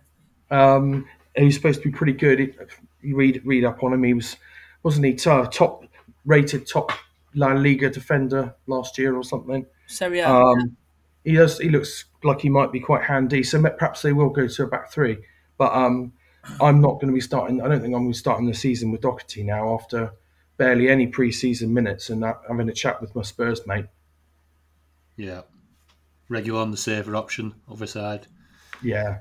Um, 0.50 1.06
who's 1.36 1.56
supposed 1.56 1.82
to 1.84 1.90
be 1.90 1.96
pretty 1.96 2.14
good. 2.14 2.56
You 3.02 3.16
read 3.16 3.42
read 3.46 3.66
up 3.66 3.84
on 3.84 3.94
him. 3.94 4.04
He 4.04 4.14
was 4.14 4.38
wasn't 4.84 5.06
he 5.06 5.14
top, 5.14 5.52
top 5.52 5.86
rated 6.26 6.68
top 6.68 6.92
La 7.36 7.54
Liga 7.54 7.90
defender 7.90 8.56
last 8.68 8.98
year 8.98 9.16
or 9.16 9.24
something. 9.24 9.66
Serie 9.88 10.20
A. 10.20 10.30
Um, 10.30 10.76
he 11.24 11.34
does. 11.34 11.60
He 11.60 11.70
looks 11.70 12.06
like 12.26 12.42
he 12.42 12.50
might 12.50 12.72
be 12.72 12.80
quite 12.80 13.04
handy. 13.04 13.44
So 13.44 13.62
perhaps 13.62 14.02
they 14.02 14.14
will 14.14 14.30
go 14.30 14.48
to 14.48 14.64
a 14.64 14.68
back 14.68 14.92
three. 14.92 15.18
But 15.58 15.74
um, 15.74 16.14
I'm 16.60 16.82
not 16.82 16.96
going 16.96 17.08
to 17.08 17.14
be 17.14 17.22
starting. 17.22 17.62
I 17.62 17.68
don't 17.68 17.82
think 17.82 17.94
I'm 17.94 18.04
going 18.04 18.14
to 18.14 18.16
be 18.16 18.20
starting 18.20 18.48
the 18.48 18.54
season 18.54 18.92
with 18.92 19.02
Doherty 19.02 19.44
now 19.44 19.74
after 19.74 20.14
barely 20.58 20.90
any 20.90 21.08
pre-season 21.08 21.74
minutes 21.74 22.10
and 22.10 22.24
that, 22.24 22.42
having 22.48 22.70
a 22.70 22.74
chat 22.74 23.02
with 23.02 23.16
my 23.16 23.22
Spurs 23.22 23.66
mate. 23.68 23.86
yeah. 25.18 25.42
Regular 26.28 26.62
on 26.62 26.72
the 26.72 26.78
saver 26.78 27.16
option, 27.16 27.54
other 27.70 27.86
side. 27.86 28.26
Yeah, 28.82 29.20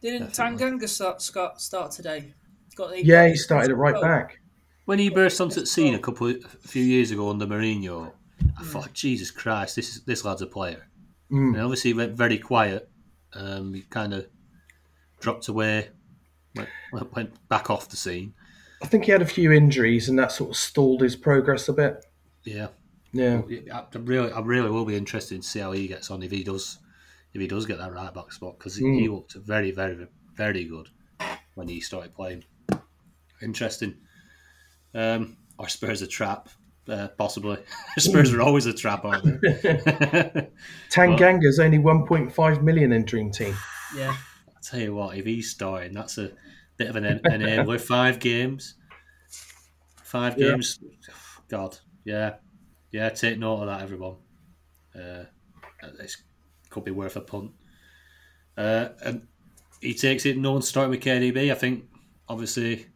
Didn't. 0.00 0.30
Tanganga 0.30 0.88
start, 0.88 1.20
start, 1.20 1.60
start 1.60 1.90
today? 1.90 2.32
Got 2.74 2.90
the, 2.90 3.04
yeah. 3.04 3.28
He 3.28 3.36
started 3.36 3.70
it 3.70 3.74
right 3.74 4.00
back. 4.00 4.40
When 4.86 4.98
he 4.98 5.10
burst 5.10 5.40
onto 5.40 5.60
the 5.60 5.66
scene 5.66 5.94
a 5.94 5.98
couple, 5.98 6.30
a 6.30 6.38
few 6.68 6.82
years 6.82 7.10
ago 7.10 7.28
under 7.28 7.46
Mourinho, 7.46 8.12
I 8.58 8.62
thought, 8.62 8.92
Jesus 8.94 9.30
Christ, 9.30 9.76
this 9.76 9.96
is 9.96 10.04
this 10.04 10.24
lad's 10.24 10.42
a 10.42 10.46
player. 10.46 10.88
Mm. 11.30 11.54
And 11.54 11.60
obviously, 11.60 11.90
he 11.90 11.94
went 11.94 12.12
very 12.16 12.38
quiet. 12.38 12.88
Um, 13.34 13.74
he 13.74 13.82
kind 13.82 14.14
of 14.14 14.26
dropped 15.20 15.48
away, 15.48 15.88
went, 16.54 16.68
went- 17.14 17.48
back 17.48 17.68
off 17.70 17.88
the 17.88 17.96
scene. 17.96 18.34
I 18.82 18.86
think 18.86 19.04
he 19.06 19.12
had 19.12 19.22
a 19.22 19.26
few 19.26 19.52
injuries 19.52 20.08
and 20.08 20.18
that 20.18 20.32
sort 20.32 20.50
of 20.50 20.56
stalled 20.56 21.00
his 21.00 21.16
progress 21.16 21.68
a 21.68 21.72
bit. 21.72 22.04
Yeah, 22.44 22.68
Yeah, 23.12 23.40
I 23.72 23.84
really, 23.98 24.30
I 24.30 24.40
really 24.40 24.70
will 24.70 24.84
be 24.84 24.94
interested 24.96 25.40
to 25.42 25.48
see 25.48 25.60
how 25.60 25.72
he 25.72 25.88
gets 25.88 26.10
on 26.10 26.22
if 26.22 26.30
he 26.30 26.44
does, 26.44 26.78
if 27.32 27.40
he 27.40 27.46
does 27.46 27.64
get 27.66 27.78
that 27.78 27.92
right 27.92 28.12
back 28.12 28.32
spot 28.32 28.58
because 28.58 28.78
Mm. 28.78 29.00
he 29.00 29.08
looked 29.08 29.32
very, 29.34 29.70
very, 29.70 30.06
very 30.34 30.64
good 30.64 30.88
when 31.54 31.68
he 31.68 31.80
started 31.80 32.14
playing. 32.14 32.44
Interesting. 33.42 33.96
Um, 34.94 35.36
or 35.58 35.68
Spurs 35.68 36.02
a 36.02 36.06
trap, 36.06 36.48
uh, 36.88 37.08
possibly. 37.18 37.58
Spurs 37.98 38.32
are 38.32 38.42
always 38.42 38.66
a 38.66 38.72
trap, 38.72 39.04
aren't 39.04 39.40
they? 39.42 40.48
Tanganga's 40.90 41.58
only 41.58 41.78
1.5 41.78 42.62
million 42.62 42.92
in 42.92 43.04
Dream 43.04 43.30
Team. 43.30 43.56
Yeah. 43.96 44.16
I 44.48 44.60
tell 44.62 44.80
you 44.80 44.94
what, 44.94 45.16
if 45.16 45.24
he's 45.24 45.50
starting, 45.50 45.94
that's 45.94 46.18
a 46.18 46.32
bit 46.76 46.88
of 46.88 46.96
an 46.96 47.04
en- 47.04 47.20
enabler. 47.24 47.80
Five 47.80 48.18
games, 48.18 48.74
five 50.02 50.36
Yeah. 50.38 50.50
games. 50.50 50.78
God, 51.48 51.78
yeah, 52.04 52.36
yeah. 52.90 53.08
Take 53.10 53.38
note 53.38 53.62
of 53.62 53.66
that, 53.68 53.82
everyone. 53.82 54.16
Uh, 54.94 55.24
this 55.98 56.16
could 56.70 56.84
be 56.84 56.90
worth 56.90 57.16
a 57.16 57.20
punt. 57.20 57.52
Uh, 58.56 58.88
and 59.04 59.26
he 59.80 59.94
takes 59.94 60.26
it. 60.26 60.36
No 60.38 60.52
one's 60.52 60.66
starting 60.68 60.90
with 60.90 61.00
KDB. 61.00 61.52
I 61.52 61.54
think 61.54 61.84
obviously 62.28 62.86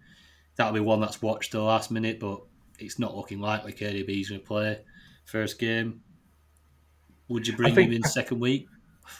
that'll 0.57 0.72
be 0.72 0.80
one 0.80 1.01
that's 1.01 1.22
watched 1.22 1.53
the 1.53 1.62
last 1.62 1.91
minute, 1.91 2.18
but 2.18 2.41
it's 2.80 2.98
not 2.98 3.16
looking 3.16 3.40
likely 3.40 3.72
is 3.72 4.28
going 4.28 4.40
to 4.40 4.46
play 4.46 4.80
first 5.24 5.58
game. 5.58 6.00
Would 7.28 7.46
you 7.46 7.56
bring 7.56 7.74
think- 7.74 7.88
him 7.90 7.96
in 7.96 8.02
second 8.02 8.40
week? 8.40 8.66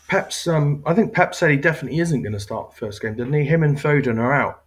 Pep's, 0.08 0.46
um, 0.46 0.82
I 0.86 0.94
think 0.94 1.12
Pep 1.12 1.34
said 1.34 1.50
he 1.50 1.56
definitely 1.56 1.98
isn't 1.98 2.22
going 2.22 2.32
to 2.32 2.38
start 2.40 2.70
the 2.70 2.76
first 2.76 3.02
game, 3.02 3.16
didn't 3.16 3.32
he? 3.32 3.44
Him 3.44 3.64
and 3.64 3.76
Foden 3.76 4.18
are 4.18 4.32
out. 4.32 4.62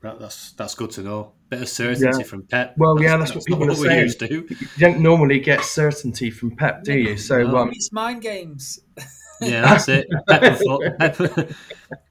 Right, 0.00 0.18
that's 0.18 0.52
that's 0.52 0.74
good 0.74 0.90
to 0.92 1.02
know. 1.02 1.32
Bit 1.50 1.62
of 1.62 1.68
certainty 1.68 2.18
Yeah. 2.18 2.24
from 2.24 2.42
Pep. 2.46 2.74
Well, 2.78 3.00
yeah, 3.02 3.16
that's 3.18 3.34
what 3.34 3.44
people 3.44 3.66
not 3.66 3.76
are 3.76 3.80
we're 3.80 3.88
saying. 3.88 4.02
used 4.02 4.18
to. 4.20 4.28
You 4.32 4.48
don't 4.78 5.00
normally 5.00 5.38
get 5.40 5.64
certainty 5.64 6.30
from 6.30 6.56
Pep, 6.56 6.82
do 6.84 6.94
you? 6.94 7.16
So, 7.18 7.42
No. 7.42 7.56
um, 7.58 7.70
It's 7.72 7.92
mind 7.92 8.22
games. 8.22 8.80
Yeah, 9.40 9.62
that's 9.62 9.88
it. 9.88 10.06
Pep, 10.28 10.42
and 10.60 10.98
Pep, 10.98 11.50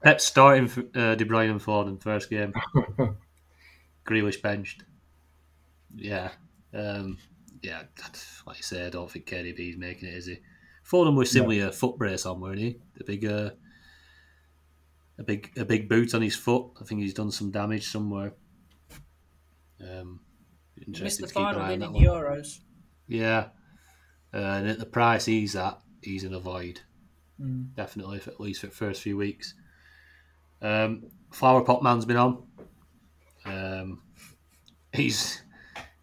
Pep 0.04 0.20
starting 0.20 0.68
for, 0.68 0.80
uh, 0.94 1.14
De 1.14 1.24
Bruyne 1.24 1.50
and 1.50 1.60
Foden 1.60 2.00
first 2.00 2.28
game. 2.30 2.52
Grealish 4.06 4.42
benched. 4.42 4.84
Yeah, 5.96 6.30
um, 6.72 7.18
yeah. 7.62 7.82
Like 8.46 8.56
you 8.56 8.62
say, 8.62 8.86
I 8.86 8.90
don't 8.90 9.10
think 9.10 9.26
KDB's 9.26 9.76
making 9.76 10.08
it, 10.08 10.14
is 10.14 10.26
he? 10.26 10.38
Foden 10.86 11.16
was 11.16 11.30
simply 11.30 11.60
a 11.60 11.72
foot 11.72 11.96
brace 11.96 12.26
on, 12.26 12.40
weren't 12.40 12.58
he? 12.58 12.76
The 12.96 13.04
big, 13.04 13.24
uh, 13.24 13.50
a 15.18 15.22
big, 15.22 15.50
a 15.56 15.64
big 15.64 15.88
boot 15.88 16.14
on 16.14 16.22
his 16.22 16.36
foot. 16.36 16.66
I 16.80 16.84
think 16.84 17.00
he's 17.00 17.14
done 17.14 17.30
some 17.30 17.50
damage 17.50 17.88
somewhere. 17.88 18.34
Um, 19.80 20.20
Missed 20.76 20.88
interesting 20.88 21.26
the 21.26 21.28
to 21.28 21.34
keep 21.34 21.42
final 21.42 21.62
eye 21.62 21.66
on 21.66 21.72
in 21.72 21.80
that 21.80 21.92
the. 21.92 21.98
Euros. 22.00 22.60
Yeah, 23.06 23.48
uh, 24.32 24.38
and 24.38 24.68
at 24.68 24.78
the 24.78 24.86
price 24.86 25.24
he's 25.24 25.56
at, 25.56 25.78
he's 26.02 26.24
in 26.24 26.34
a 26.34 26.40
void. 26.40 26.80
Mm. 27.40 27.74
Definitely, 27.74 28.20
for 28.20 28.30
at 28.30 28.40
least 28.40 28.60
for 28.60 28.66
the 28.66 28.74
first 28.74 29.02
few 29.02 29.16
weeks. 29.16 29.54
Um, 30.60 31.04
Flower 31.30 31.62
Pot 31.62 31.82
Man's 31.82 32.04
been 32.04 32.16
on. 32.16 32.42
Um, 33.44 34.02
he's 34.92 35.42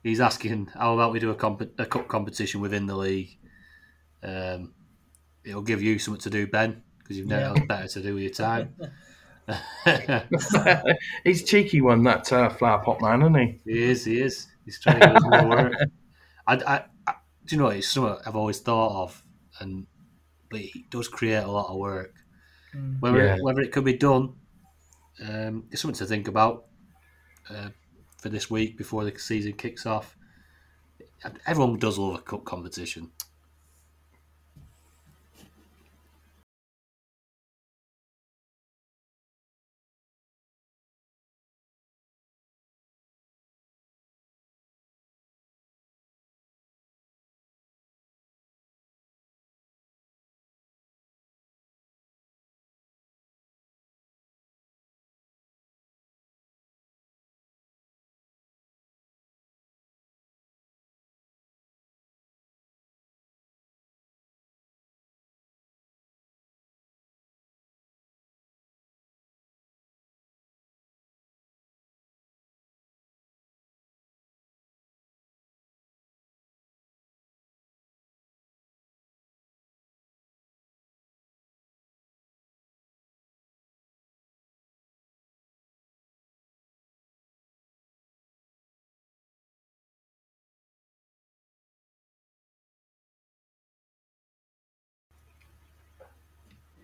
he's 0.04 0.20
asking 0.20 0.68
how 0.74 0.94
about 0.94 1.12
we 1.12 1.20
do 1.20 1.32
a, 1.32 1.36
comp- 1.36 1.80
a 1.80 1.86
cup 1.86 2.08
competition 2.08 2.62
within 2.62 2.86
the 2.86 2.96
league. 2.96 3.38
Um, 4.24 4.74
it'll 5.44 5.62
give 5.62 5.82
you 5.82 6.00
something 6.00 6.22
to 6.22 6.30
do, 6.30 6.48
Ben, 6.48 6.84
because 7.00 7.18
you've 7.18 7.28
never 7.28 7.54
Yeah. 7.54 7.60
had 7.60 7.68
better 7.68 7.88
to 7.88 8.02
do 8.02 8.14
with 8.16 8.24
your 8.24 8.32
time. 8.34 8.76
he's 11.24 11.42
a 11.42 11.46
cheeky 11.46 11.82
one, 11.82 12.04
that 12.04 12.32
uh, 12.32 12.50
flower 12.50 12.84
pot 12.84 13.02
man, 13.02 13.22
isn't 13.22 13.36
he? 13.36 13.60
He 13.72 13.84
is, 13.84 14.06
he 14.06 14.22
is. 14.22 14.48
He's 14.66 14.80
trying 14.80 15.00
to 15.00 15.08
give 15.08 15.16
us 15.18 15.24
more 15.26 15.48
work. 15.50 15.74
I, 16.48 16.56
I, 16.56 16.84
I, 17.08 17.14
do 17.46 17.56
you 17.56 17.62
know, 17.62 17.68
it's 17.70 17.88
something 17.90 18.18
I've 18.26 18.36
always 18.36 18.60
thought 18.60 19.04
of, 19.04 19.24
and 19.60 19.88
but 20.50 20.60
he 20.60 20.86
does 20.90 21.08
create 21.08 21.44
a 21.44 21.52
lot 21.52 21.70
of 21.72 21.78
work. 21.78 22.14
Mm. 22.76 23.00
Whether, 23.02 23.26
Yeah. 23.26 23.38
whether 23.42 23.62
it 23.62 23.72
could 23.72 23.84
be 23.86 23.94
done, 23.98 24.36
um, 25.28 25.66
it's 25.72 25.82
something 25.82 25.98
to 25.98 26.06
think 26.06 26.28
about 26.28 26.66
uh, 27.50 27.70
for 28.22 28.30
this 28.30 28.52
week 28.52 28.78
before 28.78 29.04
the 29.04 29.18
season 29.18 29.54
kicks 29.54 29.86
off. 29.86 30.16
Everyone 31.48 31.78
does 31.80 31.98
love 31.98 32.16
a 32.16 32.22
cup 32.22 32.46
competition. 32.46 33.12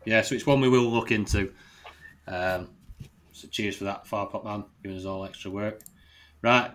Yeah, 0.07 0.21
so 0.21 0.35
it's 0.35 0.45
one 0.45 0.61
we 0.61 0.69
will 0.69 0.89
look 0.89 1.11
into. 1.11 1.51
Um, 2.29 2.69
so 3.33 3.49
cheers 3.49 3.75
for 3.75 3.83
that, 3.83 4.07
Far 4.07 4.25
Pop 4.27 4.45
Man, 4.45 4.63
giving 4.81 4.97
us 4.97 5.03
all 5.03 5.25
extra 5.25 5.51
work. 5.51 5.81
Right, 6.41 6.71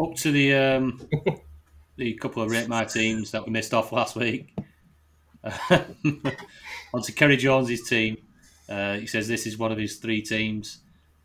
up 0.00 0.14
to 0.16 0.32
the 0.32 0.52
um, 0.52 1.08
the 1.96 2.14
couple 2.14 2.42
of 2.42 2.50
rate 2.50 2.66
my 2.66 2.84
teams 2.84 3.30
that 3.30 3.46
we 3.46 3.52
missed 3.52 3.72
off 3.72 3.92
last 3.92 4.16
week. 4.16 4.52
On 5.70 7.02
to 7.02 7.12
Kerry 7.12 7.36
Jones's 7.36 7.88
team. 7.88 8.16
Uh, 8.68 8.94
he 8.94 9.06
says 9.06 9.28
this 9.28 9.46
is 9.46 9.56
one 9.56 9.70
of 9.70 9.78
his 9.78 9.98
three 9.98 10.20
teams. 10.20 10.78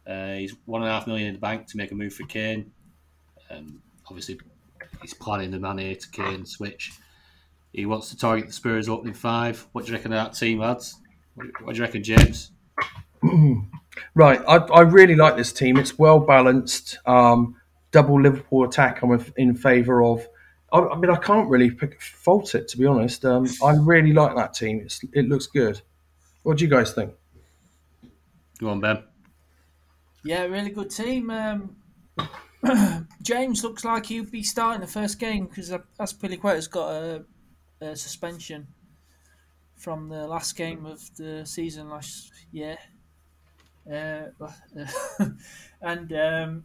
Uh, 0.06 0.34
he's 0.34 0.54
one 0.66 0.84
and 0.84 0.92
a 0.92 0.94
half 0.94 1.08
million 1.08 1.30
in 1.30 1.34
the 1.34 1.40
bank 1.40 1.66
to 1.70 1.78
make 1.78 1.92
a 1.92 1.96
move 1.96 2.14
for 2.14 2.28
Kane. 2.28 2.72
Um, 3.50 3.82
obviously, 4.08 4.40
he's 5.02 5.16
planning 5.16 5.50
the 5.50 5.60
money 5.60 5.96
to 5.96 6.10
Kane 6.12 6.46
switch. 6.46 6.92
He 7.74 7.88
wants 7.88 8.12
to 8.12 8.18
target 8.18 8.46
the 8.46 8.54
Spurs 8.54 8.88
opening 8.88 9.16
five. 9.16 9.66
What 9.72 9.86
do 9.86 9.92
you 9.92 9.98
reckon 9.98 10.14
of 10.14 10.24
that 10.24 10.38
team, 10.38 10.60
lads? 10.60 11.01
What 11.64 11.74
do 11.74 11.78
you 11.78 11.84
reckon, 11.84 12.04
James? 12.04 12.52
Right, 14.14 14.42
I, 14.48 14.56
I 14.58 14.82
really 14.82 15.16
like 15.16 15.38
this 15.38 15.54
team. 15.54 15.78
It's 15.78 15.98
well 15.98 16.20
balanced. 16.20 17.00
Um, 17.06 17.56
double 17.92 18.22
Liverpool 18.22 18.66
attack. 18.66 19.02
I'm 19.02 19.24
in 19.38 19.56
favour 19.56 20.04
of. 20.04 20.28
I, 20.72 20.80
I, 20.80 20.98
mean, 20.98 21.12
I 21.12 21.18
can't 21.18 21.50
really 21.50 21.72
pick, 21.72 22.02
fault 22.02 22.56
it 22.56 22.68
to 22.70 22.78
be 22.78 22.86
honest. 22.86 23.26
Um, 23.26 23.48
I 23.64 23.74
really 23.74 24.14
like 24.14 24.36
that 24.36 24.54
team. 24.54 24.82
It's, 24.84 25.04
it 25.14 25.28
looks 25.28 25.48
good. 25.48 25.82
What 26.44 26.58
do 26.58 26.64
you 26.64 26.70
guys 26.70 26.94
think? 26.94 27.14
Go 28.60 28.70
on, 28.70 28.80
Ben. 28.80 29.04
Yeah, 30.24 30.44
really 30.44 30.70
good 30.70 30.90
team. 30.90 31.30
Um, 31.30 31.76
James 33.22 33.64
looks 33.64 33.84
like 33.84 34.06
he'll 34.06 34.24
be 34.24 34.44
starting 34.44 34.82
the 34.82 34.88
first 34.88 35.20
game 35.20 35.48
because 35.48 35.72
Azpilicueta's 36.00 36.68
got 36.68 36.92
a, 36.92 37.26
a 37.82 37.96
suspension 37.96 38.68
from 39.82 40.10
the 40.10 40.28
last 40.28 40.56
game 40.56 40.86
of 40.86 41.02
the 41.18 41.44
season 41.46 41.90
last 41.90 42.32
year. 42.52 42.78
Uh, 43.92 44.28
and 45.82 46.14
um, 46.14 46.64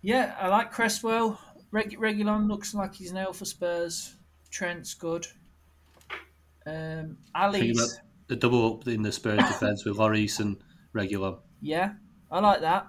yeah, 0.00 0.36
I 0.38 0.48
like 0.48 0.70
Cresswell. 0.70 1.40
Reg- 1.72 1.98
Reguilón 1.98 2.48
looks 2.48 2.72
like 2.72 2.94
he's 2.94 3.12
nailed 3.12 3.36
for 3.36 3.44
Spurs. 3.44 4.14
Trent's 4.50 4.94
good. 4.94 5.26
Um, 6.64 7.16
Ali's 7.34 8.00
the 8.28 8.36
double 8.36 8.74
up 8.74 8.86
in 8.86 9.02
the 9.02 9.10
Spurs 9.10 9.38
defence 9.38 9.84
with 9.84 9.96
Lloris 9.96 10.38
and 10.38 10.56
Reguilón. 10.94 11.38
Yeah, 11.60 11.94
I 12.30 12.38
like 12.38 12.60
that. 12.60 12.86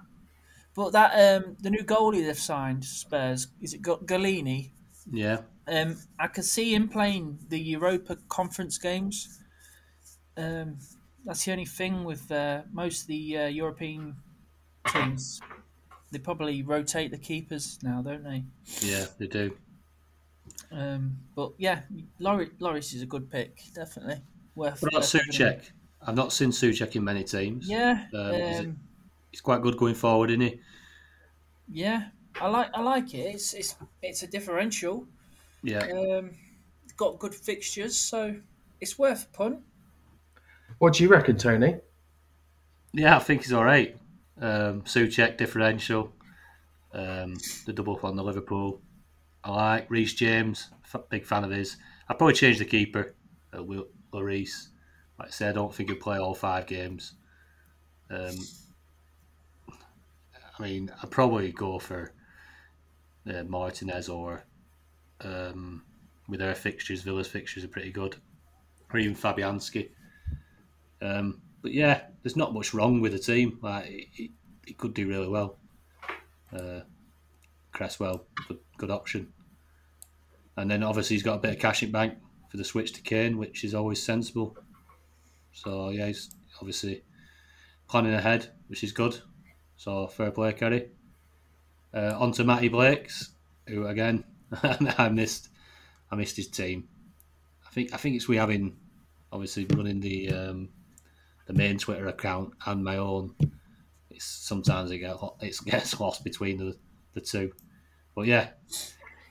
But 0.74 0.92
that 0.92 1.42
um, 1.42 1.56
the 1.60 1.70
new 1.70 1.84
goalie 1.84 2.24
they've 2.24 2.38
signed, 2.38 2.84
Spurs, 2.84 3.48
is 3.60 3.74
it 3.74 3.82
Gollini? 3.82 4.70
Yeah. 5.10 5.42
Um, 5.66 5.96
I 6.18 6.28
could 6.28 6.44
see 6.44 6.74
him 6.74 6.88
playing 6.88 7.38
the 7.48 7.58
Europa 7.58 8.16
Conference 8.28 8.78
games. 8.78 9.40
Um, 10.36 10.78
that's 11.24 11.44
the 11.44 11.52
only 11.52 11.64
thing 11.64 12.04
with 12.04 12.30
uh, 12.30 12.62
most 12.72 13.02
of 13.02 13.06
the 13.08 13.38
uh, 13.38 13.46
European 13.46 14.16
teams. 14.88 15.40
They 16.10 16.18
probably 16.18 16.62
rotate 16.62 17.10
the 17.10 17.18
keepers 17.18 17.78
now, 17.82 18.02
don't 18.02 18.22
they? 18.22 18.44
Yeah, 18.80 19.06
they 19.18 19.26
do. 19.26 19.56
Um, 20.70 21.18
but 21.34 21.52
yeah, 21.58 21.82
Loris, 22.18 22.50
Lloris 22.60 22.94
is 22.94 23.02
a 23.02 23.06
good 23.06 23.30
pick, 23.30 23.58
definitely. 23.74 24.20
Worth, 24.54 24.82
what 24.82 24.92
about 24.92 25.02
Soucek? 25.02 25.70
I've 26.06 26.14
not 26.14 26.32
seen 26.32 26.50
Soucek 26.50 26.94
in 26.94 27.04
many 27.04 27.24
teams. 27.24 27.68
Yeah, 27.68 28.04
um, 28.14 28.34
it, 28.34 28.60
um, 28.60 28.78
he's 29.30 29.40
quite 29.40 29.62
good 29.62 29.76
going 29.76 29.94
forward, 29.94 30.30
isn't 30.30 30.42
he? 30.42 30.60
Yeah, 31.72 32.08
I 32.40 32.48
like 32.48 32.68
I 32.74 32.82
like 32.82 33.14
it. 33.14 33.34
It's 33.34 33.54
it's 33.54 33.74
it's 34.02 34.22
a 34.22 34.26
differential. 34.26 35.06
Yeah. 35.62 35.86
Um, 35.86 36.30
got 36.96 37.18
good 37.18 37.34
fixtures, 37.34 37.96
so 37.96 38.36
it's 38.80 38.98
worth 38.98 39.24
a 39.24 39.36
punt. 39.36 39.60
What 40.78 40.94
do 40.94 41.04
you 41.04 41.10
reckon, 41.10 41.36
Tony? 41.36 41.76
Yeah, 42.92 43.16
I 43.16 43.20
think 43.20 43.42
he's 43.42 43.52
all 43.52 43.64
right. 43.64 43.96
Um, 44.40 44.82
Soucek 44.82 45.36
differential, 45.36 46.12
um, 46.92 47.34
the 47.66 47.72
double 47.72 47.98
on 48.02 48.16
the 48.16 48.24
Liverpool. 48.24 48.80
I 49.42 49.50
like 49.50 49.90
Reece 49.90 50.14
James, 50.14 50.70
big 51.10 51.24
fan 51.24 51.44
of 51.44 51.50
his. 51.50 51.76
I'd 52.08 52.18
probably 52.18 52.34
change 52.34 52.58
the 52.58 52.64
keeper, 52.64 53.14
uh, 53.56 53.62
Will 53.62 53.86
Lloris. 54.12 54.68
Like 55.18 55.28
I 55.28 55.30
said, 55.30 55.50
I 55.50 55.52
don't 55.54 55.74
think 55.74 55.90
he'll 55.90 55.98
play 55.98 56.18
all 56.18 56.34
five 56.34 56.66
games. 56.66 57.14
Um, 58.10 58.36
I 60.58 60.62
mean, 60.62 60.92
I'd 61.02 61.10
probably 61.10 61.52
go 61.52 61.78
for 61.78 62.12
uh, 63.28 63.42
Martinez 63.44 64.08
or 64.08 64.44
um, 65.20 65.82
with 66.28 66.40
their 66.40 66.54
fixtures, 66.54 67.02
Villa's 67.02 67.28
fixtures 67.28 67.64
are 67.64 67.68
pretty 67.68 67.90
good, 67.90 68.16
or 68.92 68.98
even 68.98 69.14
Fabianski. 69.14 69.90
Um, 71.04 71.42
but 71.60 71.72
yeah, 71.72 72.02
there's 72.22 72.36
not 72.36 72.54
much 72.54 72.72
wrong 72.72 73.00
with 73.00 73.12
the 73.12 73.18
team. 73.18 73.58
Like 73.62 73.86
it, 74.16 74.30
it 74.66 74.78
could 74.78 74.94
do 74.94 75.06
really 75.06 75.28
well. 75.28 75.58
Uh, 76.52 76.80
Cresswell, 77.72 78.24
good, 78.48 78.58
good 78.78 78.90
option. 78.90 79.32
And 80.56 80.70
then 80.70 80.82
obviously 80.82 81.16
he's 81.16 81.22
got 81.22 81.34
a 81.34 81.38
bit 81.38 81.54
of 81.54 81.58
cash 81.58 81.82
in 81.82 81.90
bank 81.90 82.14
for 82.48 82.56
the 82.56 82.64
switch 82.64 82.92
to 82.94 83.02
Kane, 83.02 83.36
which 83.36 83.64
is 83.64 83.74
always 83.74 84.02
sensible. 84.02 84.56
So 85.52 85.90
yeah, 85.90 86.06
he's 86.06 86.30
obviously 86.60 87.02
planning 87.88 88.14
ahead, 88.14 88.48
which 88.68 88.84
is 88.84 88.92
good. 88.92 89.20
So 89.76 90.06
fair 90.06 90.30
play, 90.30 90.52
Kerry. 90.52 90.88
Uh, 91.92 92.16
on 92.18 92.32
to 92.32 92.44
Matty 92.44 92.68
Blakes, 92.68 93.30
who 93.66 93.86
again 93.86 94.24
I 94.62 95.08
missed. 95.08 95.48
I 96.10 96.16
missed 96.16 96.36
his 96.36 96.48
team. 96.48 96.88
I 97.66 97.70
think 97.70 97.92
I 97.92 97.96
think 97.96 98.16
it's 98.16 98.28
we 98.28 98.36
having 98.36 98.76
obviously 99.32 99.66
running 99.66 100.00
the 100.00 100.30
um, 100.30 100.68
the 101.46 101.52
main 101.52 101.78
Twitter 101.78 102.06
account 102.06 102.54
and 102.66 102.84
my 102.84 102.96
own. 102.96 103.34
It's 104.10 104.24
sometimes 104.24 104.90
it 104.90 104.98
gets 104.98 105.22
it 105.40 105.56
gets 105.64 106.00
lost 106.00 106.24
between 106.24 106.58
the 106.58 106.76
the 107.14 107.20
two, 107.20 107.52
but 108.14 108.26
yeah. 108.26 108.50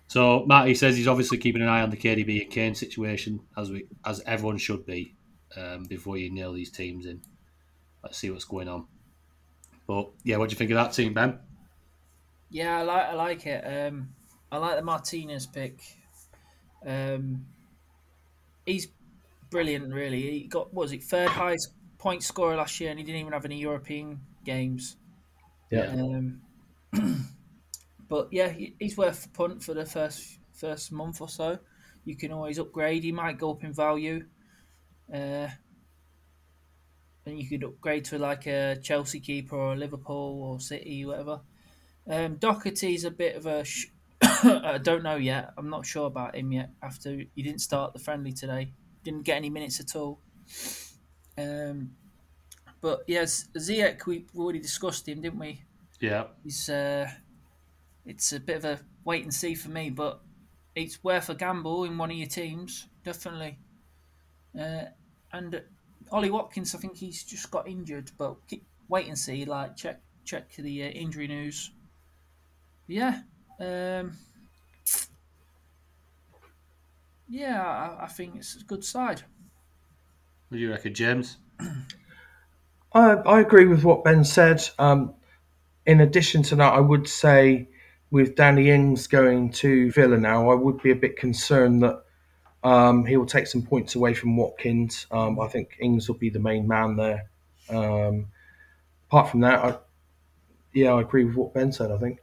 So 0.08 0.46
Matty 0.46 0.76
says 0.76 0.96
he's 0.96 1.08
obviously 1.08 1.38
keeping 1.38 1.62
an 1.62 1.68
eye 1.68 1.82
on 1.82 1.90
the 1.90 1.98
KDB 1.98 2.44
and 2.44 2.52
Kane 2.52 2.76
situation 2.76 3.40
as 3.58 3.72
we 3.72 3.88
as 4.06 4.22
everyone 4.26 4.58
should 4.58 4.86
be 4.86 5.16
um, 5.58 5.84
before 5.86 6.18
you 6.18 6.32
nail 6.32 6.54
these 6.54 6.72
teams 6.72 7.06
in. 7.06 7.22
Let's 8.04 8.18
see 8.18 8.30
what's 8.30 8.46
going 8.46 8.68
on. 8.68 8.86
But 9.88 10.12
yeah, 10.24 10.38
what 10.38 10.50
do 10.50 10.54
you 10.54 10.58
think 10.58 10.72
of 10.72 10.76
that 10.76 10.94
team, 10.94 11.14
Ben? 11.14 11.40
Yeah, 12.50 12.80
I 12.80 12.84
like 12.84 13.06
I 13.06 13.14
like 13.14 13.48
it. 13.48 13.62
Um, 13.62 14.10
I 14.52 14.58
like 14.58 14.76
the 14.76 14.84
Martinez 14.84 15.48
pick. 15.48 15.80
Um, 16.86 17.46
he's 18.66 18.88
brilliant, 19.50 19.94
really. 19.94 20.22
He 20.22 20.48
got 20.48 20.74
what 20.74 20.84
was 20.84 20.92
it 20.92 21.04
third 21.04 21.30
highest 21.30 21.72
point 22.04 22.22
scorer 22.22 22.58
last 22.58 22.80
year, 22.82 22.90
and 22.90 23.00
he 23.00 23.06
didn't 23.06 23.22
even 23.22 23.32
have 23.32 23.46
any 23.46 23.58
European 23.58 24.20
games. 24.44 24.98
Yeah. 25.72 25.88
Um, 25.88 26.42
but 28.10 28.28
yeah, 28.30 28.50
he, 28.50 28.76
he's 28.78 28.98
worth 28.98 29.26
a 29.26 29.30
punt 29.30 29.64
for 29.64 29.74
the 29.74 29.86
first 29.86 30.40
first 30.52 30.92
month 30.92 31.22
or 31.22 31.30
so. 31.30 31.58
You 32.04 32.18
can 32.18 32.34
always 32.34 32.60
upgrade. 32.60 33.04
He 33.04 33.14
might 33.14 33.38
go 33.38 33.52
up 33.52 33.64
in 33.64 33.72
value. 33.72 34.26
Uh, 35.12 35.48
and 37.26 37.40
you 37.40 37.48
could 37.48 37.64
upgrade 37.64 38.04
to 38.06 38.20
like 38.20 38.48
a 38.48 38.78
Chelsea 38.84 39.22
keeper 39.22 39.56
or 39.56 39.74
a 39.74 39.78
Liverpool 39.78 40.44
or 40.44 40.60
City, 40.60 41.06
whatever. 41.06 41.40
Um, 42.10 42.36
Doherty's 42.36 43.06
a 43.06 43.12
bit 43.12 43.38
of 43.38 43.46
a. 43.46 43.64
Sh- 43.64 43.88
I 44.22 44.78
don't 44.84 45.04
know 45.04 45.16
yet. 45.16 45.54
I'm 45.58 45.70
not 45.70 45.86
sure 45.86 46.08
about 46.08 46.36
him 46.36 46.52
yet. 46.52 46.72
After 46.82 47.12
he 47.34 47.44
didn't 47.44 47.62
start 47.62 47.94
the 47.94 48.00
friendly 48.00 48.34
today, 48.34 48.74
didn't 49.06 49.24
get 49.24 49.38
any 49.38 49.50
minutes 49.50 49.80
at 49.80 49.96
all. 49.96 50.20
Um, 51.38 51.92
but 52.82 53.04
yes, 53.08 53.48
Ziyech, 53.58 54.06
we've 54.06 54.30
already 54.38 54.60
discussed 54.60 55.08
him, 55.08 55.22
didn't 55.22 55.40
we? 55.40 55.62
Yeah. 56.00 56.26
He's 56.44 56.70
uh, 56.70 57.10
it's 58.06 58.34
a 58.34 58.40
bit 58.40 58.58
of 58.58 58.66
a 58.66 58.80
wait 59.06 59.24
and 59.24 59.34
see 59.34 59.56
for 59.56 59.70
me, 59.70 59.90
but 59.90 60.20
it's 60.76 61.04
worth 61.04 61.30
a 61.30 61.36
gamble 61.36 61.86
in 61.86 61.98
one 61.98 62.12
of 62.12 62.18
your 62.18 62.28
teams, 62.28 62.88
definitely. 63.04 63.58
Uh, 64.60 64.86
and 65.32 65.62
Ollie 66.12 66.30
Watkins, 66.30 66.76
I 66.76 66.78
think 66.78 66.98
he's 66.98 67.24
just 67.24 67.50
got 67.50 67.68
injured, 67.68 68.12
but 68.18 68.36
keep, 68.48 68.66
wait 68.90 69.08
and 69.08 69.18
see. 69.18 69.46
Like 69.46 69.76
check 69.76 70.02
check 70.26 70.54
the 70.56 70.84
uh, 70.84 70.88
injury 70.88 71.28
news. 71.28 71.72
Yeah, 72.88 73.22
um, 73.60 74.18
yeah, 77.30 77.64
I, 77.64 78.04
I, 78.04 78.08
think 78.08 78.36
it's 78.36 78.58
a 78.62 78.64
good 78.66 78.84
side. 78.84 79.24
What 80.54 80.58
do 80.58 80.66
you 80.66 80.70
reckon, 80.70 80.94
James? 80.94 81.38
I, 82.94 83.14
I 83.14 83.40
agree 83.40 83.66
with 83.66 83.84
what 83.84 84.04
Ben 84.04 84.24
said. 84.24 84.62
Um, 84.78 85.16
in 85.88 86.00
addition 86.00 86.44
to 86.44 86.56
that, 86.58 86.74
I 86.74 86.80
would 86.80 87.08
say 87.08 87.70
with 88.12 88.36
Danny 88.36 88.70
Ings 88.70 89.08
going 89.08 89.50
to 89.54 89.92
Villa 89.94 90.16
now, 90.16 90.52
I 90.52 90.54
would 90.54 90.80
be 90.84 90.92
a 90.92 90.96
bit 90.96 91.18
concerned 91.18 91.82
that 91.82 92.04
um, 92.64 93.04
he 93.04 93.18
will 93.18 93.26
take 93.26 93.48
some 93.48 93.64
points 93.64 93.96
away 93.96 94.14
from 94.14 94.38
Watkins. 94.38 95.08
Um, 95.10 95.40
I 95.40 95.48
think 95.48 95.76
Ings 95.80 96.08
will 96.08 96.20
be 96.20 96.30
the 96.30 96.38
main 96.38 96.68
man 96.68 96.98
there. 96.98 97.32
Um, 97.68 98.28
apart 99.10 99.32
from 99.32 99.40
that, 99.40 99.58
I, 99.58 99.78
yeah, 100.72 100.94
I 100.94 101.02
agree 101.02 101.24
with 101.24 101.34
what 101.34 101.56
Ben 101.56 101.72
said. 101.72 101.90
I 101.90 101.98
think. 101.98 102.20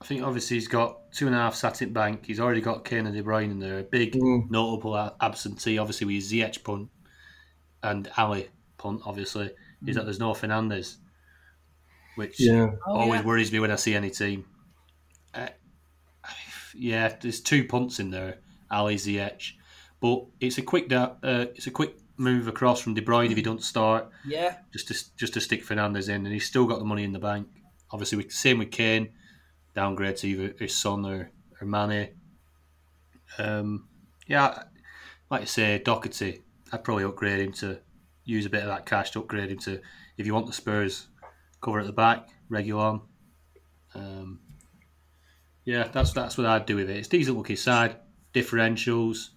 I 0.00 0.06
think 0.06 0.22
obviously 0.22 0.56
he's 0.56 0.68
got 0.68 1.12
two 1.12 1.26
and 1.26 1.36
a 1.36 1.38
half 1.38 1.54
sat 1.56 1.82
in 1.82 1.92
bank. 1.92 2.24
He's 2.24 2.40
already 2.40 2.62
got 2.62 2.86
Kane 2.86 3.06
and 3.06 3.14
De 3.14 3.22
Bruyne 3.22 3.50
in 3.50 3.58
there. 3.58 3.80
A 3.80 3.82
big 3.82 4.14
mm. 4.14 4.50
notable 4.50 4.96
absentee, 5.20 5.76
obviously 5.76 6.06
with 6.06 6.24
Ziyech 6.24 6.64
punt 6.64 6.88
and 7.84 8.10
Alli 8.16 8.48
punt, 8.78 9.02
obviously, 9.04 9.50
is 9.86 9.94
that 9.96 10.04
there's 10.04 10.18
no 10.18 10.32
Fernandes, 10.32 10.96
which 12.16 12.40
Yeah. 12.40 12.72
Oh, 12.86 12.96
always 13.00 13.20
yeah. 13.20 13.26
worries 13.26 13.52
me 13.52 13.60
when 13.60 13.70
I 13.70 13.76
see 13.76 13.94
any 13.94 14.10
team. 14.10 14.46
Uh, 15.32 15.48
yeah, 16.74 17.14
there's 17.20 17.40
two 17.40 17.64
punts 17.64 18.00
in 18.00 18.10
there, 18.10 18.38
Alli 18.70 18.96
Ziyech, 18.96 19.52
but 20.00 20.24
it's 20.40 20.58
a 20.58 20.62
quick 20.62 20.88
da- 20.88 21.14
uh, 21.22 21.46
it's 21.54 21.66
a 21.66 21.70
quick 21.70 21.96
move 22.16 22.48
across 22.48 22.80
from 22.80 22.94
De 22.94 23.02
Bruyne 23.02 23.30
if 23.30 23.36
he 23.36 23.42
don't 23.42 23.62
start, 23.62 24.08
Yeah, 24.26 24.56
just 24.72 24.88
to 24.88 25.16
just 25.16 25.34
to 25.34 25.40
stick 25.40 25.64
Fernandes 25.64 26.08
in, 26.08 26.24
and 26.24 26.32
he's 26.32 26.46
still 26.46 26.66
got 26.66 26.78
the 26.78 26.84
money 26.84 27.04
in 27.04 27.12
the 27.12 27.18
bank. 27.18 27.48
Obviously, 27.90 28.18
we 28.18 28.28
same 28.30 28.58
with 28.58 28.70
Kane, 28.70 29.10
downgrade 29.74 30.16
to 30.18 30.28
either 30.28 30.54
his 30.58 30.76
son 30.76 31.04
or 31.06 31.30
or 31.60 31.66
Mane. 31.66 32.08
Um, 33.38 33.88
yeah, 34.26 34.64
like 35.30 35.42
you 35.42 35.46
say, 35.46 35.78
Doherty, 35.78 36.42
I'd 36.74 36.82
probably 36.82 37.04
upgrade 37.04 37.38
him 37.38 37.52
to 37.52 37.78
use 38.24 38.46
a 38.46 38.50
bit 38.50 38.62
of 38.62 38.68
that 38.68 38.84
cash 38.84 39.12
to 39.12 39.20
upgrade 39.20 39.50
him 39.50 39.58
to 39.58 39.80
if 40.16 40.26
you 40.26 40.34
want 40.34 40.46
the 40.46 40.52
Spurs 40.52 41.06
cover 41.60 41.78
at 41.78 41.86
the 41.86 41.92
back, 41.92 42.28
Reguilón. 42.50 43.02
Um, 43.94 44.40
yeah, 45.64 45.86
that's 45.92 46.12
that's 46.12 46.36
what 46.36 46.48
I'd 46.48 46.66
do 46.66 46.74
with 46.74 46.90
it. 46.90 46.96
It's 46.96 47.06
decent 47.06 47.36
looking 47.36 47.54
side, 47.54 47.96
differentials, 48.34 49.28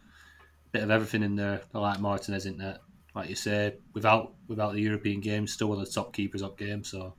bit 0.72 0.82
of 0.82 0.90
everything 0.90 1.22
in 1.22 1.36
there. 1.36 1.62
I 1.76 1.78
like 1.78 2.00
Martinez 2.00 2.48
in 2.48 2.58
there, 2.58 2.80
like 3.14 3.30
you 3.30 3.36
say. 3.36 3.76
Without 3.94 4.34
without 4.48 4.74
the 4.74 4.82
European 4.82 5.22
games, 5.22 5.54
still 5.54 5.70
one 5.70 5.80
of 5.80 5.86
the 5.86 5.92
top 5.92 6.12
keepers 6.12 6.42
up 6.42 6.58
game. 6.58 6.84
So, 6.84 7.14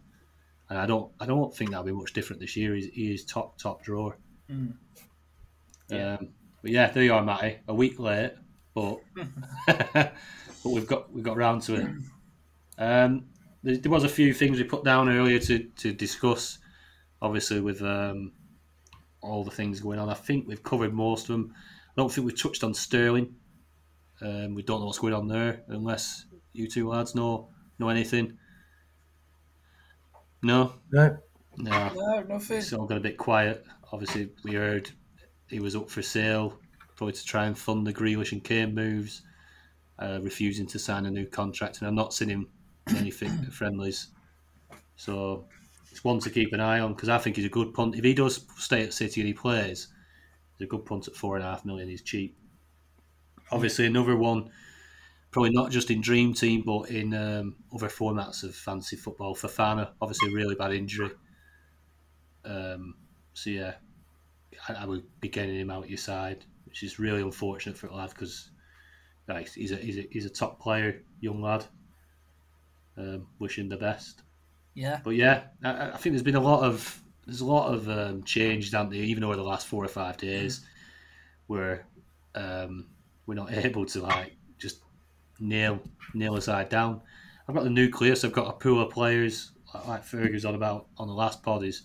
and 0.69 0.81
I 0.81 0.87
don't 0.87 1.13
I 1.21 1.27
don't 1.27 1.55
think 1.55 1.71
that'll 1.71 1.87
be 1.87 1.93
much 1.93 2.13
different 2.13 2.41
this 2.41 2.57
year. 2.57 2.75
He's, 2.75 2.87
he 2.87 3.15
is 3.15 3.25
top 3.25 3.57
top 3.57 3.85
drawer. 3.85 4.17
Mm. 4.51 4.75
Yeah. 5.89 6.15
Um, 6.15 6.31
but 6.61 6.73
yeah, 6.73 6.91
there 6.91 7.05
you 7.05 7.15
are, 7.15 7.23
Matty. 7.23 7.59
A 7.69 7.75
week 7.75 8.01
late, 8.01 8.33
but 8.79 9.67
but 10.63 10.71
we've 10.73 10.87
got 10.87 11.13
we've 11.13 11.25
got 11.25 11.37
round 11.37 11.63
to 11.63 11.75
it. 11.77 11.89
Um, 12.79 13.27
there, 13.63 13.77
there 13.77 13.91
was 13.91 14.05
a 14.05 14.09
few 14.09 14.33
things 14.33 14.59
we 14.59 14.65
put 14.65 14.85
down 14.85 15.09
earlier 15.09 15.39
to, 15.41 15.59
to 15.65 15.93
discuss. 15.93 16.59
Obviously, 17.21 17.61
with 17.61 17.83
um, 17.83 18.33
all 19.21 19.43
the 19.45 19.51
things 19.51 19.81
going 19.81 19.99
on, 19.99 20.09
I 20.09 20.15
think 20.15 20.47
we've 20.47 20.63
covered 20.63 20.95
most 20.95 21.23
of 21.23 21.29
them. 21.29 21.55
I 21.57 22.01
don't 22.01 22.13
think 22.13 22.27
we've 22.27 22.41
touched 22.41 22.63
on 22.63 22.75
Sterling. 22.75 23.35
Um, 24.21 24.55
we 24.55 24.63
don't 24.63 24.81
know 24.81 24.87
what's 24.87 24.99
going 24.99 25.15
on 25.15 25.29
there, 25.29 25.63
unless 25.69 26.27
you 26.53 26.69
two 26.69 26.89
lads 26.89 27.15
know 27.15 27.49
know 27.79 27.89
anything. 27.89 28.39
No, 30.43 30.75
No. 30.93 31.19
no. 31.57 31.89
no, 31.95 32.23
nothing. 32.23 32.59
It's 32.59 32.73
all 32.73 32.87
got 32.87 32.99
a 32.99 33.01
bit 33.01 33.17
quiet. 33.17 33.65
Obviously, 33.93 34.31
we 34.45 34.55
heard 34.55 34.91
he 35.49 35.59
was 35.61 35.75
up 35.75 35.91
for 35.91 36.03
sale, 36.03 36.59
probably 36.99 37.15
to 37.15 37.25
try 37.25 37.47
and 37.47 37.57
fund 37.57 37.87
the 37.87 37.95
Grealish 37.95 38.33
and 38.33 38.43
Kane 38.43 38.75
moves, 38.75 39.23
uh, 40.01 40.19
refusing 40.21 40.67
to 40.67 40.81
sign 40.81 41.07
a 41.07 41.11
new 41.11 41.27
contract. 41.27 41.79
And 41.79 41.87
I'm 41.87 41.95
not 41.95 42.13
seeing 42.13 42.29
him 42.29 42.49
anything 42.89 43.31
friendlies. 43.53 44.09
So 44.97 45.45
it's 45.93 46.03
one 46.03 46.19
to 46.19 46.31
keep 46.31 46.53
an 46.53 46.61
eye 46.61 46.81
on 46.81 46.95
because 46.95 47.09
I 47.09 47.19
think 47.19 47.37
he's 47.37 47.45
a 47.45 47.51
good 47.51 47.73
punt. 47.73 47.95
If 47.95 48.03
he 48.03 48.15
does 48.15 48.45
stay 48.57 48.83
at 48.83 48.93
City 48.93 49.21
and 49.21 49.29
he 49.29 49.33
plays, 49.33 49.87
he's 50.59 50.67
a 50.67 50.69
good 50.69 50.85
punt 50.85 51.07
at 51.07 51.15
four 51.15 51.37
and 51.37 51.45
a 51.45 51.49
half 51.49 51.65
million. 51.65 51.89
He's 51.89 52.03
cheap. 52.03 52.37
Obviously, 53.53 53.87
another 53.87 54.17
one, 54.17 54.51
probably 55.31 55.51
not 55.51 55.71
just 55.71 55.93
in 55.93 56.01
Dream 56.01 56.35
Team, 56.35 56.65
but 56.67 56.91
in 56.91 57.15
um, 57.15 57.55
other 57.73 57.89
formats 57.89 58.43
of 58.43 58.57
fantasy 58.57 58.97
football. 58.97 59.37
Fofana, 59.37 59.91
obviously, 60.03 60.31
a 60.31 60.35
really 60.35 60.57
bad 60.57 60.73
injury. 60.73 61.13
Um, 62.45 62.97
so 63.35 63.51
yeah, 63.51 63.75
I, 64.69 64.75
I 64.75 64.85
would 64.85 65.05
be 65.21 65.29
getting 65.29 65.61
him 65.61 65.71
out 65.71 65.89
your 65.89 65.97
side, 65.97 66.45
which 66.69 66.83
is 66.83 66.99
really 66.99 67.23
unfortunate 67.23 67.77
for 67.77 67.87
the 67.87 67.95
lad 67.95 68.11
because 68.11 68.51
like, 69.27 69.49
he's 69.49 69.73
a 69.73 69.77
he's 69.77 69.99
a 69.99 70.07
he's 70.11 70.27
a 70.27 70.31
top 70.31 70.61
player, 70.61 71.03
young 71.21 71.43
lad. 71.43 71.65
Um, 72.97 73.27
wish 73.39 73.59
him 73.59 73.69
the 73.69 73.77
best. 73.77 74.23
Yeah, 74.75 75.01
But 75.03 75.17
yeah, 75.17 75.45
I, 75.65 75.91
I 75.91 75.97
think 75.97 76.13
there's 76.13 76.23
been 76.23 76.35
a 76.35 76.41
lot 76.41 76.63
of 76.63 77.03
there's 77.27 77.41
a 77.41 77.47
lot 77.47 77.73
of 77.73 77.89
um, 77.89 78.23
change 78.23 78.71
down 78.71 78.91
there, 78.91 79.03
even 79.03 79.25
over 79.25 79.37
the 79.37 79.43
last 79.43 79.67
four 79.67 79.85
or 79.85 79.89
five 79.89 80.17
days, 80.17 80.65
where 81.47 81.87
um, 82.35 82.87
we're 83.27 83.35
not 83.35 83.53
able 83.65 83.87
to 83.87 84.01
like 84.01 84.37
just 84.59 84.81
nail 85.41 85.81
nail 86.15 86.37
a 86.37 86.43
side 86.43 86.69
down. 86.69 87.01
I've 87.49 87.55
got 87.55 87.65
the 87.65 87.71
nucleus. 87.71 88.25
I've 88.25 88.33
got 88.33 88.49
a 88.49 88.53
pool 88.53 88.83
of 88.83 88.91
players 88.91 89.53
like, 89.75 89.87
like 89.87 90.05
Fergus 90.05 90.45
on 90.45 90.55
about 90.55 90.87
on 90.97 91.09
the 91.09 91.15
last 91.15 91.43
pod. 91.43 91.65
Is 91.65 91.83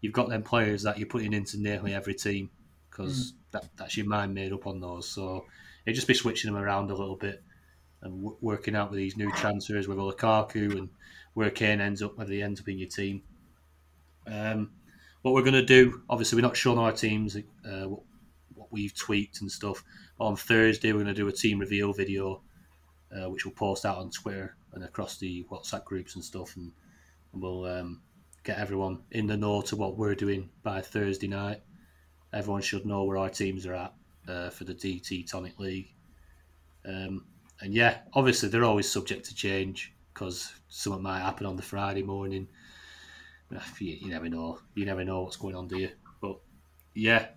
you've 0.00 0.12
got 0.12 0.28
them 0.28 0.42
players 0.42 0.82
that 0.82 0.98
you're 0.98 1.08
putting 1.08 1.32
into 1.32 1.58
nearly 1.58 1.94
every 1.94 2.14
team 2.14 2.50
because 2.98 3.34
that, 3.52 3.68
that's 3.76 3.96
your 3.96 4.06
mind 4.06 4.34
made 4.34 4.52
up 4.52 4.66
on 4.66 4.80
those. 4.80 5.08
So 5.08 5.46
it'd 5.86 5.94
just 5.94 6.08
be 6.08 6.14
switching 6.14 6.52
them 6.52 6.60
around 6.60 6.90
a 6.90 6.96
little 6.96 7.16
bit 7.16 7.42
and 8.02 8.22
w- 8.22 8.36
working 8.40 8.74
out 8.74 8.90
with 8.90 8.98
these 8.98 9.16
new 9.16 9.30
transfers 9.32 9.86
with 9.86 9.98
Lukaku 9.98 10.72
and 10.72 10.88
where 11.34 11.50
Kane 11.50 11.80
ends 11.80 12.02
up, 12.02 12.18
whether 12.18 12.32
he 12.32 12.42
ends 12.42 12.60
up 12.60 12.68
in 12.68 12.78
your 12.78 12.88
team. 12.88 13.22
Um, 14.26 14.72
what 15.22 15.34
we're 15.34 15.42
going 15.42 15.54
to 15.54 15.64
do, 15.64 16.02
obviously, 16.10 16.36
we're 16.36 16.46
not 16.46 16.56
showing 16.56 16.78
our 16.78 16.92
teams 16.92 17.36
uh, 17.36 17.88
what, 17.88 18.02
what 18.54 18.72
we've 18.72 18.94
tweaked 18.94 19.40
and 19.40 19.50
stuff. 19.50 19.84
But 20.18 20.26
on 20.26 20.36
Thursday, 20.36 20.92
we're 20.92 21.04
going 21.04 21.14
to 21.14 21.14
do 21.14 21.28
a 21.28 21.32
team 21.32 21.60
reveal 21.60 21.92
video, 21.92 22.42
uh, 23.16 23.30
which 23.30 23.44
we'll 23.44 23.54
post 23.54 23.84
out 23.84 23.98
on 23.98 24.10
Twitter 24.10 24.56
and 24.72 24.84
across 24.84 25.18
the 25.18 25.46
WhatsApp 25.50 25.84
groups 25.84 26.14
and 26.14 26.24
stuff, 26.24 26.56
and, 26.56 26.72
and 27.32 27.42
we'll 27.42 27.64
um, 27.64 28.02
get 28.44 28.58
everyone 28.58 29.00
in 29.12 29.26
the 29.26 29.36
know 29.36 29.62
to 29.62 29.76
what 29.76 29.96
we're 29.96 30.14
doing 30.14 30.50
by 30.62 30.80
Thursday 30.80 31.28
night. 31.28 31.62
Everyone 32.32 32.62
should 32.62 32.86
know 32.86 33.04
where 33.04 33.16
our 33.16 33.30
teams 33.30 33.66
are 33.66 33.74
at 33.74 33.94
uh, 34.28 34.50
for 34.50 34.64
the 34.64 34.74
DT 34.74 35.30
Tonic 35.30 35.58
League. 35.58 35.92
Um, 36.84 37.24
and 37.60 37.74
yeah, 37.74 37.98
obviously 38.12 38.48
they're 38.48 38.64
always 38.64 38.90
subject 38.90 39.26
to 39.26 39.34
change 39.34 39.94
because 40.12 40.52
something 40.68 41.02
might 41.02 41.20
happen 41.20 41.46
on 41.46 41.56
the 41.56 41.62
Friday 41.62 42.02
morning. 42.02 42.48
You, 43.50 43.96
you 44.00 44.08
never 44.08 44.28
know. 44.28 44.60
You 44.74 44.84
never 44.84 45.04
know 45.04 45.22
what's 45.22 45.36
going 45.36 45.54
on, 45.54 45.68
do 45.68 45.78
you? 45.78 45.90
But 46.20 46.38
yeah, 46.94 47.28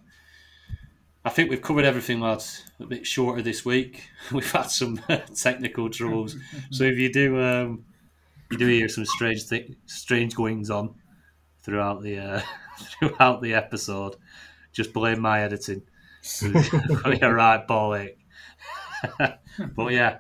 I 1.24 1.30
think 1.30 1.50
we've 1.50 1.62
covered 1.62 1.86
everything, 1.86 2.20
lads. 2.20 2.64
A 2.80 2.86
bit 2.86 3.06
shorter 3.06 3.42
this 3.42 3.64
week. 3.64 4.10
We've 4.32 4.52
had 4.52 4.72
some 4.72 5.00
technical 5.36 5.90
troubles, 5.90 6.36
so 6.72 6.84
if 6.86 6.98
you 6.98 7.14
do, 7.14 7.40
um, 7.40 7.86
you 8.50 8.58
do 8.58 8.68
hear 8.68 8.90
some 8.90 9.06
strange 9.06 9.44
thi- 9.44 9.76
strange 9.86 10.34
goings 10.34 10.72
on 10.72 10.96
throughout 11.62 12.02
the 12.02 12.18
uh, 12.18 12.42
throughout 13.00 13.42
the 13.42 13.54
episode. 13.54 14.16
Just 14.72 14.94
blame 14.94 15.20
my 15.20 15.42
editing. 15.42 15.84
Probably 16.40 17.20
a 17.22 17.34
right 17.34 17.66
ball 17.68 17.96
ache. 17.96 18.18
but 19.76 19.88
yeah, 19.92 20.20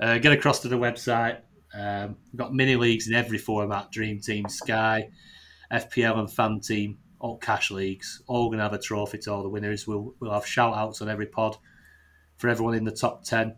uh, 0.00 0.18
get 0.18 0.32
across 0.32 0.60
to 0.60 0.68
the 0.68 0.76
website. 0.76 1.38
Um, 1.74 2.16
we've 2.32 2.38
got 2.38 2.54
mini 2.54 2.76
leagues 2.76 3.08
in 3.08 3.14
every 3.14 3.38
format: 3.38 3.92
Dream 3.92 4.20
Team, 4.20 4.48
Sky, 4.48 5.10
FPL, 5.72 6.18
and 6.18 6.30
Fan 6.30 6.60
Team. 6.60 6.98
All 7.18 7.38
cash 7.38 7.70
leagues. 7.70 8.22
All 8.26 8.48
going 8.48 8.58
to 8.58 8.64
have 8.64 8.72
a 8.72 8.78
trophy 8.78 9.18
to 9.18 9.32
all 9.32 9.42
the 9.42 9.48
winners. 9.48 9.86
We'll 9.86 10.14
we'll 10.20 10.32
have 10.32 10.46
shout 10.46 10.76
outs 10.76 11.00
on 11.00 11.08
every 11.08 11.26
pod 11.26 11.56
for 12.36 12.48
everyone 12.48 12.74
in 12.74 12.84
the 12.84 12.92
top 12.92 13.24
ten. 13.24 13.56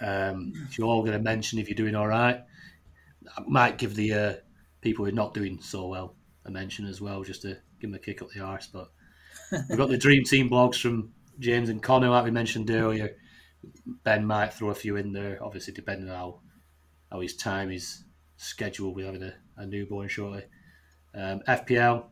Um, 0.00 0.52
you're 0.72 0.86
all 0.86 1.02
going 1.02 1.16
to 1.16 1.22
mention 1.22 1.58
if 1.58 1.68
you're 1.68 1.76
doing 1.76 1.94
all 1.94 2.08
right. 2.08 2.42
I 3.36 3.42
might 3.46 3.78
give 3.78 3.94
the 3.94 4.12
uh, 4.12 4.34
people 4.80 5.04
who 5.04 5.10
are 5.10 5.14
not 5.14 5.34
doing 5.34 5.60
so 5.60 5.86
well 5.86 6.14
a 6.44 6.50
mention 6.50 6.86
as 6.86 7.00
well, 7.00 7.22
just 7.22 7.42
to 7.42 7.58
give 7.80 7.90
them 7.90 7.94
a 7.94 7.98
kick 7.98 8.22
up 8.22 8.30
the 8.30 8.40
arse. 8.40 8.66
But 8.66 8.90
we've 9.68 9.78
got 9.78 9.88
the 9.88 9.98
Dream 9.98 10.24
Team 10.24 10.48
blogs 10.48 10.80
from 10.80 11.12
James 11.38 11.68
and 11.68 11.82
Connor, 11.82 12.10
like 12.10 12.24
we 12.24 12.30
mentioned 12.30 12.70
earlier. 12.70 13.16
Ben 14.04 14.24
might 14.24 14.54
throw 14.54 14.70
a 14.70 14.74
few 14.74 14.96
in 14.96 15.12
there, 15.12 15.38
obviously 15.42 15.72
depending 15.72 16.08
on 16.08 16.16
how, 16.16 16.40
how 17.10 17.20
his 17.20 17.36
time 17.36 17.70
is 17.70 18.04
scheduled. 18.36 18.94
We're 18.94 19.06
having 19.06 19.22
a, 19.22 19.34
a 19.56 19.66
newborn 19.66 20.08
shortly. 20.08 20.44
Um, 21.14 21.40
FPL, 21.48 22.04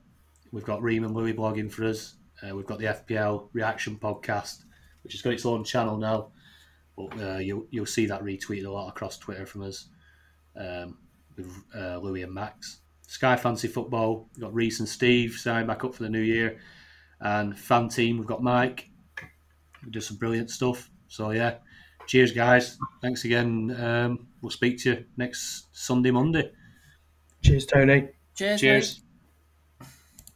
we've 0.52 0.64
got 0.64 0.82
Reem 0.82 1.04
and 1.04 1.14
Louis 1.14 1.32
blogging 1.32 1.70
for 1.70 1.84
us. 1.84 2.14
Uh, 2.42 2.54
we've 2.54 2.66
got 2.66 2.78
the 2.78 2.86
FPL 2.86 3.48
Reaction 3.52 3.96
Podcast, 3.96 4.64
which 5.02 5.12
has 5.12 5.22
got 5.22 5.32
its 5.32 5.46
own 5.46 5.64
channel 5.64 5.96
now. 5.96 6.30
But 6.96 7.20
uh, 7.20 7.38
you'll, 7.38 7.66
you'll 7.70 7.86
see 7.86 8.06
that 8.06 8.22
retweeted 8.22 8.66
a 8.66 8.70
lot 8.70 8.88
across 8.88 9.18
Twitter 9.18 9.46
from 9.46 9.62
us 9.62 9.88
um, 10.56 10.98
with 11.36 11.50
uh, 11.74 11.98
Louis 11.98 12.22
and 12.22 12.34
Max. 12.34 12.80
Sky 13.06 13.36
Fancy 13.36 13.68
Football, 13.68 14.28
we've 14.34 14.42
got 14.42 14.54
Reese 14.54 14.80
and 14.80 14.88
Steve 14.88 15.32
signed 15.34 15.66
back 15.66 15.84
up 15.84 15.94
for 15.94 16.02
the 16.02 16.10
new 16.10 16.20
year. 16.20 16.58
And 17.20 17.58
Fan 17.58 17.88
Team, 17.88 18.18
we've 18.18 18.26
got 18.26 18.42
Mike. 18.42 18.88
We 19.84 19.90
do 19.90 20.00
some 20.00 20.16
brilliant 20.16 20.50
stuff. 20.50 20.90
So 21.08 21.30
yeah, 21.30 21.58
cheers 22.06 22.32
guys. 22.32 22.78
Thanks 23.02 23.24
again. 23.24 23.74
Um, 23.78 24.28
we'll 24.40 24.50
speak 24.50 24.78
to 24.82 24.90
you 24.90 25.04
next 25.16 25.68
Sunday, 25.72 26.10
Monday. 26.10 26.52
Cheers, 27.42 27.66
Tony. 27.66 28.08
cheers. 28.34 28.60
Cheers. 28.60 28.98
mate. 28.98 29.04